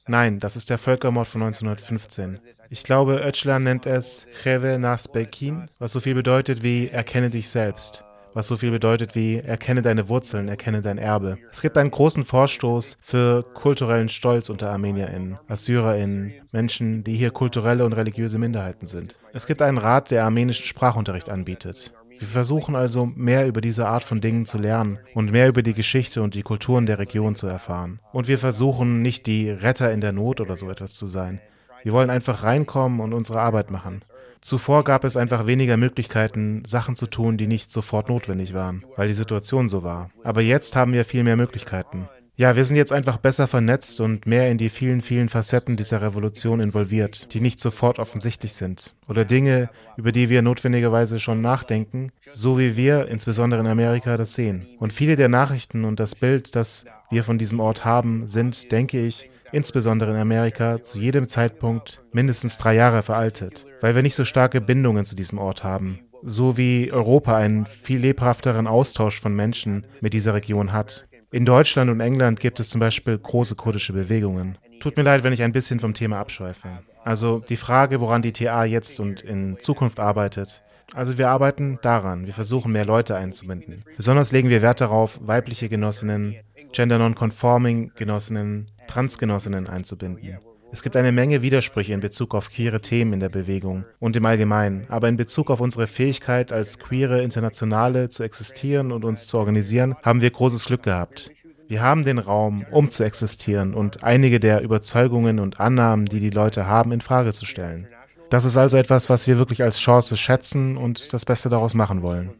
Nein, 0.07 0.39
das 0.39 0.55
ist 0.55 0.69
der 0.69 0.77
Völkermord 0.79 1.27
von 1.27 1.43
1915. 1.43 2.39
Ich 2.69 2.83
glaube, 2.83 3.21
Öcalan 3.23 3.63
nennt 3.63 3.85
es 3.85 4.25
Cheve 4.41 4.79
Nas 4.79 5.07
Bekin, 5.07 5.69
was 5.77 5.91
so 5.91 5.99
viel 5.99 6.15
bedeutet 6.15 6.63
wie 6.63 6.89
erkenne 6.89 7.29
dich 7.29 7.49
selbst 7.49 8.03
was 8.33 8.47
so 8.47 8.57
viel 8.57 8.71
bedeutet 8.71 9.15
wie 9.15 9.37
erkenne 9.37 9.81
deine 9.81 10.09
Wurzeln, 10.09 10.47
erkenne 10.47 10.81
dein 10.81 10.97
Erbe. 10.97 11.37
Es 11.51 11.61
gibt 11.61 11.77
einen 11.77 11.91
großen 11.91 12.25
Vorstoß 12.25 12.97
für 13.01 13.43
kulturellen 13.53 14.09
Stolz 14.09 14.49
unter 14.49 14.69
ArmenierInnen, 14.71 15.39
AssyrerInnen, 15.47 16.33
Menschen, 16.51 17.03
die 17.03 17.15
hier 17.15 17.31
kulturelle 17.31 17.85
und 17.85 17.93
religiöse 17.93 18.37
Minderheiten 18.37 18.85
sind. 18.85 19.15
Es 19.33 19.47
gibt 19.47 19.61
einen 19.61 19.77
Rat, 19.77 20.11
der 20.11 20.25
armenischen 20.25 20.65
Sprachunterricht 20.65 21.29
anbietet. 21.29 21.93
Wir 22.21 22.27
versuchen 22.27 22.75
also 22.75 23.07
mehr 23.15 23.47
über 23.47 23.61
diese 23.61 23.87
Art 23.87 24.03
von 24.03 24.21
Dingen 24.21 24.45
zu 24.45 24.59
lernen 24.59 24.99
und 25.15 25.31
mehr 25.31 25.47
über 25.47 25.63
die 25.63 25.73
Geschichte 25.73 26.21
und 26.21 26.35
die 26.35 26.43
Kulturen 26.43 26.85
der 26.85 26.99
Region 26.99 27.35
zu 27.35 27.47
erfahren. 27.47 27.99
Und 28.13 28.27
wir 28.27 28.37
versuchen 28.37 29.01
nicht 29.01 29.25
die 29.25 29.49
Retter 29.49 29.91
in 29.91 30.01
der 30.01 30.11
Not 30.11 30.39
oder 30.39 30.55
so 30.55 30.69
etwas 30.69 30.93
zu 30.93 31.07
sein. 31.07 31.41
Wir 31.81 31.93
wollen 31.93 32.11
einfach 32.11 32.43
reinkommen 32.43 32.99
und 32.99 33.13
unsere 33.13 33.41
Arbeit 33.41 33.71
machen. 33.71 34.05
Zuvor 34.39 34.83
gab 34.83 35.03
es 35.03 35.17
einfach 35.17 35.47
weniger 35.47 35.77
Möglichkeiten, 35.77 36.61
Sachen 36.63 36.95
zu 36.95 37.07
tun, 37.07 37.37
die 37.37 37.47
nicht 37.47 37.71
sofort 37.71 38.07
notwendig 38.07 38.53
waren, 38.53 38.85
weil 38.97 39.07
die 39.07 39.15
Situation 39.15 39.67
so 39.67 39.81
war. 39.81 40.09
Aber 40.23 40.41
jetzt 40.41 40.75
haben 40.75 40.93
wir 40.93 41.05
viel 41.05 41.23
mehr 41.23 41.37
Möglichkeiten. 41.37 42.07
Ja, 42.41 42.55
wir 42.55 42.65
sind 42.65 42.75
jetzt 42.75 42.91
einfach 42.91 43.17
besser 43.17 43.47
vernetzt 43.47 44.01
und 44.01 44.25
mehr 44.25 44.49
in 44.49 44.57
die 44.57 44.69
vielen, 44.69 45.03
vielen 45.03 45.29
Facetten 45.29 45.77
dieser 45.77 46.01
Revolution 46.01 46.59
involviert, 46.59 47.31
die 47.35 47.39
nicht 47.39 47.59
sofort 47.59 47.99
offensichtlich 47.99 48.53
sind. 48.53 48.95
Oder 49.07 49.25
Dinge, 49.25 49.69
über 49.95 50.11
die 50.11 50.27
wir 50.29 50.41
notwendigerweise 50.41 51.19
schon 51.19 51.43
nachdenken, 51.43 52.11
so 52.31 52.57
wie 52.57 52.75
wir, 52.75 53.09
insbesondere 53.09 53.61
in 53.61 53.67
Amerika, 53.67 54.17
das 54.17 54.33
sehen. 54.33 54.65
Und 54.79 54.91
viele 54.91 55.17
der 55.17 55.29
Nachrichten 55.29 55.85
und 55.85 55.99
das 55.99 56.15
Bild, 56.15 56.55
das 56.55 56.85
wir 57.11 57.23
von 57.23 57.37
diesem 57.37 57.59
Ort 57.59 57.85
haben, 57.85 58.25
sind, 58.25 58.71
denke 58.71 59.05
ich, 59.05 59.29
insbesondere 59.51 60.09
in 60.09 60.17
Amerika, 60.17 60.81
zu 60.81 60.97
jedem 60.97 61.27
Zeitpunkt 61.27 62.01
mindestens 62.11 62.57
drei 62.57 62.73
Jahre 62.73 63.03
veraltet, 63.03 63.67
weil 63.81 63.93
wir 63.93 64.01
nicht 64.01 64.15
so 64.15 64.25
starke 64.25 64.61
Bindungen 64.61 65.05
zu 65.05 65.15
diesem 65.15 65.37
Ort 65.37 65.63
haben, 65.63 65.99
so 66.23 66.57
wie 66.57 66.91
Europa 66.91 67.37
einen 67.37 67.67
viel 67.67 67.99
lebhafteren 67.99 68.65
Austausch 68.65 69.21
von 69.21 69.35
Menschen 69.35 69.85
mit 69.99 70.13
dieser 70.13 70.33
Region 70.33 70.73
hat. 70.73 71.05
In 71.33 71.45
Deutschland 71.45 71.89
und 71.89 72.01
England 72.01 72.41
gibt 72.41 72.59
es 72.59 72.69
zum 72.69 72.81
Beispiel 72.81 73.17
große 73.17 73.55
kurdische 73.55 73.93
Bewegungen. 73.93 74.57
Tut 74.81 74.97
mir 74.97 75.03
leid, 75.03 75.23
wenn 75.23 75.31
ich 75.31 75.41
ein 75.41 75.53
bisschen 75.53 75.79
vom 75.79 75.93
Thema 75.93 76.19
abschweife. 76.19 76.67
Also 77.05 77.39
die 77.39 77.55
Frage, 77.55 78.01
woran 78.01 78.21
die 78.21 78.33
TA 78.33 78.65
jetzt 78.65 78.99
und 78.99 79.21
in 79.21 79.57
Zukunft 79.57 80.01
arbeitet. 80.01 80.61
Also 80.93 81.17
wir 81.17 81.29
arbeiten 81.29 81.79
daran, 81.81 82.25
wir 82.25 82.33
versuchen 82.33 82.73
mehr 82.73 82.83
Leute 82.83 83.15
einzubinden. 83.15 83.85
Besonders 83.95 84.33
legen 84.33 84.49
wir 84.49 84.61
Wert 84.61 84.81
darauf, 84.81 85.21
weibliche 85.23 85.69
Genossinnen, 85.69 86.35
gender 86.73 86.97
non-conforming 86.97 87.93
Genossinnen, 87.95 88.69
Transgenossinnen 88.87 89.69
einzubinden. 89.69 90.37
Es 90.73 90.81
gibt 90.81 90.95
eine 90.95 91.11
Menge 91.11 91.41
Widersprüche 91.41 91.91
in 91.91 91.99
Bezug 91.99 92.33
auf 92.33 92.49
queere 92.49 92.79
Themen 92.79 93.11
in 93.11 93.19
der 93.19 93.27
Bewegung 93.27 93.83
und 93.99 94.15
im 94.15 94.25
Allgemeinen, 94.25 94.85
aber 94.87 95.09
in 95.09 95.17
Bezug 95.17 95.49
auf 95.51 95.59
unsere 95.59 95.85
Fähigkeit, 95.85 96.53
als 96.53 96.79
queere 96.79 97.21
Internationale 97.21 98.07
zu 98.07 98.23
existieren 98.23 98.93
und 98.93 99.03
uns 99.03 99.27
zu 99.27 99.37
organisieren, 99.37 99.95
haben 100.01 100.21
wir 100.21 100.31
großes 100.31 100.65
Glück 100.65 100.83
gehabt. 100.83 101.29
Wir 101.67 101.81
haben 101.81 102.05
den 102.05 102.19
Raum, 102.19 102.65
um 102.71 102.89
zu 102.89 103.03
existieren 103.03 103.73
und 103.73 104.03
einige 104.03 104.39
der 104.39 104.61
Überzeugungen 104.61 105.39
und 105.39 105.59
Annahmen, 105.59 106.05
die 106.05 106.21
die 106.21 106.29
Leute 106.29 106.67
haben, 106.67 106.93
in 106.93 107.01
Frage 107.01 107.33
zu 107.33 107.45
stellen. 107.45 107.87
Das 108.29 108.45
ist 108.45 108.55
also 108.55 108.77
etwas, 108.77 109.09
was 109.09 109.27
wir 109.27 109.37
wirklich 109.37 109.61
als 109.63 109.77
Chance 109.77 110.15
schätzen 110.15 110.77
und 110.77 111.11
das 111.11 111.25
Beste 111.25 111.49
daraus 111.49 111.73
machen 111.73 112.01
wollen. 112.01 112.31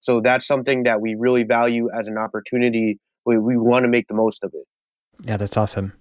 So 0.00 0.20
that's 0.20 0.46
something 0.46 0.84
that 0.84 1.00
we 1.00 1.16
really 1.18 1.44
value 1.44 1.90
as 1.90 2.06
an 2.06 2.18
opportunity. 2.18 3.00
We, 3.24 3.36
we 3.36 3.56
want 3.56 3.84
to 3.84 3.90
make 3.90 4.06
the 4.08 4.14
most 4.14 4.44
of 4.44 4.54
it. 4.54 4.64
Yeah, 5.26 5.38
that's 5.38 5.56
awesome. 5.56 5.92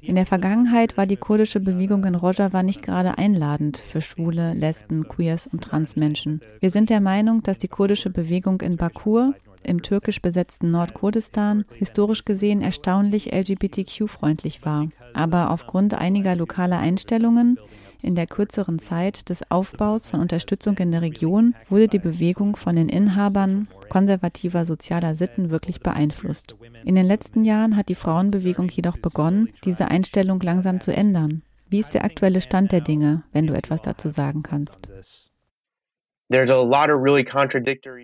In 0.00 0.14
der 0.14 0.26
Vergangenheit 0.26 0.96
war 0.96 1.06
die 1.06 1.16
kurdische 1.16 1.58
Bewegung 1.58 2.04
in 2.04 2.14
Rojava 2.14 2.62
nicht 2.62 2.82
gerade 2.82 3.18
einladend 3.18 3.78
für 3.78 4.00
Schwule, 4.00 4.52
Lesben, 4.54 5.08
Queers 5.08 5.48
und 5.48 5.64
Transmenschen. 5.64 6.40
Wir 6.60 6.70
sind 6.70 6.90
der 6.90 7.00
Meinung, 7.00 7.42
dass 7.42 7.58
die 7.58 7.66
kurdische 7.66 8.10
Bewegung 8.10 8.60
in 8.60 8.76
Bakur, 8.76 9.34
im 9.66 9.82
türkisch 9.82 10.22
besetzten 10.22 10.70
Nordkurdistan, 10.70 11.64
historisch 11.74 12.24
gesehen 12.24 12.62
erstaunlich 12.62 13.32
LGBTQ-freundlich 13.32 14.64
war. 14.64 14.88
Aber 15.14 15.50
aufgrund 15.50 15.94
einiger 15.94 16.36
lokaler 16.36 16.78
Einstellungen, 16.78 17.58
In 18.02 18.14
der 18.14 18.26
kürzeren 18.26 18.78
Zeit 18.78 19.28
des 19.30 19.50
Aufbaus 19.50 20.06
von 20.06 20.20
Unterstützung 20.20 20.76
in 20.78 20.92
der 20.92 21.02
Region 21.02 21.54
wurde 21.68 21.88
die 21.88 21.98
Bewegung 21.98 22.56
von 22.56 22.76
den 22.76 22.88
Inhabern 22.88 23.68
konservativer 23.88 24.64
sozialer 24.64 25.14
Sitten 25.14 25.50
wirklich 25.50 25.80
beeinflusst. 25.80 26.56
In 26.84 26.94
den 26.94 27.06
letzten 27.06 27.44
Jahren 27.44 27.76
hat 27.76 27.88
die 27.88 27.94
Frauenbewegung 27.94 28.68
jedoch 28.68 28.96
begonnen, 28.98 29.48
diese 29.64 29.88
Einstellung 29.88 30.40
langsam 30.40 30.80
zu 30.80 30.92
ändern. 30.92 31.42
Wie 31.68 31.80
ist 31.80 31.94
der 31.94 32.04
aktuelle 32.04 32.40
Stand 32.40 32.70
der 32.70 32.80
Dinge, 32.80 33.24
wenn 33.32 33.46
du 33.46 33.54
etwas 33.54 33.82
dazu 33.82 34.08
sagen 34.08 34.42
kannst? 34.42 34.90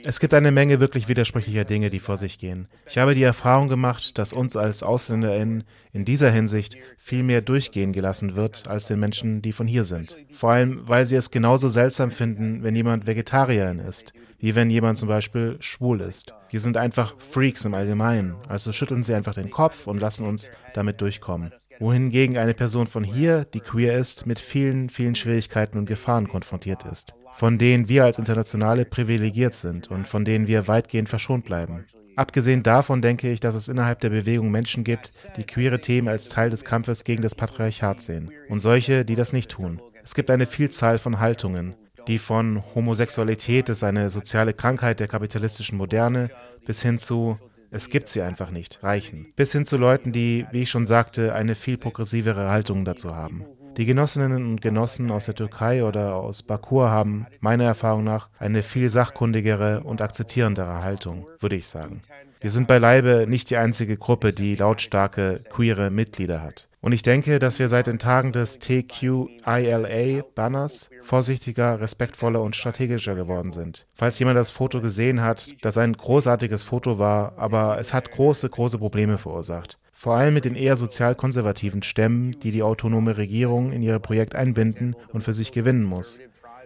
Es 0.05 0.21
gibt 0.21 0.33
eine 0.33 0.53
Menge 0.53 0.79
wirklich 0.79 1.09
widersprüchlicher 1.09 1.65
Dinge, 1.65 1.91
die 1.91 1.99
vor 1.99 2.17
sich 2.17 2.39
gehen. 2.39 2.69
Ich 2.89 2.99
habe 2.99 3.17
die 3.17 3.25
Erfahrung 3.25 3.67
gemacht, 3.67 4.17
dass 4.17 4.33
uns 4.33 4.57
als 4.57 4.85
AusländerInnen 4.85 5.65
in 5.93 6.05
dieser 6.05 6.31
Hinsicht 6.31 6.77
viel 6.99 7.25
mehr 7.25 7.41
durchgehen 7.41 7.93
gelassen 7.93 8.37
wird 8.37 8.69
als 8.69 8.87
den 8.87 9.01
Menschen, 9.01 9.43
die 9.43 9.51
von 9.51 9.67
hier 9.67 9.83
sind. 9.83 10.17
Vor 10.31 10.53
allem, 10.53 10.83
weil 10.87 11.07
sie 11.07 11.17
es 11.17 11.33
genauso 11.33 11.69
seltsam 11.69 12.13
finden, 12.13 12.63
wenn 12.63 12.77
jemand 12.77 13.09
Vegetarierin 13.09 13.81
ist, 13.81 14.13
wie 14.39 14.55
wenn 14.55 14.71
jemand 14.71 14.99
zum 14.99 15.09
Beispiel 15.09 15.57
schwul 15.59 16.01
ist. 16.01 16.33
Wir 16.49 16.61
sind 16.61 16.77
einfach 16.77 17.17
Freaks 17.19 17.65
im 17.65 17.75
Allgemeinen, 17.75 18.37
also 18.49 18.71
schütteln 18.71 19.03
sie 19.03 19.15
einfach 19.15 19.35
den 19.35 19.51
Kopf 19.51 19.89
und 19.89 19.99
lassen 19.99 20.27
uns 20.27 20.49
damit 20.75 21.01
durchkommen 21.01 21.53
wohingegen 21.81 22.39
eine 22.39 22.55
Person 22.55 22.87
von 22.87 23.03
hier, 23.03 23.45
die 23.45 23.59
queer 23.59 23.99
ist, 23.99 24.25
mit 24.25 24.39
vielen, 24.39 24.89
vielen 24.89 25.17
Schwierigkeiten 25.17 25.79
und 25.79 25.87
Gefahren 25.87 26.29
konfrontiert 26.29 26.85
ist 26.85 27.15
von 27.35 27.59
denen 27.59 27.89
wir 27.89 28.05
als 28.05 28.19
Internationale 28.19 28.85
privilegiert 28.85 29.55
sind 29.55 29.91
und 29.91 30.07
von 30.07 30.25
denen 30.25 30.47
wir 30.47 30.69
weitgehend 30.69 31.09
verschont 31.09 31.45
bleiben. 31.45 31.85
Abgesehen 32.15 32.63
davon 32.63 33.01
denke 33.01 33.31
ich, 33.31 33.41
dass 33.41 33.55
es 33.55 33.69
innerhalb 33.69 34.01
der 34.01 34.11
Bewegung 34.11 34.51
Menschen 34.51 34.85
gibt, 34.85 35.13
die 35.37 35.45
queere 35.45 35.81
Themen 35.81 36.09
als 36.09 36.29
Teil 36.29 36.51
des 36.51 36.65
Kampfes 36.65 37.05
gegen 37.05 37.23
das 37.23 37.35
Patriarchat 37.35 38.01
sehen 38.01 38.31
und 38.49 38.61
solche, 38.61 39.05
die 39.05 39.15
das 39.15 39.33
nicht 39.33 39.51
tun. 39.51 39.81
Es 40.05 40.15
gibt 40.15 40.31
eine 40.31 40.47
Vielzahl 40.47 40.99
von 40.99 41.21
Haltungen, 41.21 41.75
die 42.09 42.19
von 42.19 42.63
Homosexualität 42.75 43.69
ist 43.69 43.83
eine 43.83 44.11
soziale 44.11 44.53
Krankheit 44.53 45.01
der 45.01 45.09
kapitalistischen 45.09 45.79
Moderne 45.79 46.31
bis 46.67 46.83
hin 46.83 46.99
zu 46.99 47.39
es 47.75 47.89
gibt 47.89 48.11
sie 48.11 48.21
einfach 48.21 48.51
nicht, 48.51 48.83
reichen. 48.83 49.33
Bis 49.35 49.53
hin 49.53 49.65
zu 49.65 49.79
Leuten, 49.79 50.13
die, 50.13 50.45
wie 50.53 50.61
ich 50.61 50.71
schon 50.71 50.87
sagte, 50.87 51.35
eine 51.35 51.55
viel 51.55 51.79
progressivere 51.79 52.51
Haltung 52.51 52.85
dazu 52.85 53.17
haben. 53.17 53.47
Die 53.79 53.87
Genossinnen 53.87 54.51
und 54.51 54.61
Genossen 54.61 55.11
aus 55.11 55.25
der 55.25 55.35
Türkei 55.35 55.83
oder 55.83 56.17
aus 56.17 56.43
Bakur 56.43 56.91
haben 56.91 57.27
meiner 57.41 57.65
Erfahrung 57.65 58.05
nach 58.05 58.29
eine 58.39 58.63
viel 58.63 58.91
sachkundigere 58.91 59.81
und 59.81 60.03
akzeptierendere 60.03 60.83
Haltung, 60.83 61.27
würde 61.41 61.57
ich 61.57 61.67
sagen. 61.67 62.03
Wir 62.41 62.51
sind 62.51 62.69
beileibe 62.69 63.25
nicht 63.27 63.49
die 63.49 63.57
einzige 63.57 63.97
Gruppe, 63.97 64.33
die 64.33 64.57
lautstarke 64.57 65.41
queere 65.49 65.91
Mitglieder 65.91 66.43
hat. 66.43 66.69
Und 66.83 66.93
ich 66.93 67.01
denke, 67.03 67.39
dass 67.39 67.59
wir 67.59 67.69
seit 67.69 67.87
den 67.87 67.99
Tagen 67.99 68.33
des 68.33 68.59
TQILA-Banners 68.59 70.91
vorsichtiger, 71.03 71.81
respektvoller 71.81 72.43
und 72.43 72.55
strategischer 72.57 73.15
geworden 73.15 73.53
sind. 73.53 73.87
Falls 73.95 74.19
jemand 74.19 74.37
das 74.37 74.51
Foto 74.51 74.83
gesehen 74.83 75.23
hat, 75.23 75.55
das 75.63 75.79
ein 75.79 75.95
großartiges 75.95 76.63
Foto 76.63 76.99
war, 76.99 77.39
aber 77.39 77.79
es 77.79 77.95
hat 77.95 78.11
große, 78.11 78.51
große 78.51 78.77
Probleme 78.79 79.17
verursacht 79.17 79.79
vor 80.03 80.17
allem 80.17 80.35
mit 80.35 80.45
den 80.45 80.57
eher 80.57 80.77
sozial-konservativen 80.77 81.85
Stämmen, 81.85 82.33
die 82.33 82.51
die 82.51 82.65
autonome 82.65 83.19
Regierung 83.19 83.71
in 83.71 83.83
ihr 83.83 84.01
Projekt 84.01 84.35
einbinden 84.35 84.97
und 85.13 85.23
für 85.23 85.33
sich 85.33 85.53
gewinnen 85.53 85.85
muss. 85.85 86.19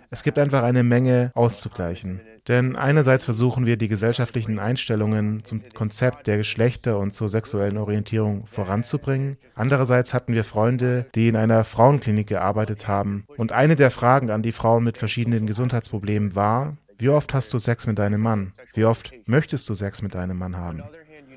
Es 0.09 0.23
gibt 0.23 0.39
einfach 0.39 0.63
eine 0.63 0.83
Menge 0.83 1.33
auszugleichen. 1.35 2.23
Denn 2.49 2.77
einerseits 2.77 3.27
versuchen 3.27 3.67
wir, 3.67 3.77
die 3.77 3.89
gesellschaftlichen 3.89 4.59
Einstellungen 4.59 5.45
zum 5.45 5.61
Konzept 5.75 6.29
der 6.29 6.39
Geschlechter 6.39 6.99
und 6.99 7.13
zur 7.13 7.29
sexuellen 7.29 7.77
Orientierung 7.77 8.47
voranzubringen. 8.47 9.37
Andererseits 9.55 10.15
hatten 10.15 10.33
wir 10.33 10.45
Freunde, 10.45 11.05
die 11.15 11.29
in 11.29 11.37
einer 11.37 11.65
Frauenklinik 11.65 12.29
gearbeitet 12.29 12.89
haben. 12.89 13.27
Und 13.37 13.53
eine 13.53 13.77
der 13.77 13.91
Fragen 13.91 14.31
an 14.31 14.41
die 14.41 14.53
Frauen 14.53 14.83
mit 14.83 14.97
verschiedenen 14.97 15.47
Gesundheitsproblemen 15.47 16.35
war, 16.35 16.79
wie 16.97 17.11
oft 17.11 17.35
hast 17.35 17.53
du 17.53 17.59
Sex 17.59 17.87
mit 17.87 17.99
deinem 17.99 18.23
Mann? 18.23 18.55
Wie 18.73 18.87
oft 18.87 19.13
möchtest 19.27 19.69
du 19.69 19.75
Sex 19.75 20.01
mit 20.01 20.15
deinem 20.15 20.39
Mann 20.39 20.57
haben? 20.57 20.83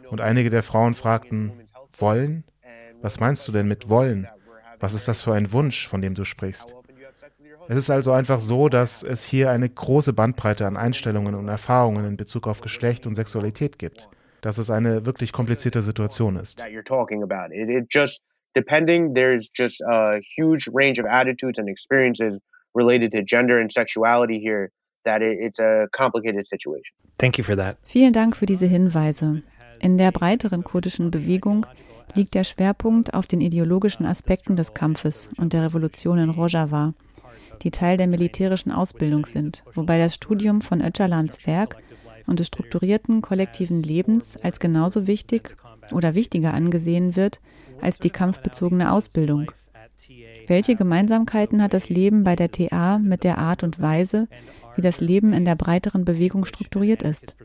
Und 0.10 0.22
einige 0.22 0.50
der 0.50 0.64
Frauen 0.64 0.96
fragten, 0.96 1.52
wollen? 2.02 2.44
Was 3.02 3.20
meinst 3.20 3.48
du 3.48 3.52
denn 3.52 3.68
mit 3.68 3.90
wollen? 3.90 4.28
Was 4.80 4.94
ist 4.94 5.08
das 5.08 5.22
für 5.22 5.34
ein 5.34 5.52
Wunsch, 5.52 5.88
von 5.88 6.02
dem 6.02 6.14
du 6.14 6.24
sprichst? 6.24 6.74
Es 7.68 7.78
ist 7.78 7.90
also 7.90 8.12
einfach 8.14 8.40
so, 8.40 8.68
dass 8.68 9.04
es 9.04 9.24
hier 9.24 9.52
eine 9.52 9.70
große 9.70 10.14
Bandbreite 10.14 10.66
an 10.66 10.76
Einstellungen 10.76 11.36
und 11.36 11.48
Erfahrungen 11.48 12.06
in 12.06 12.18
Bezug 12.18 12.48
auf 12.48 12.62
Geschlecht 12.62 13.06
und 13.06 13.16
Sexualität 13.16 13.78
gibt. 13.78 14.10
Dass 14.42 14.58
es 14.58 14.72
eine 14.72 15.06
wirklich 15.06 15.32
komplizierte 15.34 15.82
Situation 15.82 16.38
ist. 16.38 16.64
depending, 18.56 19.14
there's 19.14 19.50
just 19.54 19.80
a 19.82 20.20
huge 20.36 20.68
range 20.74 21.00
of 21.00 21.06
attitudes 21.06 21.60
and 21.60 21.70
experiences 21.70 22.40
related 22.74 23.12
to 23.12 23.22
gender 23.22 23.60
and 23.60 23.72
sexuality 23.72 24.40
here 24.40 24.72
that 25.06 25.22
it's 25.22 25.60
a 25.60 25.88
complicated 25.92 26.48
situation. 26.48 26.96
Thank 27.18 27.38
you 27.38 27.44
for 27.44 27.56
that. 27.56 27.78
Vielen 27.84 28.14
Dank 28.14 28.36
für 28.36 28.46
diese 28.46 28.66
Hinweise. 28.66 29.44
In 29.82 29.98
der 29.98 30.12
breiteren 30.12 30.64
kurdischen 30.64 31.12
Bewegung 31.12 31.66
liegt 32.16 32.34
der 32.34 32.44
Schwerpunkt 32.44 33.14
auf 33.14 33.28
den 33.28 33.42
ideologischen 33.42 34.06
Aspekten 34.06 34.56
des 34.56 34.74
Kampfes 34.74 35.30
und 35.38 35.54
der 35.54 35.64
Revolution 35.64 36.18
in 36.18 36.30
Rojava, 36.30 36.94
die 37.64 37.72
Teil 37.72 37.98
der 37.98 38.08
militärischen 38.08 38.72
Ausbildung 38.72 39.26
sind, 39.26 39.64
wobei 39.74 39.98
das 39.98 40.16
Studium 40.16 40.62
von 40.62 40.82
Öcalans 40.82 41.46
Werk 41.46 41.78
und 42.28 42.40
des 42.40 42.48
strukturierten 42.48 43.22
kollektiven 43.22 43.84
Lebens 43.84 44.38
als 44.38 44.60
genauso 44.60 45.08
wichtig 45.08 45.56
oder 45.92 46.16
wichtiger 46.16 46.54
angesehen 46.54 47.16
wird 47.16 47.40
als 47.82 47.98
die 47.98 48.10
kampfbezogene 48.10 48.92
Ausbildung. 48.92 49.52
Welche 50.48 50.76
Gemeinsamkeiten 50.76 51.62
hat 51.62 51.74
das 51.74 51.90
Leben 51.90 52.24
bei 52.24 52.36
der 52.36 52.52
TA 52.52 52.98
mit 52.98 53.24
der 53.24 53.38
Art 53.38 53.64
und 53.64 53.80
Weise, 53.80 54.28
wie 54.76 54.82
das 54.82 55.02
Leben 55.02 55.34
in 55.34 55.46
der 55.46 55.56
breiteren 55.56 56.06
Bewegung 56.06 56.46
strukturiert 56.46 57.04
ist? 57.04 57.36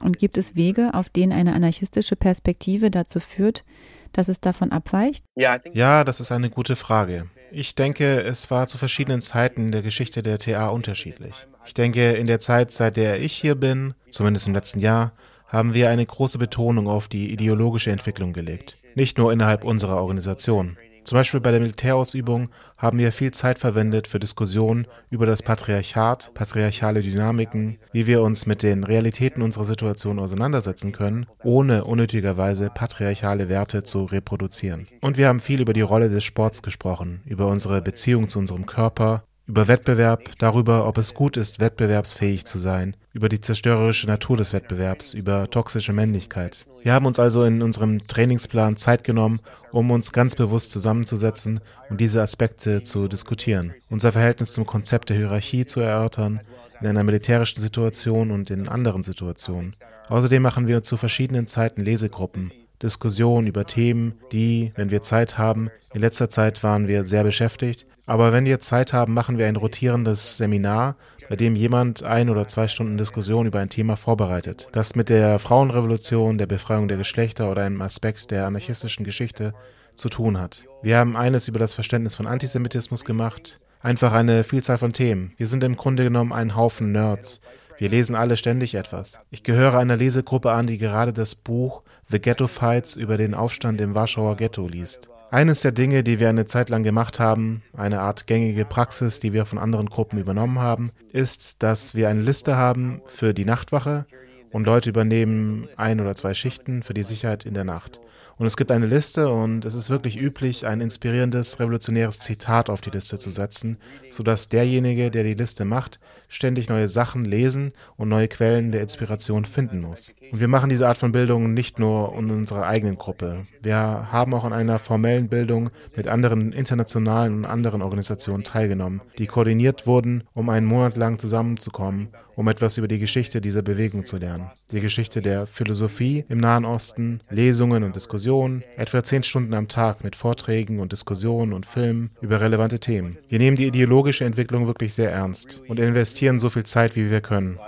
Und 0.00 0.18
gibt 0.18 0.38
es 0.38 0.56
Wege, 0.56 0.94
auf 0.94 1.08
denen 1.08 1.32
eine 1.32 1.54
anarchistische 1.54 2.16
Perspektive 2.16 2.90
dazu 2.90 3.20
führt, 3.20 3.64
dass 4.12 4.28
es 4.28 4.40
davon 4.40 4.72
abweicht? 4.72 5.24
Ja, 5.36 6.04
das 6.04 6.20
ist 6.20 6.32
eine 6.32 6.50
gute 6.50 6.76
Frage. 6.76 7.26
Ich 7.52 7.74
denke, 7.74 8.20
es 8.22 8.50
war 8.50 8.66
zu 8.66 8.78
verschiedenen 8.78 9.20
Zeiten 9.20 9.66
in 9.66 9.72
der 9.72 9.82
Geschichte 9.82 10.22
der 10.22 10.38
TA 10.38 10.68
unterschiedlich. 10.68 11.46
Ich 11.66 11.74
denke, 11.74 12.12
in 12.12 12.26
der 12.26 12.40
Zeit, 12.40 12.70
seit 12.70 12.96
der 12.96 13.20
ich 13.20 13.32
hier 13.32 13.54
bin, 13.54 13.94
zumindest 14.10 14.46
im 14.46 14.54
letzten 14.54 14.80
Jahr, 14.80 15.12
haben 15.46 15.74
wir 15.74 15.90
eine 15.90 16.06
große 16.06 16.38
Betonung 16.38 16.86
auf 16.86 17.08
die 17.08 17.32
ideologische 17.32 17.90
Entwicklung 17.90 18.32
gelegt. 18.32 18.76
Nicht 18.94 19.18
nur 19.18 19.32
innerhalb 19.32 19.64
unserer 19.64 19.96
Organisation. 19.96 20.78
Zum 21.04 21.16
Beispiel 21.16 21.40
bei 21.40 21.50
der 21.50 21.60
Militärausübung 21.60 22.50
haben 22.76 22.98
wir 22.98 23.12
viel 23.12 23.32
Zeit 23.32 23.58
verwendet 23.58 24.06
für 24.06 24.18
Diskussionen 24.18 24.86
über 25.10 25.26
das 25.26 25.42
Patriarchat, 25.42 26.32
patriarchale 26.34 27.02
Dynamiken, 27.02 27.78
wie 27.92 28.06
wir 28.06 28.22
uns 28.22 28.46
mit 28.46 28.62
den 28.62 28.84
Realitäten 28.84 29.42
unserer 29.42 29.64
Situation 29.64 30.18
auseinandersetzen 30.18 30.92
können, 30.92 31.26
ohne 31.42 31.84
unnötigerweise 31.84 32.70
patriarchale 32.70 33.48
Werte 33.48 33.82
zu 33.82 34.04
reproduzieren. 34.04 34.86
Und 35.00 35.16
wir 35.16 35.28
haben 35.28 35.40
viel 35.40 35.60
über 35.60 35.72
die 35.72 35.80
Rolle 35.80 36.10
des 36.10 36.24
Sports 36.24 36.62
gesprochen, 36.62 37.22
über 37.24 37.46
unsere 37.46 37.82
Beziehung 37.82 38.28
zu 38.28 38.38
unserem 38.38 38.66
Körper, 38.66 39.24
über 39.50 39.66
Wettbewerb, 39.66 40.30
darüber, 40.38 40.86
ob 40.86 40.96
es 40.96 41.12
gut 41.12 41.36
ist, 41.36 41.58
wettbewerbsfähig 41.58 42.44
zu 42.44 42.58
sein, 42.58 42.94
über 43.12 43.28
die 43.28 43.40
zerstörerische 43.40 44.06
Natur 44.06 44.36
des 44.36 44.52
Wettbewerbs, 44.52 45.12
über 45.12 45.50
toxische 45.50 45.92
Männlichkeit. 45.92 46.66
Wir 46.82 46.94
haben 46.94 47.06
uns 47.06 47.18
also 47.18 47.44
in 47.44 47.60
unserem 47.60 48.06
Trainingsplan 48.06 48.76
Zeit 48.76 49.04
genommen, 49.04 49.40
um 49.70 49.90
uns 49.90 50.12
ganz 50.12 50.34
bewusst 50.34 50.72
zusammenzusetzen 50.72 51.60
und 51.90 52.00
diese 52.00 52.22
Aspekte 52.22 52.82
zu 52.82 53.06
diskutieren, 53.06 53.74
unser 53.90 54.12
Verhältnis 54.12 54.52
zum 54.52 54.64
Konzept 54.64 55.10
der 55.10 55.16
Hierarchie 55.16 55.66
zu 55.66 55.80
erörtern, 55.80 56.40
in 56.80 56.86
einer 56.86 57.04
militärischen 57.04 57.60
Situation 57.60 58.30
und 58.30 58.50
in 58.50 58.68
anderen 58.68 59.02
Situationen. 59.02 59.76
Außerdem 60.08 60.42
machen 60.42 60.66
wir 60.66 60.82
zu 60.82 60.96
verschiedenen 60.96 61.46
Zeiten 61.46 61.82
Lesegruppen, 61.82 62.50
Diskussionen 62.82 63.46
über 63.46 63.66
Themen, 63.66 64.14
die, 64.32 64.72
wenn 64.74 64.90
wir 64.90 65.02
Zeit 65.02 65.36
haben, 65.36 65.70
in 65.92 66.00
letzter 66.00 66.30
Zeit 66.30 66.62
waren 66.62 66.88
wir 66.88 67.04
sehr 67.04 67.24
beschäftigt, 67.24 67.84
aber 68.06 68.32
wenn 68.32 68.46
wir 68.46 68.60
Zeit 68.60 68.92
haben, 68.92 69.12
machen 69.12 69.38
wir 69.38 69.46
ein 69.46 69.56
rotierendes 69.56 70.38
Seminar, 70.38 70.96
bei 71.30 71.36
dem 71.36 71.54
jemand 71.54 72.02
ein 72.02 72.28
oder 72.28 72.48
zwei 72.48 72.66
Stunden 72.66 72.98
Diskussion 72.98 73.46
über 73.46 73.60
ein 73.60 73.70
Thema 73.70 73.96
vorbereitet, 73.96 74.66
das 74.72 74.96
mit 74.96 75.08
der 75.08 75.38
Frauenrevolution, 75.38 76.38
der 76.38 76.46
Befreiung 76.46 76.88
der 76.88 76.96
Geschlechter 76.96 77.52
oder 77.52 77.62
einem 77.62 77.80
Aspekt 77.82 78.32
der 78.32 78.48
anarchistischen 78.48 79.04
Geschichte 79.04 79.54
zu 79.94 80.08
tun 80.08 80.40
hat. 80.40 80.64
Wir 80.82 80.98
haben 80.98 81.16
eines 81.16 81.46
über 81.46 81.60
das 81.60 81.72
Verständnis 81.72 82.16
von 82.16 82.26
Antisemitismus 82.26 83.04
gemacht, 83.04 83.60
einfach 83.80 84.12
eine 84.12 84.42
Vielzahl 84.42 84.78
von 84.78 84.92
Themen. 84.92 85.32
Wir 85.36 85.46
sind 85.46 85.62
im 85.62 85.76
Grunde 85.76 86.02
genommen 86.02 86.32
ein 86.32 86.56
Haufen 86.56 86.90
Nerds. 86.90 87.40
Wir 87.78 87.90
lesen 87.90 88.16
alle 88.16 88.36
ständig 88.36 88.74
etwas. 88.74 89.20
Ich 89.30 89.44
gehöre 89.44 89.78
einer 89.78 89.96
Lesegruppe 89.96 90.50
an, 90.50 90.66
die 90.66 90.78
gerade 90.78 91.12
das 91.12 91.36
Buch 91.36 91.82
The 92.08 92.20
Ghetto 92.20 92.48
Fights 92.48 92.96
über 92.96 93.16
den 93.16 93.34
Aufstand 93.34 93.80
im 93.80 93.94
Warschauer 93.94 94.34
Ghetto 94.34 94.66
liest. 94.66 95.08
Eines 95.32 95.60
der 95.60 95.70
Dinge, 95.70 96.02
die 96.02 96.18
wir 96.18 96.28
eine 96.28 96.46
Zeit 96.46 96.70
lang 96.70 96.82
gemacht 96.82 97.20
haben, 97.20 97.62
eine 97.72 98.00
Art 98.00 98.26
gängige 98.26 98.64
Praxis, 98.64 99.20
die 99.20 99.32
wir 99.32 99.46
von 99.46 99.58
anderen 99.58 99.88
Gruppen 99.88 100.18
übernommen 100.18 100.58
haben, 100.58 100.90
ist, 101.12 101.62
dass 101.62 101.94
wir 101.94 102.08
eine 102.08 102.22
Liste 102.22 102.56
haben 102.56 103.00
für 103.06 103.32
die 103.32 103.44
Nachtwache 103.44 104.06
und 104.50 104.64
Leute 104.66 104.90
übernehmen 104.90 105.68
ein 105.76 106.00
oder 106.00 106.16
zwei 106.16 106.34
Schichten 106.34 106.82
für 106.82 106.94
die 106.94 107.04
Sicherheit 107.04 107.46
in 107.46 107.54
der 107.54 107.62
Nacht. 107.62 108.00
Und 108.38 108.46
es 108.46 108.56
gibt 108.56 108.72
eine 108.72 108.86
Liste 108.86 109.28
und 109.28 109.64
es 109.64 109.74
ist 109.74 109.88
wirklich 109.88 110.20
üblich, 110.20 110.66
ein 110.66 110.80
inspirierendes, 110.80 111.60
revolutionäres 111.60 112.18
Zitat 112.18 112.68
auf 112.68 112.80
die 112.80 112.90
Liste 112.90 113.16
zu 113.16 113.30
setzen, 113.30 113.78
sodass 114.10 114.48
derjenige, 114.48 115.12
der 115.12 115.22
die 115.22 115.34
Liste 115.34 115.64
macht, 115.64 116.00
ständig 116.30 116.70
neue 116.70 116.88
Sachen 116.88 117.26
lesen 117.26 117.72
und 117.96 118.08
neue 118.08 118.28
Quellen 118.28 118.72
der 118.72 118.80
Inspiration 118.80 119.44
finden 119.44 119.82
muss. 119.82 120.14
Und 120.32 120.40
wir 120.40 120.48
machen 120.48 120.70
diese 120.70 120.88
Art 120.88 120.96
von 120.96 121.12
Bildung 121.12 121.52
nicht 121.52 121.78
nur 121.78 122.14
in 122.16 122.30
unserer 122.30 122.66
eigenen 122.66 122.96
Gruppe. 122.96 123.46
Wir 123.62 123.76
haben 123.76 124.32
auch 124.32 124.44
an 124.44 124.52
einer 124.52 124.78
formellen 124.78 125.28
Bildung 125.28 125.70
mit 125.96 126.08
anderen 126.08 126.52
internationalen 126.52 127.34
und 127.34 127.44
anderen 127.44 127.82
Organisationen 127.82 128.44
teilgenommen, 128.44 129.02
die 129.18 129.26
koordiniert 129.26 129.86
wurden, 129.86 130.24
um 130.32 130.48
einen 130.48 130.66
Monat 130.66 130.96
lang 130.96 131.18
zusammenzukommen, 131.18 132.08
um 132.36 132.48
etwas 132.48 132.78
über 132.78 132.88
die 132.88 132.98
Geschichte 132.98 133.40
dieser 133.40 133.62
Bewegung 133.62 134.04
zu 134.04 134.16
lernen. 134.16 134.50
Die 134.72 134.80
Geschichte 134.80 135.20
der 135.20 135.46
Philosophie 135.46 136.24
im 136.28 136.38
Nahen 136.38 136.64
Osten, 136.64 137.20
Lesungen 137.28 137.82
und 137.82 137.96
Diskussionen, 137.96 138.62
etwa 138.76 139.02
zehn 139.02 139.24
Stunden 139.24 139.52
am 139.52 139.68
Tag 139.68 140.04
mit 140.04 140.16
Vorträgen 140.16 140.78
und 140.78 140.92
Diskussionen 140.92 141.52
und 141.52 141.66
Filmen 141.66 142.12
über 142.20 142.40
relevante 142.40 142.78
Themen. 142.78 143.18
Wir 143.28 143.40
nehmen 143.40 143.56
die 143.56 143.66
ideologische 143.66 144.24
Entwicklung 144.24 144.66
wirklich 144.66 144.94
sehr 144.94 145.10
ernst 145.10 145.60
und 145.68 145.80
investieren 145.80 146.19
so 146.38 146.50
viel 146.50 146.64
Zeit, 146.64 146.96
wie 146.96 147.10
wir 147.10 147.20
können. 147.20 147.58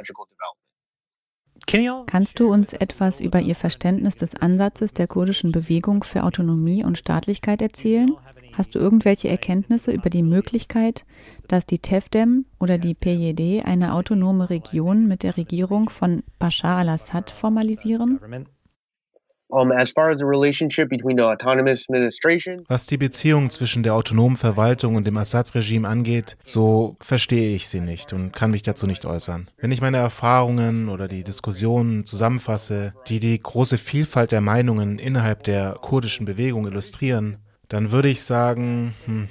Kannst 2.07 2.41
du 2.41 2.53
uns 2.53 2.73
etwas 2.75 3.21
über 3.21 3.41
Ihr 3.41 3.55
Verständnis 3.55 4.17
des 4.17 4.35
Ansatzes 4.35 4.93
der 4.93 5.07
kurdischen 5.07 5.53
Bewegung 5.53 6.05
für 6.05 6.25
Autonomie 6.25 6.85
und 6.85 6.99
Staatlichkeit 6.99 7.63
erzählen? 7.63 8.15
Hast 8.53 8.75
du 8.75 8.79
irgendwelche 8.79 9.29
Erkenntnisse 9.29 9.93
über 9.93 10.11
die 10.11 10.23
Möglichkeit, 10.23 11.07
dass 11.49 11.65
die 11.65 11.79
TEFDEM 11.79 12.45
oder 12.61 12.77
die 12.77 12.95
PJD 12.95 13.65
eine 13.65 13.95
autonome 13.95 14.51
Region 14.51 15.09
mit 15.09 15.23
der 15.23 15.37
Regierung 15.39 15.89
von 15.89 16.23
Bashar 16.39 16.79
al-Assad 16.79 17.31
formalisieren? 17.31 18.21
Was 22.69 22.87
die 22.87 22.97
Beziehung 22.97 23.51
zwischen 23.51 23.83
der 23.83 23.95
autonomen 23.95 24.37
Verwaltung 24.37 24.97
und 24.97 25.07
dem 25.07 25.19
Assad-Regime 25.19 25.87
angeht, 25.87 26.37
so 26.43 26.97
verstehe 27.01 27.55
ich 27.55 27.69
sie 27.69 27.81
nicht 27.81 28.13
und 28.13 28.33
kann 28.33 28.51
mich 28.51 28.63
dazu 28.63 28.87
nicht 28.87 29.05
äußern. 29.05 29.49
Wenn 29.59 29.73
ich 29.73 29.81
meine 29.81 29.99
Erfahrungen 29.99 30.89
oder 30.89 31.07
die 31.07 31.23
Diskussionen 31.23 32.07
zusammenfasse, 32.07 32.95
die 33.09 33.21
die 33.21 33.41
große 33.41 33.79
Vielfalt 33.79 34.33
der 34.33 34.41
Meinungen 34.41 34.99
innerhalb 34.99 35.45
der 35.45 35.77
kurdischen 35.81 36.25
Bewegung 36.25 36.67
illustrieren, 36.67 37.37
dann 37.69 37.93
würde 37.93 38.09
ich 38.09 38.23
sagen, 38.23 38.95
hm, 39.07 39.29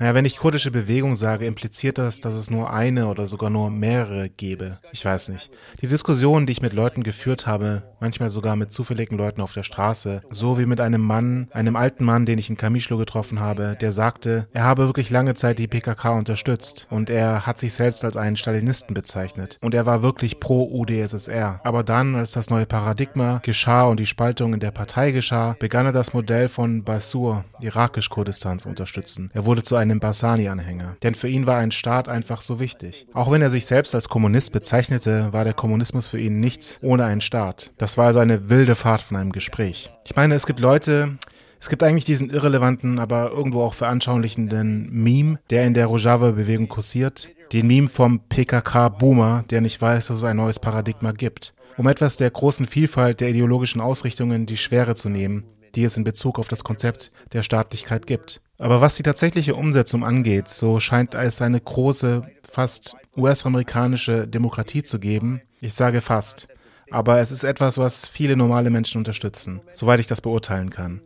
naja, 0.00 0.14
wenn 0.14 0.24
ich 0.24 0.38
kurdische 0.38 0.70
Bewegung 0.70 1.14
sage, 1.14 1.44
impliziert 1.44 1.98
das, 1.98 2.20
dass 2.20 2.34
es 2.34 2.50
nur 2.50 2.72
eine 2.72 3.08
oder 3.08 3.26
sogar 3.26 3.50
nur 3.50 3.70
mehrere 3.70 4.30
gäbe. 4.30 4.78
Ich 4.92 5.04
weiß 5.04 5.28
nicht. 5.28 5.50
Die 5.82 5.88
Diskussionen, 5.88 6.46
die 6.46 6.52
ich 6.52 6.62
mit 6.62 6.72
Leuten 6.72 7.02
geführt 7.02 7.46
habe, 7.46 7.82
manchmal 8.00 8.30
sogar 8.30 8.56
mit 8.56 8.72
zufälligen 8.72 9.18
Leuten 9.18 9.42
auf 9.42 9.52
der 9.52 9.62
Straße, 9.62 10.22
so 10.30 10.58
wie 10.58 10.64
mit 10.64 10.80
einem 10.80 11.02
Mann, 11.02 11.48
einem 11.52 11.76
alten 11.76 12.06
Mann, 12.06 12.24
den 12.24 12.38
ich 12.38 12.48
in 12.48 12.56
Kamischlo 12.56 12.96
getroffen 12.96 13.40
habe, 13.40 13.76
der 13.78 13.92
sagte, 13.92 14.48
er 14.54 14.64
habe 14.64 14.86
wirklich 14.86 15.10
lange 15.10 15.34
Zeit 15.34 15.58
die 15.58 15.68
PKK 15.68 16.12
unterstützt 16.12 16.86
und 16.88 17.10
er 17.10 17.46
hat 17.46 17.58
sich 17.58 17.74
selbst 17.74 18.02
als 18.02 18.16
einen 18.16 18.38
Stalinisten 18.38 18.94
bezeichnet 18.94 19.58
und 19.60 19.74
er 19.74 19.84
war 19.84 20.02
wirklich 20.02 20.40
pro 20.40 20.64
UdSSR. 20.80 21.60
Aber 21.62 21.82
dann, 21.82 22.16
als 22.16 22.32
das 22.32 22.48
neue 22.48 22.64
Paradigma 22.64 23.40
geschah 23.42 23.84
und 23.84 24.00
die 24.00 24.06
Spaltung 24.06 24.54
in 24.54 24.60
der 24.60 24.70
Partei 24.70 25.12
geschah, 25.12 25.56
begann 25.58 25.84
er 25.84 25.92
das 25.92 26.14
Modell 26.14 26.48
von 26.48 26.84
Basur, 26.84 27.44
irakisch-Kurdistan, 27.60 28.58
zu 28.58 28.70
unterstützen. 28.70 29.30
Er 29.34 29.44
wurde 29.44 29.62
zu 29.62 29.76
einem 29.76 29.89
einem 29.90 30.00
Bassani-Anhänger. 30.00 30.96
Denn 31.02 31.14
für 31.14 31.28
ihn 31.28 31.46
war 31.46 31.58
ein 31.58 31.72
Staat 31.72 32.08
einfach 32.08 32.42
so 32.42 32.60
wichtig. 32.60 33.06
Auch 33.12 33.30
wenn 33.30 33.42
er 33.42 33.50
sich 33.50 33.66
selbst 33.66 33.94
als 33.94 34.08
Kommunist 34.08 34.52
bezeichnete, 34.52 35.32
war 35.32 35.44
der 35.44 35.54
Kommunismus 35.54 36.06
für 36.06 36.20
ihn 36.20 36.40
nichts 36.40 36.78
ohne 36.82 37.04
einen 37.04 37.20
Staat. 37.20 37.72
Das 37.78 37.98
war 37.98 38.06
also 38.06 38.18
eine 38.18 38.48
wilde 38.48 38.74
Fahrt 38.74 39.02
von 39.02 39.16
einem 39.16 39.32
Gespräch. 39.32 39.90
Ich 40.04 40.16
meine, 40.16 40.34
es 40.34 40.46
gibt 40.46 40.60
Leute, 40.60 41.18
es 41.60 41.68
gibt 41.68 41.82
eigentlich 41.82 42.06
diesen 42.06 42.30
irrelevanten, 42.30 42.98
aber 42.98 43.30
irgendwo 43.30 43.62
auch 43.62 43.74
veranschaulichenden 43.74 44.88
Meme, 44.90 45.38
der 45.50 45.66
in 45.66 45.74
der 45.74 45.86
Rojava-Bewegung 45.86 46.68
kursiert. 46.68 47.28
Den 47.52 47.66
Meme 47.66 47.88
vom 47.88 48.20
PKK-Boomer, 48.28 49.44
der 49.50 49.60
nicht 49.60 49.80
weiß, 49.80 50.06
dass 50.06 50.18
es 50.18 50.24
ein 50.24 50.36
neues 50.36 50.58
Paradigma 50.58 51.12
gibt. 51.12 51.52
Um 51.76 51.86
etwas 51.86 52.16
der 52.16 52.30
großen 52.30 52.66
Vielfalt 52.66 53.20
der 53.20 53.30
ideologischen 53.30 53.80
Ausrichtungen 53.80 54.46
die 54.46 54.56
Schwere 54.56 54.94
zu 54.94 55.08
nehmen, 55.08 55.44
die 55.74 55.84
es 55.84 55.96
in 55.96 56.04
Bezug 56.04 56.38
auf 56.38 56.48
das 56.48 56.64
Konzept 56.64 57.10
der 57.32 57.42
Staatlichkeit 57.42 58.06
gibt. 58.06 58.40
Aber 58.58 58.80
was 58.80 58.96
die 58.96 59.02
tatsächliche 59.02 59.54
Umsetzung 59.54 60.04
angeht, 60.04 60.48
so 60.48 60.80
scheint 60.80 61.14
es 61.14 61.40
eine 61.40 61.60
große, 61.60 62.22
fast 62.50 62.94
US-amerikanische 63.16 64.28
Demokratie 64.28 64.82
zu 64.82 64.98
geben. 64.98 65.40
Ich 65.60 65.74
sage 65.74 66.00
fast. 66.00 66.48
Aber 66.90 67.20
es 67.20 67.30
ist 67.30 67.44
etwas, 67.44 67.78
was 67.78 68.06
viele 68.06 68.36
normale 68.36 68.70
Menschen 68.70 68.98
unterstützen, 68.98 69.62
soweit 69.72 70.00
ich 70.00 70.08
das 70.08 70.20
beurteilen 70.20 70.70
kann. 70.70 71.02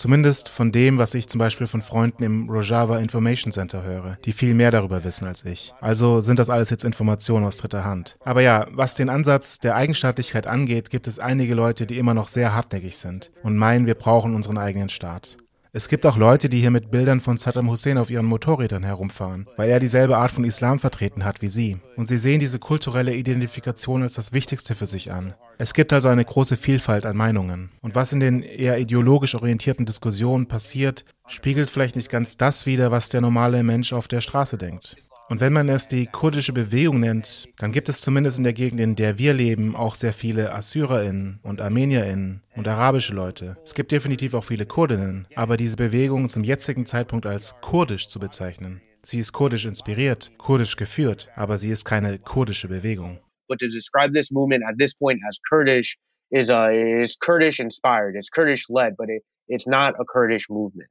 Zumindest 0.00 0.48
von 0.48 0.72
dem, 0.72 0.96
was 0.96 1.12
ich 1.12 1.28
zum 1.28 1.40
Beispiel 1.40 1.66
von 1.66 1.82
Freunden 1.82 2.22
im 2.22 2.48
Rojava 2.48 2.96
Information 3.00 3.52
Center 3.52 3.82
höre, 3.82 4.16
die 4.24 4.32
viel 4.32 4.54
mehr 4.54 4.70
darüber 4.70 5.04
wissen 5.04 5.26
als 5.26 5.44
ich. 5.44 5.74
Also 5.82 6.20
sind 6.20 6.38
das 6.38 6.48
alles 6.48 6.70
jetzt 6.70 6.86
Informationen 6.86 7.44
aus 7.44 7.58
dritter 7.58 7.84
Hand. 7.84 8.16
Aber 8.24 8.40
ja, 8.40 8.66
was 8.70 8.94
den 8.94 9.10
Ansatz 9.10 9.58
der 9.58 9.76
Eigenstaatlichkeit 9.76 10.46
angeht, 10.46 10.88
gibt 10.88 11.06
es 11.06 11.18
einige 11.18 11.54
Leute, 11.54 11.84
die 11.84 11.98
immer 11.98 12.14
noch 12.14 12.28
sehr 12.28 12.54
hartnäckig 12.54 12.96
sind 12.96 13.30
und 13.42 13.58
meinen, 13.58 13.84
wir 13.84 13.94
brauchen 13.94 14.34
unseren 14.34 14.56
eigenen 14.56 14.88
Staat. 14.88 15.36
Es 15.72 15.88
gibt 15.88 16.04
auch 16.04 16.16
Leute, 16.16 16.48
die 16.48 16.58
hier 16.58 16.72
mit 16.72 16.90
Bildern 16.90 17.20
von 17.20 17.36
Saddam 17.36 17.70
Hussein 17.70 17.96
auf 17.96 18.10
ihren 18.10 18.26
Motorrädern 18.26 18.82
herumfahren, 18.82 19.46
weil 19.56 19.70
er 19.70 19.78
dieselbe 19.78 20.16
Art 20.16 20.32
von 20.32 20.42
Islam 20.42 20.80
vertreten 20.80 21.24
hat 21.24 21.42
wie 21.42 21.48
sie. 21.48 21.78
Und 21.96 22.08
sie 22.08 22.18
sehen 22.18 22.40
diese 22.40 22.58
kulturelle 22.58 23.14
Identifikation 23.14 24.02
als 24.02 24.14
das 24.14 24.32
Wichtigste 24.32 24.74
für 24.74 24.86
sich 24.86 25.12
an. 25.12 25.34
Es 25.58 25.72
gibt 25.72 25.92
also 25.92 26.08
eine 26.08 26.24
große 26.24 26.56
Vielfalt 26.56 27.06
an 27.06 27.16
Meinungen. 27.16 27.70
Und 27.82 27.94
was 27.94 28.12
in 28.12 28.18
den 28.18 28.42
eher 28.42 28.80
ideologisch 28.80 29.36
orientierten 29.36 29.86
Diskussionen 29.86 30.48
passiert, 30.48 31.04
spiegelt 31.28 31.70
vielleicht 31.70 31.94
nicht 31.94 32.10
ganz 32.10 32.36
das 32.36 32.66
wider, 32.66 32.90
was 32.90 33.08
der 33.08 33.20
normale 33.20 33.62
Mensch 33.62 33.92
auf 33.92 34.08
der 34.08 34.22
Straße 34.22 34.58
denkt. 34.58 34.96
Und 35.30 35.40
wenn 35.40 35.52
man 35.52 35.68
es 35.68 35.86
die 35.86 36.06
kurdische 36.06 36.52
Bewegung 36.52 36.98
nennt, 36.98 37.48
dann 37.58 37.70
gibt 37.70 37.88
es 37.88 38.00
zumindest 38.00 38.38
in 38.38 38.42
der 38.42 38.52
Gegend, 38.52 38.80
in 38.80 38.96
der 38.96 39.16
wir 39.16 39.32
leben, 39.32 39.76
auch 39.76 39.94
sehr 39.94 40.12
viele 40.12 40.52
AssyrerInnen 40.52 41.38
und 41.44 41.60
ArmenierInnen 41.60 42.42
und 42.56 42.66
arabische 42.66 43.14
Leute. 43.14 43.56
Es 43.62 43.74
gibt 43.74 43.92
definitiv 43.92 44.34
auch 44.34 44.42
viele 44.42 44.66
Kurdinnen, 44.66 45.28
aber 45.36 45.56
diese 45.56 45.76
Bewegung 45.76 46.28
zum 46.28 46.42
jetzigen 46.42 46.84
Zeitpunkt 46.84 47.26
als 47.26 47.54
kurdisch 47.60 48.08
zu 48.08 48.18
bezeichnen. 48.18 48.82
Sie 49.04 49.20
ist 49.20 49.32
kurdisch 49.32 49.66
inspiriert, 49.66 50.32
kurdisch 50.36 50.74
geführt, 50.74 51.28
aber 51.36 51.58
sie 51.58 51.70
ist 51.70 51.84
keine 51.84 52.18
kurdische 52.18 52.66
Bewegung. 52.66 53.20
But 53.48 53.60
to 53.60 53.68
describe 53.68 54.12
this 54.12 54.32
movement 54.32 54.64
at 54.64 54.74
this 54.80 54.96
point 54.96 55.20
as 55.28 55.38
Kurdish 55.48 55.96
is, 56.30 56.50
uh, 56.50 56.72
is 56.72 57.16
Kurdish 57.24 57.60
inspired, 57.60 58.16
it's 58.16 58.30
Kurdish 58.30 58.64
led, 58.68 58.96
but 58.96 59.08
it, 59.08 59.22
it's 59.46 59.68
not 59.68 59.94
a 60.00 60.04
Kurdish 60.04 60.50
movement. 60.50 60.90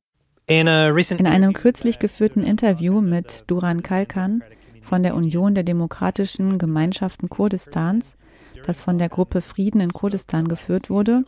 In 0.50 0.68
einem 0.68 1.54
kürzlich 1.54 2.00
geführten 2.00 2.44
Interview 2.44 3.02
mit 3.02 3.44
Duran 3.46 3.84
Kalkan 3.84 4.44
von 4.82 5.04
der 5.04 5.14
Union 5.14 5.54
der 5.54 5.64
Demokratischen 5.64 6.58
Gemeinschaften 6.58 7.30
Kurdistans, 7.30 8.18
das 8.66 8.82
von 8.82 8.98
der 8.98 9.10
Gruppe 9.10 9.42
Frieden 9.42 9.80
in 9.80 9.94
Kurdistan 9.94 10.48
geführt 10.48 10.90
wurde, 10.90 11.24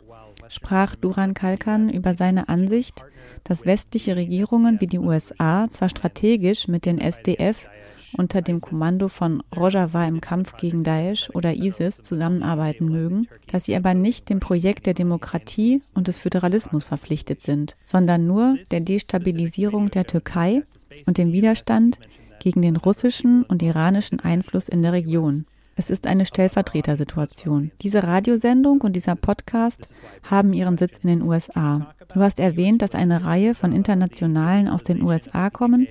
sprach 0.50 0.96
Duran 0.96 1.36
Kalkan 1.36 1.88
über 1.92 2.16
seine 2.16 2.50
Ansicht, 2.50 3.06
dass 3.44 3.68
westliche 3.68 4.16
Regierungen 4.16 4.82
wie 4.82 4.88
die 4.88 4.98
USA 4.98 5.70
zwar 5.70 5.90
strategisch 5.90 6.68
mit 6.68 6.88
den 6.88 6.98
SDF 6.98 7.70
unter 8.18 8.42
dem 8.42 8.62
Kommando 8.62 9.08
von 9.08 9.44
Rojava 9.56 10.06
im 10.08 10.22
Kampf 10.22 10.58
gegen 10.58 10.84
Daesh 10.84 11.30
oder 11.34 11.54
ISIS 11.54 12.02
zusammenarbeiten 12.02 12.86
mögen, 12.86 13.28
dass 13.48 13.66
sie 13.66 13.76
aber 13.76 13.94
nicht 13.94 14.30
dem 14.30 14.40
Projekt 14.40 14.86
der 14.86 14.94
Demokratie 14.94 15.82
und 15.94 16.08
des 16.08 16.18
Föderalismus 16.18 16.84
verpflichtet 16.84 17.42
sind, 17.42 17.76
sondern 17.84 18.28
nur 18.28 18.58
der 18.72 18.82
Destabilisierung 18.82 19.92
der 19.92 20.06
Türkei 20.06 20.64
und 21.06 21.18
dem 21.18 21.32
Widerstand 21.32 22.00
gegen 22.40 22.62
den 22.62 22.76
russischen 22.76 23.44
und 23.44 23.62
iranischen 23.62 24.20
Einfluss 24.20 24.68
in 24.68 24.82
der 24.82 24.94
Region. 24.94 25.46
Es 25.76 25.90
ist 25.90 26.06
eine 26.06 26.26
Stellvertretersituation. 26.26 27.72
Diese 27.82 28.04
Radiosendung 28.04 28.82
und 28.82 28.96
dieser 28.96 29.16
Podcast 29.16 29.94
haben 30.24 30.54
ihren 30.54 30.78
Sitz 30.78 31.00
in 31.02 31.08
den 31.08 31.22
USA. 31.22 31.96
Du 32.14 32.20
hast 32.20 32.40
erwähnt, 32.40 32.82
dass 32.82 32.94
eine 32.94 33.26
Reihe 33.26 33.56
von 33.56 33.72
Internationalen 33.72 34.68
aus 34.68 34.84
den 34.84 35.02
USA 35.02 35.50
kommen 35.50 35.88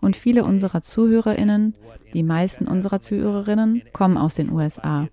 und 0.00 0.16
viele 0.16 0.44
unserer 0.44 0.82
Zuhörerinnen, 0.82 1.74
die 2.14 2.22
meisten 2.22 2.66
unserer 2.66 3.00
Zuhörerinnen, 3.00 3.82
kommen 3.92 4.16
aus 4.16 4.34
den 4.34 4.50
USA. 4.50 5.08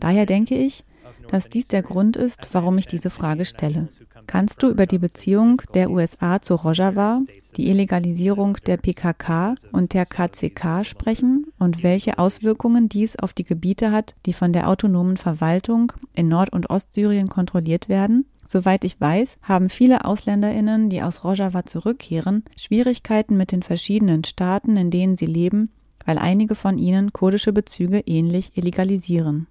Daher 0.00 0.26
denke 0.26 0.56
ich, 0.56 0.84
dass 1.28 1.48
dies 1.48 1.68
der 1.68 1.82
Grund 1.82 2.16
ist, 2.16 2.48
warum 2.52 2.78
ich 2.78 2.86
diese 2.86 3.10
Frage 3.10 3.44
stelle. 3.44 3.88
Kannst 4.26 4.62
du 4.62 4.68
über 4.68 4.86
die 4.86 4.98
Beziehung 4.98 5.62
der 5.74 5.90
USA 5.90 6.40
zu 6.42 6.54
Rojava, 6.54 7.20
die 7.56 7.68
Illegalisierung 7.68 8.56
der 8.66 8.76
PKK 8.76 9.54
und 9.72 9.94
der 9.94 10.04
KCK 10.06 10.84
sprechen 10.84 11.46
und 11.58 11.82
welche 11.82 12.18
Auswirkungen 12.18 12.88
dies 12.88 13.16
auf 13.16 13.32
die 13.32 13.44
Gebiete 13.44 13.92
hat, 13.92 14.14
die 14.26 14.32
von 14.32 14.52
der 14.52 14.68
autonomen 14.68 15.16
Verwaltung 15.16 15.92
in 16.14 16.28
Nord- 16.28 16.52
und 16.52 16.70
Ostsyrien 16.70 17.28
kontrolliert 17.28 17.88
werden? 17.88 18.26
Soweit 18.46 18.84
ich 18.84 19.00
weiß, 19.00 19.38
haben 19.42 19.68
viele 19.70 20.04
Ausländerinnen, 20.04 20.88
die 20.88 21.02
aus 21.02 21.24
Rojava 21.24 21.66
zurückkehren, 21.66 22.44
Schwierigkeiten 22.56 23.36
mit 23.36 23.50
den 23.50 23.62
verschiedenen 23.62 24.22
Staaten, 24.24 24.76
in 24.76 24.90
denen 24.90 25.16
sie 25.16 25.26
leben, 25.26 25.72
weil 26.04 26.18
einige 26.18 26.54
von 26.54 26.78
ihnen 26.78 27.12
kurdische 27.12 27.52
Bezüge 27.52 28.00
ähnlich 28.06 28.56
illegalisieren. 28.56 29.48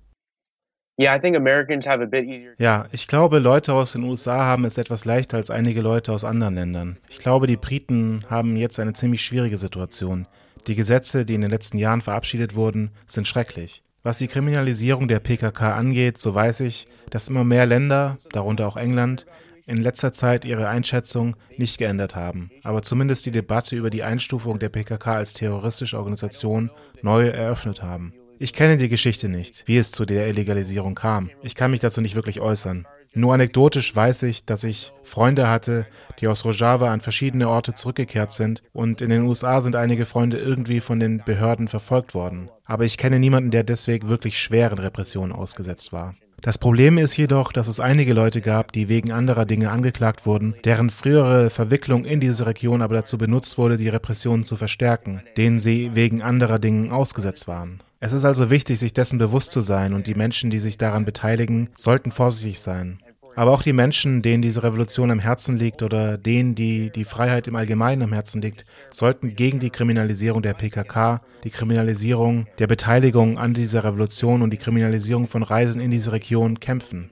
Ja, 2.58 2.86
ich 2.94 3.08
glaube, 3.08 3.40
Leute 3.40 3.74
aus 3.74 3.92
den 3.92 4.04
USA 4.04 4.46
haben 4.46 4.64
es 4.64 4.78
etwas 4.78 5.04
leichter 5.04 5.36
als 5.36 5.50
einige 5.50 5.82
Leute 5.82 6.14
aus 6.14 6.24
anderen 6.24 6.56
Ländern. 6.56 6.98
Ich 7.10 7.18
glaube, 7.18 7.48
die 7.48 7.58
Briten 7.58 8.24
haben 8.30 8.56
jetzt 8.56 8.80
eine 8.80 8.94
ziemlich 8.94 9.22
schwierige 9.22 9.58
Situation. 9.58 10.26
Die 10.68 10.76
Gesetze, 10.76 11.26
die 11.26 11.36
in 11.36 11.42
den 11.42 11.52
letzten 11.52 11.78
Jahren 11.78 12.02
verabschiedet 12.02 12.56
wurden, 12.56 12.92
sind 13.08 13.28
schrecklich. 13.28 13.84
Was 14.06 14.20
die 14.20 14.28
Kriminalisierung 14.28 15.08
der 15.08 15.20
PKK 15.20 15.74
angeht, 15.74 16.20
so 16.20 16.36
weiß 16.36 16.60
ich, 16.60 16.86
dass 17.10 17.28
immer 17.28 17.44
mehr 17.44 17.66
Länder, 17.66 18.20
darunter 18.32 18.68
auch 18.68 18.78
England, 18.78 19.26
in 19.66 19.78
letzter 19.78 20.12
Zeit 20.12 20.46
ihre 20.46 20.68
Einschätzung 20.68 21.36
nicht 21.58 21.80
geändert 21.80 22.16
haben, 22.16 22.52
aber 22.62 22.84
zumindest 22.84 23.26
die 23.26 23.32
Debatte 23.32 23.76
über 23.76 23.90
die 23.90 24.04
Einstufung 24.04 24.60
der 24.60 24.70
PKK 24.70 25.16
als 25.16 25.34
terroristische 25.34 25.98
Organisation 25.98 26.70
neu 27.02 27.30
eröffnet 27.30 27.82
haben. 27.82 28.14
Ich 28.38 28.54
kenne 28.54 28.78
die 28.78 28.90
Geschichte 28.90 29.28
nicht, 29.28 29.64
wie 29.66 29.78
es 29.78 29.92
zu 29.92 30.06
der 30.06 30.28
Illegalisierung 30.28 30.94
kam. 30.94 31.32
Ich 31.42 31.56
kann 31.56 31.72
mich 31.72 31.80
dazu 31.80 32.00
nicht 32.00 32.14
wirklich 32.14 32.40
äußern. 32.40 32.86
Nur 33.18 33.34
anekdotisch 33.34 33.96
weiß 33.96 34.24
ich, 34.24 34.44
dass 34.44 34.66
ich 34.66 34.92
Freunde 35.04 35.48
hatte, 35.48 35.88
die 36.20 36.28
aus 36.28 36.44
Rojava 36.44 36.92
an 36.92 37.00
verschiedene 37.00 37.48
Orte 37.48 37.74
zurückgekehrt 37.74 38.34
sind 38.34 38.62
und 38.74 39.00
in 39.00 39.10
den 39.10 39.24
USA 39.24 39.62
sind 39.62 39.78
einige 39.78 40.06
Freunde 40.06 40.38
irgendwie 40.38 40.82
von 40.82 41.00
den 41.00 41.24
Behörden 41.26 41.70
verfolgt 41.70 42.14
worden. 42.14 42.50
Aber 42.66 42.84
ich 42.84 42.98
kenne 42.98 43.20
niemanden, 43.20 43.52
der 43.52 43.64
deswegen 43.64 44.10
wirklich 44.10 44.38
schweren 44.38 44.80
Repressionen 44.80 45.32
ausgesetzt 45.32 45.94
war. 45.94 46.16
Das 46.42 46.58
Problem 46.58 46.98
ist 46.98 47.16
jedoch, 47.16 47.54
dass 47.54 47.70
es 47.70 47.80
einige 47.80 48.14
Leute 48.14 48.42
gab, 48.42 48.74
die 48.74 48.90
wegen 48.90 49.14
anderer 49.14 49.46
Dinge 49.46 49.72
angeklagt 49.72 50.26
wurden, 50.26 50.54
deren 50.66 50.90
frühere 50.90 51.50
Verwicklung 51.50 52.04
in 52.04 52.20
diese 52.20 52.46
Region 52.46 52.82
aber 52.82 52.96
dazu 52.96 53.18
benutzt 53.18 53.58
wurde, 53.58 53.78
die 53.78 53.90
Repressionen 53.90 54.44
zu 54.44 54.58
verstärken, 54.58 55.24
denen 55.38 55.62
sie 55.62 55.92
wegen 55.96 56.22
anderer 56.22 56.60
Dingen 56.60 56.92
ausgesetzt 56.92 57.48
waren. 57.48 57.82
Es 58.00 58.14
ist 58.14 58.26
also 58.26 58.52
wichtig, 58.52 58.78
sich 58.78 58.94
dessen 58.94 59.18
bewusst 59.18 59.52
zu 59.52 59.62
sein 59.62 59.94
und 59.94 60.06
die 60.06 60.14
Menschen, 60.14 60.52
die 60.52 60.60
sich 60.60 60.78
daran 60.78 61.06
beteiligen, 61.06 61.70
sollten 61.76 62.12
vorsichtig 62.12 62.60
sein. 62.60 63.00
Aber 63.36 63.52
auch 63.52 63.64
die 63.64 63.74
Menschen, 63.74 64.22
denen 64.22 64.42
diese 64.42 64.64
Revolution 64.64 65.12
am 65.12 65.20
Herzen 65.20 65.58
liegt 65.58 65.84
oder 65.84 66.18
denen, 66.18 66.56
die 66.56 66.90
die 66.90 67.04
Freiheit 67.04 67.48
im 67.48 67.58
Allgemeinen 67.58 68.04
am 68.04 68.14
Herzen 68.14 68.42
liegt, 68.42 68.64
sollten 68.92 69.36
gegen 69.36 69.60
die 69.60 69.70
Kriminalisierung 69.70 70.42
der 70.42 70.54
PKK, 70.54 71.22
die 71.44 71.50
Kriminalisierung 71.50 72.48
der 72.60 72.68
Beteiligung 72.68 73.38
an 73.38 73.54
dieser 73.54 73.84
Revolution 73.84 74.42
und 74.42 74.52
die 74.52 74.58
Kriminalisierung 74.58 75.28
von 75.28 75.44
Reisen 75.44 75.82
in 75.82 75.92
diese 75.92 76.14
Region 76.14 76.62
kämpfen. 76.62 77.12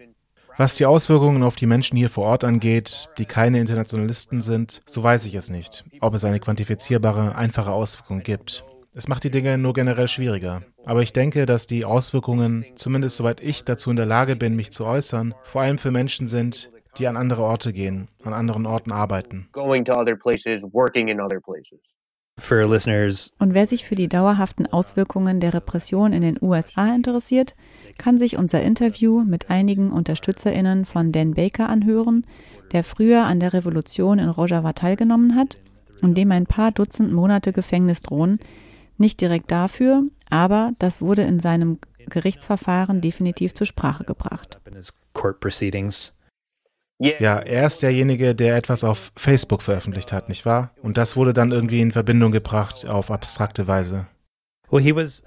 Was 0.56 0.76
die 0.78 0.86
Auswirkungen 0.86 1.44
auf 1.44 1.56
die 1.56 1.66
Menschen 1.66 1.98
hier 1.98 2.10
vor 2.10 2.26
Ort 2.26 2.44
angeht, 2.44 3.10
die 3.18 3.26
keine 3.26 3.60
Internationalisten 3.60 4.42
sind, 4.42 4.82
so 4.86 5.04
weiß 5.04 5.26
ich 5.26 5.34
es 5.34 5.50
nicht, 5.50 5.84
ob 6.00 6.14
es 6.14 6.24
eine 6.24 6.40
quantifizierbare, 6.40 7.36
einfache 7.36 7.72
Auswirkung 7.72 8.22
gibt. 8.22 8.64
Es 8.96 9.08
macht 9.08 9.24
die 9.24 9.32
Dinge 9.32 9.58
nur 9.58 9.74
generell 9.74 10.08
schwieriger. 10.08 10.62
Aber 10.86 11.02
ich 11.02 11.14
denke, 11.14 11.48
dass 11.48 11.66
die 11.66 11.84
Auswirkungen, 11.84 12.64
zumindest 12.76 13.18
soweit 13.18 13.42
ich 13.42 13.66
dazu 13.66 13.90
in 13.90 13.96
der 13.96 14.06
Lage 14.06 14.36
bin, 14.36 14.56
mich 14.56 14.72
zu 14.72 14.86
äußern, 14.86 15.34
vor 15.42 15.62
allem 15.64 15.80
für 15.80 15.90
Menschen 15.90 16.28
sind, 16.28 16.70
die 17.00 17.08
an 17.08 17.18
andere 17.18 17.42
Orte 17.42 17.74
gehen, 17.74 18.08
an 18.24 18.34
anderen 18.34 18.68
Orten 18.68 18.92
arbeiten. 18.92 19.50
Going 19.52 19.84
to 19.84 19.94
other 19.94 20.16
places, 20.16 20.62
working 20.72 21.08
in 21.08 21.20
other 21.20 21.40
places. 21.40 21.80
For 22.40 22.68
listeners. 22.68 23.32
Und 23.40 23.56
wer 23.56 23.66
sich 23.66 23.84
für 23.84 23.96
die 23.96 24.08
dauerhaften 24.08 24.72
Auswirkungen 24.72 25.40
der 25.40 25.56
Repression 25.56 26.14
in 26.14 26.22
den 26.22 26.38
USA 26.40 26.94
interessiert, 26.94 27.56
kann 27.98 28.20
sich 28.20 28.38
unser 28.38 28.62
Interview 28.62 29.24
mit 29.24 29.50
einigen 29.50 29.92
UnterstützerInnen 29.92 30.86
von 30.86 31.12
Dan 31.12 31.34
Baker 31.34 31.68
anhören, 31.68 32.28
der 32.72 32.84
früher 32.84 33.24
an 33.24 33.40
der 33.40 33.54
Revolution 33.54 34.20
in 34.20 34.30
Rojava 34.30 34.74
teilgenommen 34.74 35.36
hat 35.36 35.58
und 36.04 36.16
dem 36.16 36.32
ein 36.32 36.46
paar 36.46 36.72
Dutzend 36.72 37.12
Monate 37.12 37.54
Gefängnis 37.54 38.04
drohen, 38.04 38.40
nicht 38.98 39.22
direkt 39.22 39.52
dafür, 39.52 40.04
aber 40.30 40.72
das 40.80 41.02
wurde 41.02 41.24
in 41.24 41.40
seinem 41.40 41.80
Gerichtsverfahren 42.10 43.02
definitiv 43.02 43.54
zur 43.54 43.68
Sprache 43.68 44.04
gebracht. 44.04 44.60
Ja, 47.00 47.40
er 47.40 47.68
ist 47.68 47.82
derjenige, 47.82 48.36
der 48.36 48.56
etwas 48.56 48.84
auf 48.84 49.12
Facebook 49.18 49.62
veröffentlicht 49.62 50.14
hat, 50.14 50.30
nicht 50.30 50.46
wahr? 50.46 50.72
Und 50.82 50.98
das 50.98 51.18
wurde 51.18 51.34
dann 51.34 51.52
irgendwie 51.52 51.82
in 51.82 51.92
Verbindung 51.92 52.32
gebracht 52.32 52.86
auf 52.86 53.12
abstrakte 53.12 53.68
Weise. 53.68 54.08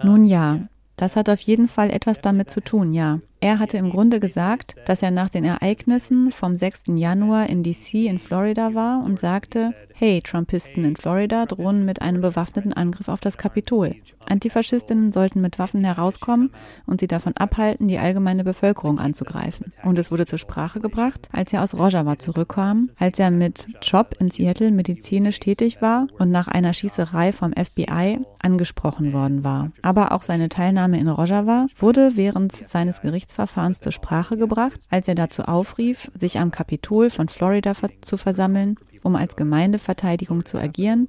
Nun 0.02 0.24
ja, 0.24 0.60
das 0.96 1.16
hat 1.16 1.28
auf 1.28 1.40
jeden 1.40 1.68
Fall 1.68 1.90
etwas 1.90 2.20
damit 2.20 2.50
zu 2.50 2.60
tun, 2.60 2.92
ja. 2.92 3.20
Er 3.41 3.59
hatte 3.59 3.76
im 3.76 3.91
Grunde 3.91 4.18
gesagt, 4.18 4.76
dass 4.87 5.03
er 5.03 5.11
nach 5.11 5.28
den 5.28 5.45
Ereignissen 5.45 6.32
vom 6.32 6.57
6. 6.57 6.84
Januar 6.95 7.49
in 7.49 7.62
DC 7.62 7.95
in 7.95 8.18
Florida 8.18 8.74
war 8.74 9.05
und 9.05 9.20
sagte, 9.20 9.74
hey, 9.99 10.20
Trumpisten 10.20 10.84
in 10.84 10.97
Florida 10.97 11.47
drohen 11.47 11.84
mit 11.84 12.03
einem 12.03 12.20
bewaffneten 12.20 12.72
Angriff 12.72 13.09
auf 13.09 13.20
das 13.20 13.39
Kapitol. 13.39 13.95
Antifaschistinnen 14.28 15.12
sollten 15.12 15.41
mit 15.41 15.59
Waffen 15.59 15.84
herauskommen 15.84 16.51
und 16.87 17.01
sie 17.01 17.07
davon 17.07 17.37
abhalten, 17.37 17.89
die 17.89 17.99
allgemeine 17.99 18.45
Bevölkerung 18.45 18.99
anzugreifen. 18.99 19.72
Und 19.84 19.99
es 19.99 20.11
wurde 20.11 20.26
zur 20.26 20.39
Sprache 20.39 20.80
gebracht, 20.80 21.28
als 21.32 21.53
er 21.53 21.62
aus 21.62 21.74
Rojava 21.74 22.18
zurückkam, 22.18 22.89
als 22.99 23.18
er 23.18 23.30
mit 23.30 23.68
Job 23.82 24.14
in 24.18 24.30
Seattle 24.30 24.70
medizinisch 24.70 25.41
tätig 25.41 25.80
war 25.80 26.09
und 26.18 26.30
nach 26.30 26.49
einer 26.49 26.72
Schießerei 26.72 27.32
vom 27.32 27.53
FBI 27.53 28.18
angesprochen 28.43 29.12
worden 29.12 29.45
war. 29.45 29.72
Aber 29.82 30.12
auch 30.12 30.22
seine 30.22 30.49
Teilnahme 30.49 30.99
in 30.99 31.09
Rojava 31.09 31.66
wurde 31.78 32.12
während 32.16 32.53
seines 32.53 33.01
Gerichts 33.01 33.34
Gerichtsverfahrens 33.37 33.80
zur 33.80 33.93
Sprache 33.93 34.37
gebracht, 34.37 34.80
als 34.91 35.09
er 35.09 35.14
dazu 35.14 35.43
aufrief, 35.43 36.11
sich 36.14 36.39
am 36.39 36.51
Kapitol 36.51 37.11
von 37.11 37.28
Florida 37.28 37.74
zu 38.01 38.16
versammeln, 38.16 38.76
um 39.03 39.14
als 39.14 39.37
Gemeindeverteidigung 39.37 40.47
zu 40.47 40.59
agieren, 40.59 41.09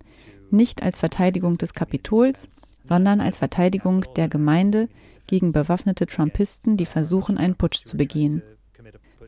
nicht 0.51 0.83
als 0.83 0.99
Verteidigung 0.99 1.57
des 1.57 1.73
Kapitols, 1.73 2.49
sondern 2.83 3.21
als 3.21 3.37
Verteidigung 3.37 4.05
der 4.15 4.27
Gemeinde 4.27 4.89
gegen 5.25 5.51
bewaffnete 5.53 6.05
Trumpisten, 6.05 6.77
die 6.77 6.85
versuchen, 6.85 7.37
einen 7.37 7.55
Putsch 7.55 7.85
zu 7.85 7.97
begehen. 7.97 8.41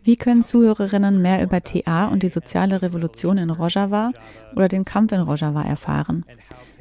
Wie 0.04 0.16
können 0.16 0.42
Zuhörerinnen 0.42 1.22
mehr 1.22 1.44
über 1.44 1.62
TA 1.62 2.08
und 2.08 2.24
die 2.24 2.30
soziale 2.30 2.82
Revolution 2.82 3.38
in 3.38 3.50
Rojava 3.50 4.12
oder 4.56 4.68
den 4.68 4.86
Kampf 4.86 5.12
in 5.12 5.22
Rojava 5.22 5.64
erfahren? 5.64 6.26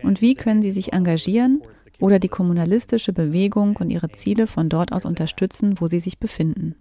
Und 0.03 0.21
wie 0.21 0.35
können 0.35 0.62
sie 0.62 0.71
sich 0.71 0.93
engagieren 0.93 1.62
oder 2.01 2.18
die 2.18 2.28
kommunalistische 2.28 3.12
Bewegung 3.12 3.76
und 3.76 3.90
ihre 3.90 4.11
Ziele 4.11 4.46
von 4.46 4.68
dort 4.68 4.92
aus 4.92 5.05
unterstützen, 5.05 5.80
wo 5.80 5.88
sie 5.88 6.01
sich 6.01 6.18
befinden. 6.18 6.76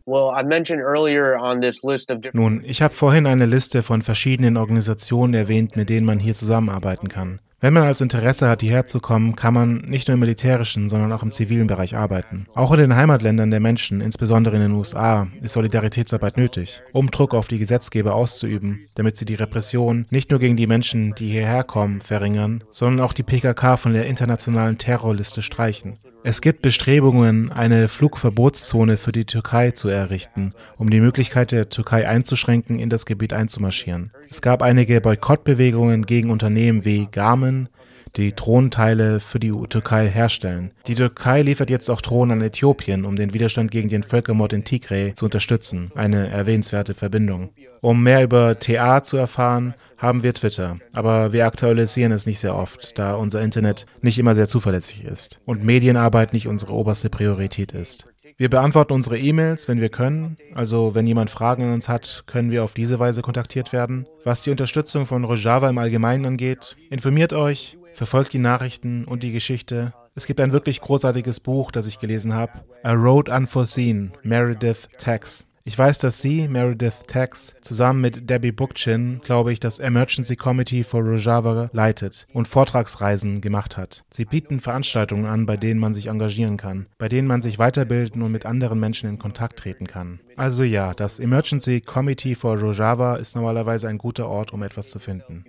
Nun, 2.33 2.63
ich 2.63 2.81
habe 2.81 2.93
vorhin 2.93 3.25
eine 3.25 3.45
Liste 3.45 3.83
von 3.83 4.01
verschiedenen 4.01 4.57
Organisationen 4.57 5.33
erwähnt, 5.33 5.75
mit 5.75 5.89
denen 5.89 6.05
man 6.05 6.19
hier 6.19 6.33
zusammenarbeiten 6.33 7.09
kann. 7.09 7.39
Wenn 7.59 7.73
man 7.73 7.83
also 7.83 8.03
Interesse 8.03 8.47
hat, 8.47 8.61
hierher 8.61 8.85
zu 8.85 8.99
kommen, 8.99 9.35
kann 9.35 9.51
man 9.51 9.77
nicht 9.87 10.07
nur 10.07 10.13
im 10.13 10.19
militärischen, 10.19 10.89
sondern 10.89 11.11
auch 11.11 11.23
im 11.23 11.31
zivilen 11.31 11.65
Bereich 11.65 11.95
arbeiten. 11.95 12.45
Auch 12.53 12.71
in 12.71 12.77
den 12.77 12.95
Heimatländern 12.95 13.49
der 13.49 13.59
Menschen, 13.59 13.99
insbesondere 13.99 14.57
in 14.57 14.61
den 14.61 14.73
USA, 14.73 15.27
ist 15.41 15.53
Solidaritätsarbeit 15.53 16.37
nötig, 16.37 16.83
um 16.93 17.09
Druck 17.09 17.33
auf 17.33 17.47
die 17.47 17.57
Gesetzgeber 17.57 18.13
auszuüben, 18.13 18.85
damit 18.93 19.17
sie 19.17 19.25
die 19.25 19.33
Repression 19.33 20.05
nicht 20.11 20.29
nur 20.29 20.39
gegen 20.39 20.55
die 20.55 20.67
Menschen, 20.67 21.15
die 21.15 21.31
hierher 21.31 21.63
kommen, 21.63 21.99
verringern, 21.99 22.63
sondern 22.69 23.03
auch 23.03 23.13
die 23.13 23.23
PKK 23.23 23.77
von 23.77 23.93
der 23.93 24.05
internationalen 24.05 24.77
Terrorliste 24.77 25.41
streichen. 25.41 25.97
Es 26.29 26.41
gibt 26.41 26.61
Bestrebungen, 26.61 27.53
eine 27.53 27.87
Flugverbotszone 27.87 28.97
für 28.97 29.13
die 29.13 29.23
Türkei 29.23 29.71
zu 29.71 29.87
errichten, 29.87 30.51
um 30.77 30.89
die 30.89 30.99
Möglichkeit 30.99 31.53
der 31.53 31.69
Türkei 31.69 32.05
einzuschränken, 32.05 32.79
in 32.79 32.89
das 32.89 33.05
Gebiet 33.05 33.31
einzumarschieren. 33.31 34.11
Es 34.29 34.41
gab 34.41 34.61
einige 34.61 34.99
Boykottbewegungen 34.99 36.05
gegen 36.05 36.29
Unternehmen 36.29 36.83
wie 36.83 37.07
Garmin, 37.09 37.69
die 38.15 38.35
Drohnenteile 38.35 39.19
für 39.19 39.39
die 39.39 39.53
Türkei 39.69 40.07
herstellen. 40.07 40.71
Die 40.87 40.95
Türkei 40.95 41.41
liefert 41.41 41.69
jetzt 41.69 41.89
auch 41.89 42.01
Drohnen 42.01 42.39
an 42.39 42.47
Äthiopien, 42.47 43.05
um 43.05 43.15
den 43.15 43.33
Widerstand 43.33 43.71
gegen 43.71 43.89
den 43.89 44.03
Völkermord 44.03 44.53
in 44.53 44.63
Tigray 44.63 45.13
zu 45.15 45.25
unterstützen. 45.25 45.91
Eine 45.95 46.29
erwähnenswerte 46.29 46.93
Verbindung. 46.93 47.49
Um 47.81 48.03
mehr 48.03 48.23
über 48.23 48.59
TA 48.59 49.03
zu 49.03 49.17
erfahren, 49.17 49.75
haben 49.97 50.23
wir 50.23 50.33
Twitter, 50.33 50.77
aber 50.93 51.33
wir 51.33 51.45
aktualisieren 51.45 52.11
es 52.11 52.25
nicht 52.25 52.39
sehr 52.39 52.55
oft, 52.55 52.97
da 52.99 53.15
unser 53.15 53.41
Internet 53.41 53.85
nicht 54.01 54.19
immer 54.19 54.35
sehr 54.35 54.47
zuverlässig 54.47 55.03
ist 55.03 55.39
und 55.45 55.63
Medienarbeit 55.63 56.33
nicht 56.33 56.47
unsere 56.47 56.73
oberste 56.73 57.09
Priorität 57.09 57.73
ist. 57.73 58.05
Wir 58.39 58.51
beantworten 58.51 58.93
unsere 58.93 59.17
E-Mails, 59.17 59.67
wenn 59.67 59.81
wir 59.81 59.89
können. 59.89 60.37
Also 60.53 60.93
wenn 60.93 61.07
jemand 61.07 61.31
Fragen 61.31 61.63
an 61.63 61.73
uns 61.73 61.89
hat, 61.89 62.23
können 62.27 62.51
wir 62.51 62.63
auf 62.63 62.75
diese 62.75 62.99
Weise 62.99 63.23
kontaktiert 63.23 63.73
werden. 63.73 64.05
Was 64.23 64.43
die 64.43 64.51
Unterstützung 64.51 65.07
von 65.07 65.23
Rojava 65.23 65.67
im 65.67 65.79
Allgemeinen 65.79 66.25
angeht, 66.25 66.77
informiert 66.91 67.33
euch, 67.33 67.79
verfolgt 67.97 68.31
die 68.33 68.39
Nachrichten 68.39 69.05
und 69.05 69.23
die 69.23 69.31
Geschichte. 69.31 69.91
Es 70.13 70.27
gibt 70.27 70.39
ein 70.39 70.53
wirklich 70.53 70.81
großartiges 70.81 71.39
Buch, 71.39 71.71
das 71.71 71.87
ich 71.87 71.99
gelesen 71.99 72.33
habe. 72.33 72.63
A 72.83 72.93
Road 72.93 73.27
Unforeseen, 73.27 74.13
Meredith 74.21 74.87
Tax. 74.99 75.47
Ich 75.63 75.77
weiß, 75.77 75.97
dass 75.97 76.21
sie, 76.21 76.47
Meredith 76.47 77.07
Tax, 77.07 77.55
zusammen 77.61 77.99
mit 77.99 78.29
Debbie 78.29 78.53
Bookchin, 78.53 79.19
glaube 79.21 79.51
ich, 79.51 79.59
das 79.59 79.79
Emergency 79.79 80.35
Committee 80.35 80.83
for 80.83 81.01
Rojava 81.01 81.69
leitet 81.73 82.25
und 82.31 82.47
Vortragsreisen 82.47 83.41
gemacht 83.41 83.75
hat. 83.75 84.05
Sie 84.11 84.23
bieten 84.25 84.61
Veranstaltungen 84.61 85.25
an, 85.25 85.45
bei 85.45 85.57
denen 85.57 85.79
man 85.79 85.93
sich 85.93 86.07
engagieren 86.07 86.55
kann, 86.55 86.87
bei 86.99 87.09
denen 87.09 87.27
man 87.27 87.41
sich 87.41 87.59
weiterbilden 87.59 88.21
und 88.21 88.31
mit 88.31 88.45
anderen 88.45 88.79
Menschen 88.79 89.09
in 89.09 89.17
Kontakt 89.17 89.59
treten 89.59 89.87
kann. 89.87 90.21
Also 90.37 90.63
ja, 90.63 90.93
das 90.93 91.19
Emergency 91.19 91.81
Committee 91.81 92.35
for 92.35 92.57
Rojava 92.57 93.17
ist 93.17 93.35
normalerweise 93.35 93.89
ein 93.89 93.97
guter 93.97 94.29
Ort, 94.29 94.53
um 94.53 94.63
etwas 94.63 94.89
zu 94.91 94.99
finden. 94.99 95.45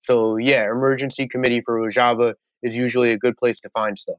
So 0.00 0.38
yeah, 0.38 0.70
Emergency 0.70 1.26
Committee 1.26 1.62
for 1.64 1.76
Rojava 1.76 2.34
is 2.62 2.76
usually 2.76 3.12
a 3.12 3.18
good 3.18 3.36
place 3.36 3.60
to 3.60 3.68
find 3.70 3.98
stuff. 3.98 4.16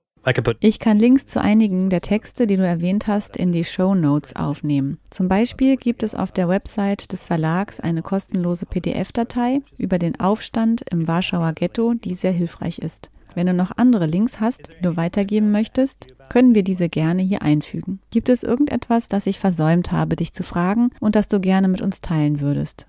Ich 0.60 0.80
kann 0.80 1.00
Links 1.00 1.26
zu 1.26 1.40
einigen 1.40 1.90
der 1.90 2.02
Texte, 2.02 2.48
die 2.48 2.58
du 2.58 2.68
erwähnt 2.68 3.08
hast, 3.08 3.38
in 3.38 3.54
die 3.54 3.64
Show 3.64 3.96
Notes 3.96 4.36
aufnehmen. 4.36 4.98
Zum 5.10 5.30
Beispiel 5.30 5.78
gibt 5.78 6.04
es 6.04 6.16
auf 6.16 6.34
der 6.34 6.50
Website 6.50 7.14
des 7.14 7.24
Verlags 7.24 7.80
eine 7.80 8.02
kostenlose 8.02 8.66
PDF-Datei 8.66 9.62
über 9.78 10.00
den 10.00 10.20
Aufstand 10.20 10.84
im 10.92 11.08
Warschauer 11.08 11.54
Ghetto, 11.54 11.94
die 11.94 12.14
sehr 12.14 12.34
hilfreich 12.34 12.80
ist. 12.80 13.10
Wenn 13.36 13.48
du 13.48 13.54
noch 13.54 13.72
andere 13.78 14.06
Links 14.06 14.42
hast, 14.42 14.68
die 14.68 14.82
du 14.82 14.98
weitergeben 14.98 15.52
möchtest, 15.52 16.08
können 16.30 16.56
wir 16.56 16.64
diese 16.64 16.90
gerne 16.90 17.22
hier 17.22 17.44
einfügen. 17.44 18.02
Gibt 18.12 18.28
es 18.28 18.44
irgendetwas, 18.44 19.08
das 19.08 19.28
ich 19.28 19.40
versäumt 19.40 19.92
habe, 19.92 20.16
dich 20.16 20.34
zu 20.34 20.44
fragen 20.44 20.90
und 21.00 21.16
das 21.16 21.28
du 21.28 21.40
gerne 21.40 21.68
mit 21.68 21.82
uns 21.82 22.02
teilen 22.02 22.42
würdest? 22.42 22.88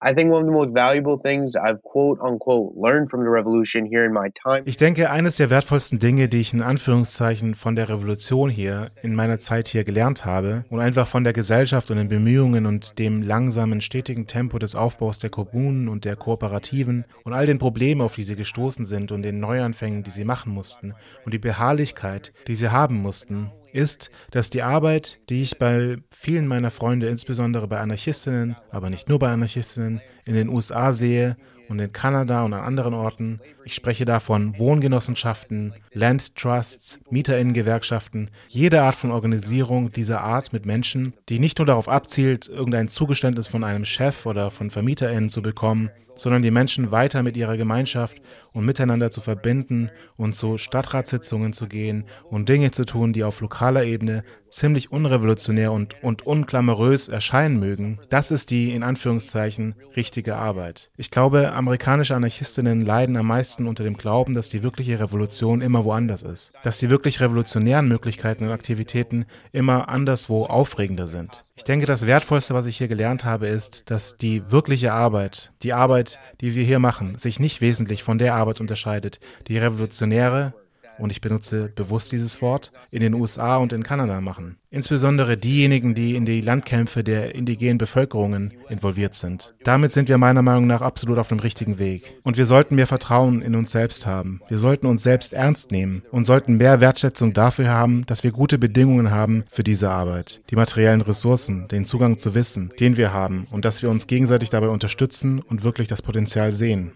I 0.00 0.14
think 0.14 0.30
one 0.30 0.42
of 0.42 0.46
the 0.46 0.52
most 0.52 0.72
valuable 0.72 1.18
things 1.20 1.56
I've 1.56 1.82
quote 1.82 2.20
unquote 2.20 2.76
learned 2.76 3.10
from 3.10 3.24
the 3.24 3.30
revolution 3.30 3.84
here 3.84 4.04
in 4.04 4.12
my 4.12 4.30
time. 4.30 4.62
Ich 4.64 4.76
denke, 4.76 5.10
eines 5.10 5.38
der 5.38 5.50
wertvollsten 5.50 5.98
Dinge, 5.98 6.28
die 6.28 6.40
ich 6.40 6.52
in 6.52 6.62
Anführungszeichen 6.62 7.56
von 7.56 7.74
der 7.74 7.88
Revolution 7.88 8.48
hier 8.48 8.92
in 9.02 9.16
meiner 9.16 9.38
Zeit 9.38 9.66
hier 9.66 9.82
gelernt 9.82 10.24
habe 10.24 10.64
und 10.70 10.78
einfach 10.78 11.08
von 11.08 11.24
der 11.24 11.32
Gesellschaft 11.32 11.90
und 11.90 11.96
den 11.96 12.08
Bemühungen 12.08 12.66
und 12.66 13.00
dem 13.00 13.22
langsamen, 13.22 13.80
stetigen 13.80 14.28
Tempo 14.28 14.60
des 14.60 14.76
Aufbaus 14.76 15.18
der 15.18 15.30
Kommunen 15.30 15.88
und 15.88 16.04
der 16.04 16.14
Kooperativen 16.14 17.04
und 17.24 17.32
all 17.32 17.46
den 17.46 17.58
Problemen, 17.58 18.00
auf 18.00 18.14
die 18.14 18.22
sie 18.22 18.36
gestoßen 18.36 18.84
sind 18.84 19.10
und 19.10 19.22
den 19.22 19.40
Neuanfängen, 19.40 20.04
die 20.04 20.10
sie 20.10 20.24
machen 20.24 20.52
mussten 20.52 20.94
und 21.24 21.34
die 21.34 21.38
Beharrlichkeit, 21.38 22.32
die 22.46 22.54
sie 22.54 22.70
haben 22.70 23.02
mussten, 23.02 23.50
ist, 23.72 24.10
dass 24.30 24.50
die 24.50 24.62
Arbeit, 24.62 25.20
die 25.28 25.42
ich 25.42 25.58
bei 25.58 25.96
vielen 26.10 26.46
meiner 26.46 26.70
Freunde, 26.70 27.08
insbesondere 27.08 27.68
bei 27.68 27.80
Anarchistinnen, 27.80 28.56
aber 28.70 28.90
nicht 28.90 29.08
nur 29.08 29.18
bei 29.18 29.28
Anarchistinnen, 29.28 30.00
in 30.24 30.34
den 30.34 30.48
USA 30.48 30.92
sehe 30.92 31.36
und 31.68 31.78
in 31.78 31.92
Kanada 31.92 32.44
und 32.44 32.52
an 32.52 32.64
anderen 32.64 32.94
Orten. 32.94 33.40
Ich 33.68 33.74
spreche 33.74 34.06
davon 34.06 34.58
Wohngenossenschaften, 34.58 35.74
Land 35.92 36.34
Trusts, 36.36 37.00
Mieterinnengewerkschaften, 37.10 38.30
jede 38.48 38.80
Art 38.80 38.94
von 38.94 39.10
Organisierung 39.10 39.92
dieser 39.92 40.22
Art 40.22 40.54
mit 40.54 40.64
Menschen, 40.64 41.12
die 41.28 41.38
nicht 41.38 41.58
nur 41.58 41.66
darauf 41.66 41.86
abzielt, 41.86 42.48
irgendein 42.48 42.88
Zugeständnis 42.88 43.46
von 43.46 43.64
einem 43.64 43.84
Chef 43.84 44.24
oder 44.24 44.50
von 44.50 44.70
Vermieterinnen 44.70 45.28
zu 45.28 45.42
bekommen, 45.42 45.90
sondern 46.18 46.42
die 46.42 46.50
Menschen 46.50 46.90
weiter 46.90 47.22
mit 47.22 47.36
ihrer 47.36 47.56
Gemeinschaft 47.56 48.20
und 48.52 48.64
miteinander 48.64 49.10
zu 49.10 49.20
verbinden 49.20 49.90
und 50.16 50.34
zu 50.34 50.58
Stadtratssitzungen 50.58 51.52
zu 51.52 51.68
gehen 51.68 52.04
und 52.28 52.48
Dinge 52.48 52.70
zu 52.70 52.84
tun, 52.84 53.12
die 53.12 53.24
auf 53.24 53.40
lokaler 53.40 53.84
Ebene 53.84 54.24
ziemlich 54.48 54.90
unrevolutionär 54.90 55.70
und, 55.72 56.02
und 56.02 56.26
unklamorös 56.26 57.08
erscheinen 57.08 57.60
mögen, 57.60 58.00
das 58.08 58.30
ist 58.30 58.50
die 58.50 58.72
in 58.72 58.82
Anführungszeichen 58.82 59.74
richtige 59.94 60.36
Arbeit. 60.36 60.90
Ich 60.96 61.10
glaube, 61.10 61.52
amerikanische 61.52 62.16
Anarchistinnen 62.16 62.80
leiden 62.84 63.16
am 63.16 63.26
meisten 63.26 63.57
unter 63.66 63.84
dem 63.84 63.96
Glauben, 63.96 64.34
dass 64.34 64.48
die 64.48 64.62
wirkliche 64.62 65.00
Revolution 65.00 65.60
immer 65.60 65.84
woanders 65.84 66.22
ist, 66.22 66.52
dass 66.62 66.78
die 66.78 66.90
wirklich 66.90 67.20
revolutionären 67.20 67.88
Möglichkeiten 67.88 68.44
und 68.44 68.50
Aktivitäten 68.50 69.26
immer 69.52 69.88
anderswo 69.88 70.44
aufregender 70.44 71.06
sind. 71.06 71.44
Ich 71.56 71.64
denke, 71.64 71.86
das 71.86 72.06
Wertvollste, 72.06 72.54
was 72.54 72.66
ich 72.66 72.78
hier 72.78 72.88
gelernt 72.88 73.24
habe, 73.24 73.48
ist, 73.48 73.90
dass 73.90 74.16
die 74.16 74.50
wirkliche 74.50 74.92
Arbeit, 74.92 75.50
die 75.62 75.72
Arbeit, 75.72 76.18
die 76.40 76.54
wir 76.54 76.64
hier 76.64 76.78
machen, 76.78 77.18
sich 77.18 77.40
nicht 77.40 77.60
wesentlich 77.60 78.02
von 78.04 78.18
der 78.18 78.34
Arbeit 78.34 78.60
unterscheidet, 78.60 79.18
die 79.48 79.58
revolutionäre 79.58 80.54
und 80.98 81.10
ich 81.10 81.20
benutze 81.20 81.70
bewusst 81.74 82.12
dieses 82.12 82.40
Wort, 82.42 82.72
in 82.90 83.00
den 83.00 83.14
USA 83.14 83.56
und 83.56 83.72
in 83.72 83.82
Kanada 83.82 84.20
machen. 84.20 84.58
Insbesondere 84.70 85.38
diejenigen, 85.38 85.94
die 85.94 86.14
in 86.14 86.26
die 86.26 86.42
Landkämpfe 86.42 87.02
der 87.02 87.34
indigenen 87.34 87.78
Bevölkerungen 87.78 88.52
involviert 88.68 89.14
sind. 89.14 89.54
Damit 89.64 89.92
sind 89.92 90.10
wir 90.10 90.18
meiner 90.18 90.42
Meinung 90.42 90.66
nach 90.66 90.82
absolut 90.82 91.16
auf 91.16 91.28
dem 91.28 91.38
richtigen 91.38 91.78
Weg. 91.78 92.16
Und 92.22 92.36
wir 92.36 92.44
sollten 92.44 92.74
mehr 92.74 92.86
Vertrauen 92.86 93.40
in 93.40 93.54
uns 93.54 93.70
selbst 93.70 94.04
haben. 94.04 94.42
Wir 94.48 94.58
sollten 94.58 94.86
uns 94.86 95.02
selbst 95.02 95.32
ernst 95.32 95.72
nehmen 95.72 96.02
und 96.10 96.24
sollten 96.24 96.58
mehr 96.58 96.82
Wertschätzung 96.82 97.32
dafür 97.32 97.70
haben, 97.70 98.04
dass 98.06 98.24
wir 98.24 98.30
gute 98.30 98.58
Bedingungen 98.58 99.10
haben 99.10 99.44
für 99.50 99.64
diese 99.64 99.88
Arbeit. 99.88 100.42
Die 100.50 100.56
materiellen 100.56 101.00
Ressourcen, 101.00 101.66
den 101.68 101.86
Zugang 101.86 102.18
zu 102.18 102.34
Wissen, 102.34 102.70
den 102.78 102.98
wir 102.98 103.14
haben 103.14 103.46
und 103.50 103.64
dass 103.64 103.82
wir 103.82 103.88
uns 103.88 104.06
gegenseitig 104.06 104.50
dabei 104.50 104.68
unterstützen 104.68 105.40
und 105.40 105.64
wirklich 105.64 105.88
das 105.88 106.02
Potenzial 106.02 106.52
sehen 106.52 106.92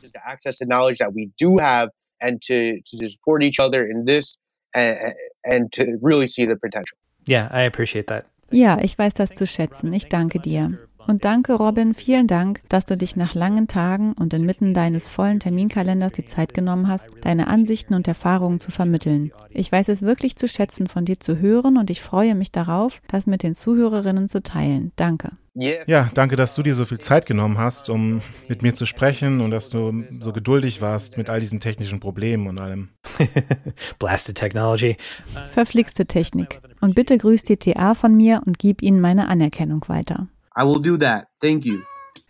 and 2.22 2.40
to, 2.42 2.80
to 2.86 3.08
support 3.08 3.42
each 3.42 3.58
other 3.58 3.84
in 3.84 4.04
this 4.04 4.36
and, 4.74 5.14
and 5.44 5.72
to 5.72 5.98
really 6.00 6.26
see 6.26 6.46
the 6.46 6.56
potential. 6.56 6.96
Yeah, 7.26 7.48
I 7.50 7.62
appreciate 7.62 8.06
that. 8.06 8.26
Ja, 8.50 8.78
ich 8.82 8.98
weiß 8.98 9.14
das 9.14 9.30
zu 9.30 9.46
schätzen. 9.46 9.92
Ich 9.92 10.08
danke 10.08 10.38
dir. 10.38 10.78
Und 11.06 11.24
danke, 11.24 11.54
Robin, 11.54 11.94
vielen 11.94 12.26
Dank, 12.26 12.62
dass 12.68 12.86
du 12.86 12.96
dich 12.96 13.16
nach 13.16 13.34
langen 13.34 13.66
Tagen 13.66 14.12
und 14.12 14.34
inmitten 14.34 14.74
deines 14.74 15.08
vollen 15.08 15.40
Terminkalenders 15.40 16.12
die 16.12 16.24
Zeit 16.24 16.54
genommen 16.54 16.88
hast, 16.88 17.08
deine 17.22 17.48
Ansichten 17.48 17.94
und 17.94 18.06
Erfahrungen 18.08 18.60
zu 18.60 18.70
vermitteln. 18.70 19.32
Ich 19.50 19.70
weiß 19.70 19.88
es 19.88 20.02
wirklich 20.02 20.36
zu 20.36 20.48
schätzen, 20.48 20.86
von 20.86 21.04
dir 21.04 21.18
zu 21.18 21.38
hören 21.38 21.76
und 21.76 21.90
ich 21.90 22.00
freue 22.00 22.34
mich 22.34 22.52
darauf, 22.52 23.00
das 23.08 23.26
mit 23.26 23.42
den 23.42 23.54
Zuhörerinnen 23.54 24.28
zu 24.28 24.42
teilen. 24.42 24.92
Danke. 24.96 25.32
Ja, 25.54 26.08
danke, 26.14 26.36
dass 26.36 26.54
du 26.54 26.62
dir 26.62 26.74
so 26.74 26.86
viel 26.86 26.98
Zeit 26.98 27.26
genommen 27.26 27.58
hast, 27.58 27.90
um 27.90 28.22
mit 28.48 28.62
mir 28.62 28.74
zu 28.74 28.86
sprechen 28.86 29.42
und 29.42 29.50
dass 29.50 29.68
du 29.68 30.02
so 30.20 30.32
geduldig 30.32 30.80
warst 30.80 31.18
mit 31.18 31.28
all 31.28 31.40
diesen 31.40 31.60
technischen 31.60 32.00
Problemen 32.00 32.46
und 32.46 32.58
allem. 32.58 32.88
Blasted 33.98 34.36
Technology. 34.36 34.96
Verflixte 35.52 36.06
Technik. 36.06 36.60
Und 36.80 36.94
bitte 36.94 37.18
grüß 37.18 37.42
die 37.42 37.58
TA 37.58 37.94
von 37.94 38.16
mir 38.16 38.40
und 38.46 38.58
gib 38.58 38.80
ihnen 38.80 39.00
meine 39.00 39.28
Anerkennung 39.28 39.84
weiter. 39.88 40.28
I 40.56 40.64
will 40.64 40.78
do 40.78 40.96
that. 40.98 41.28
Thank 41.40 41.64
you. 41.64 41.84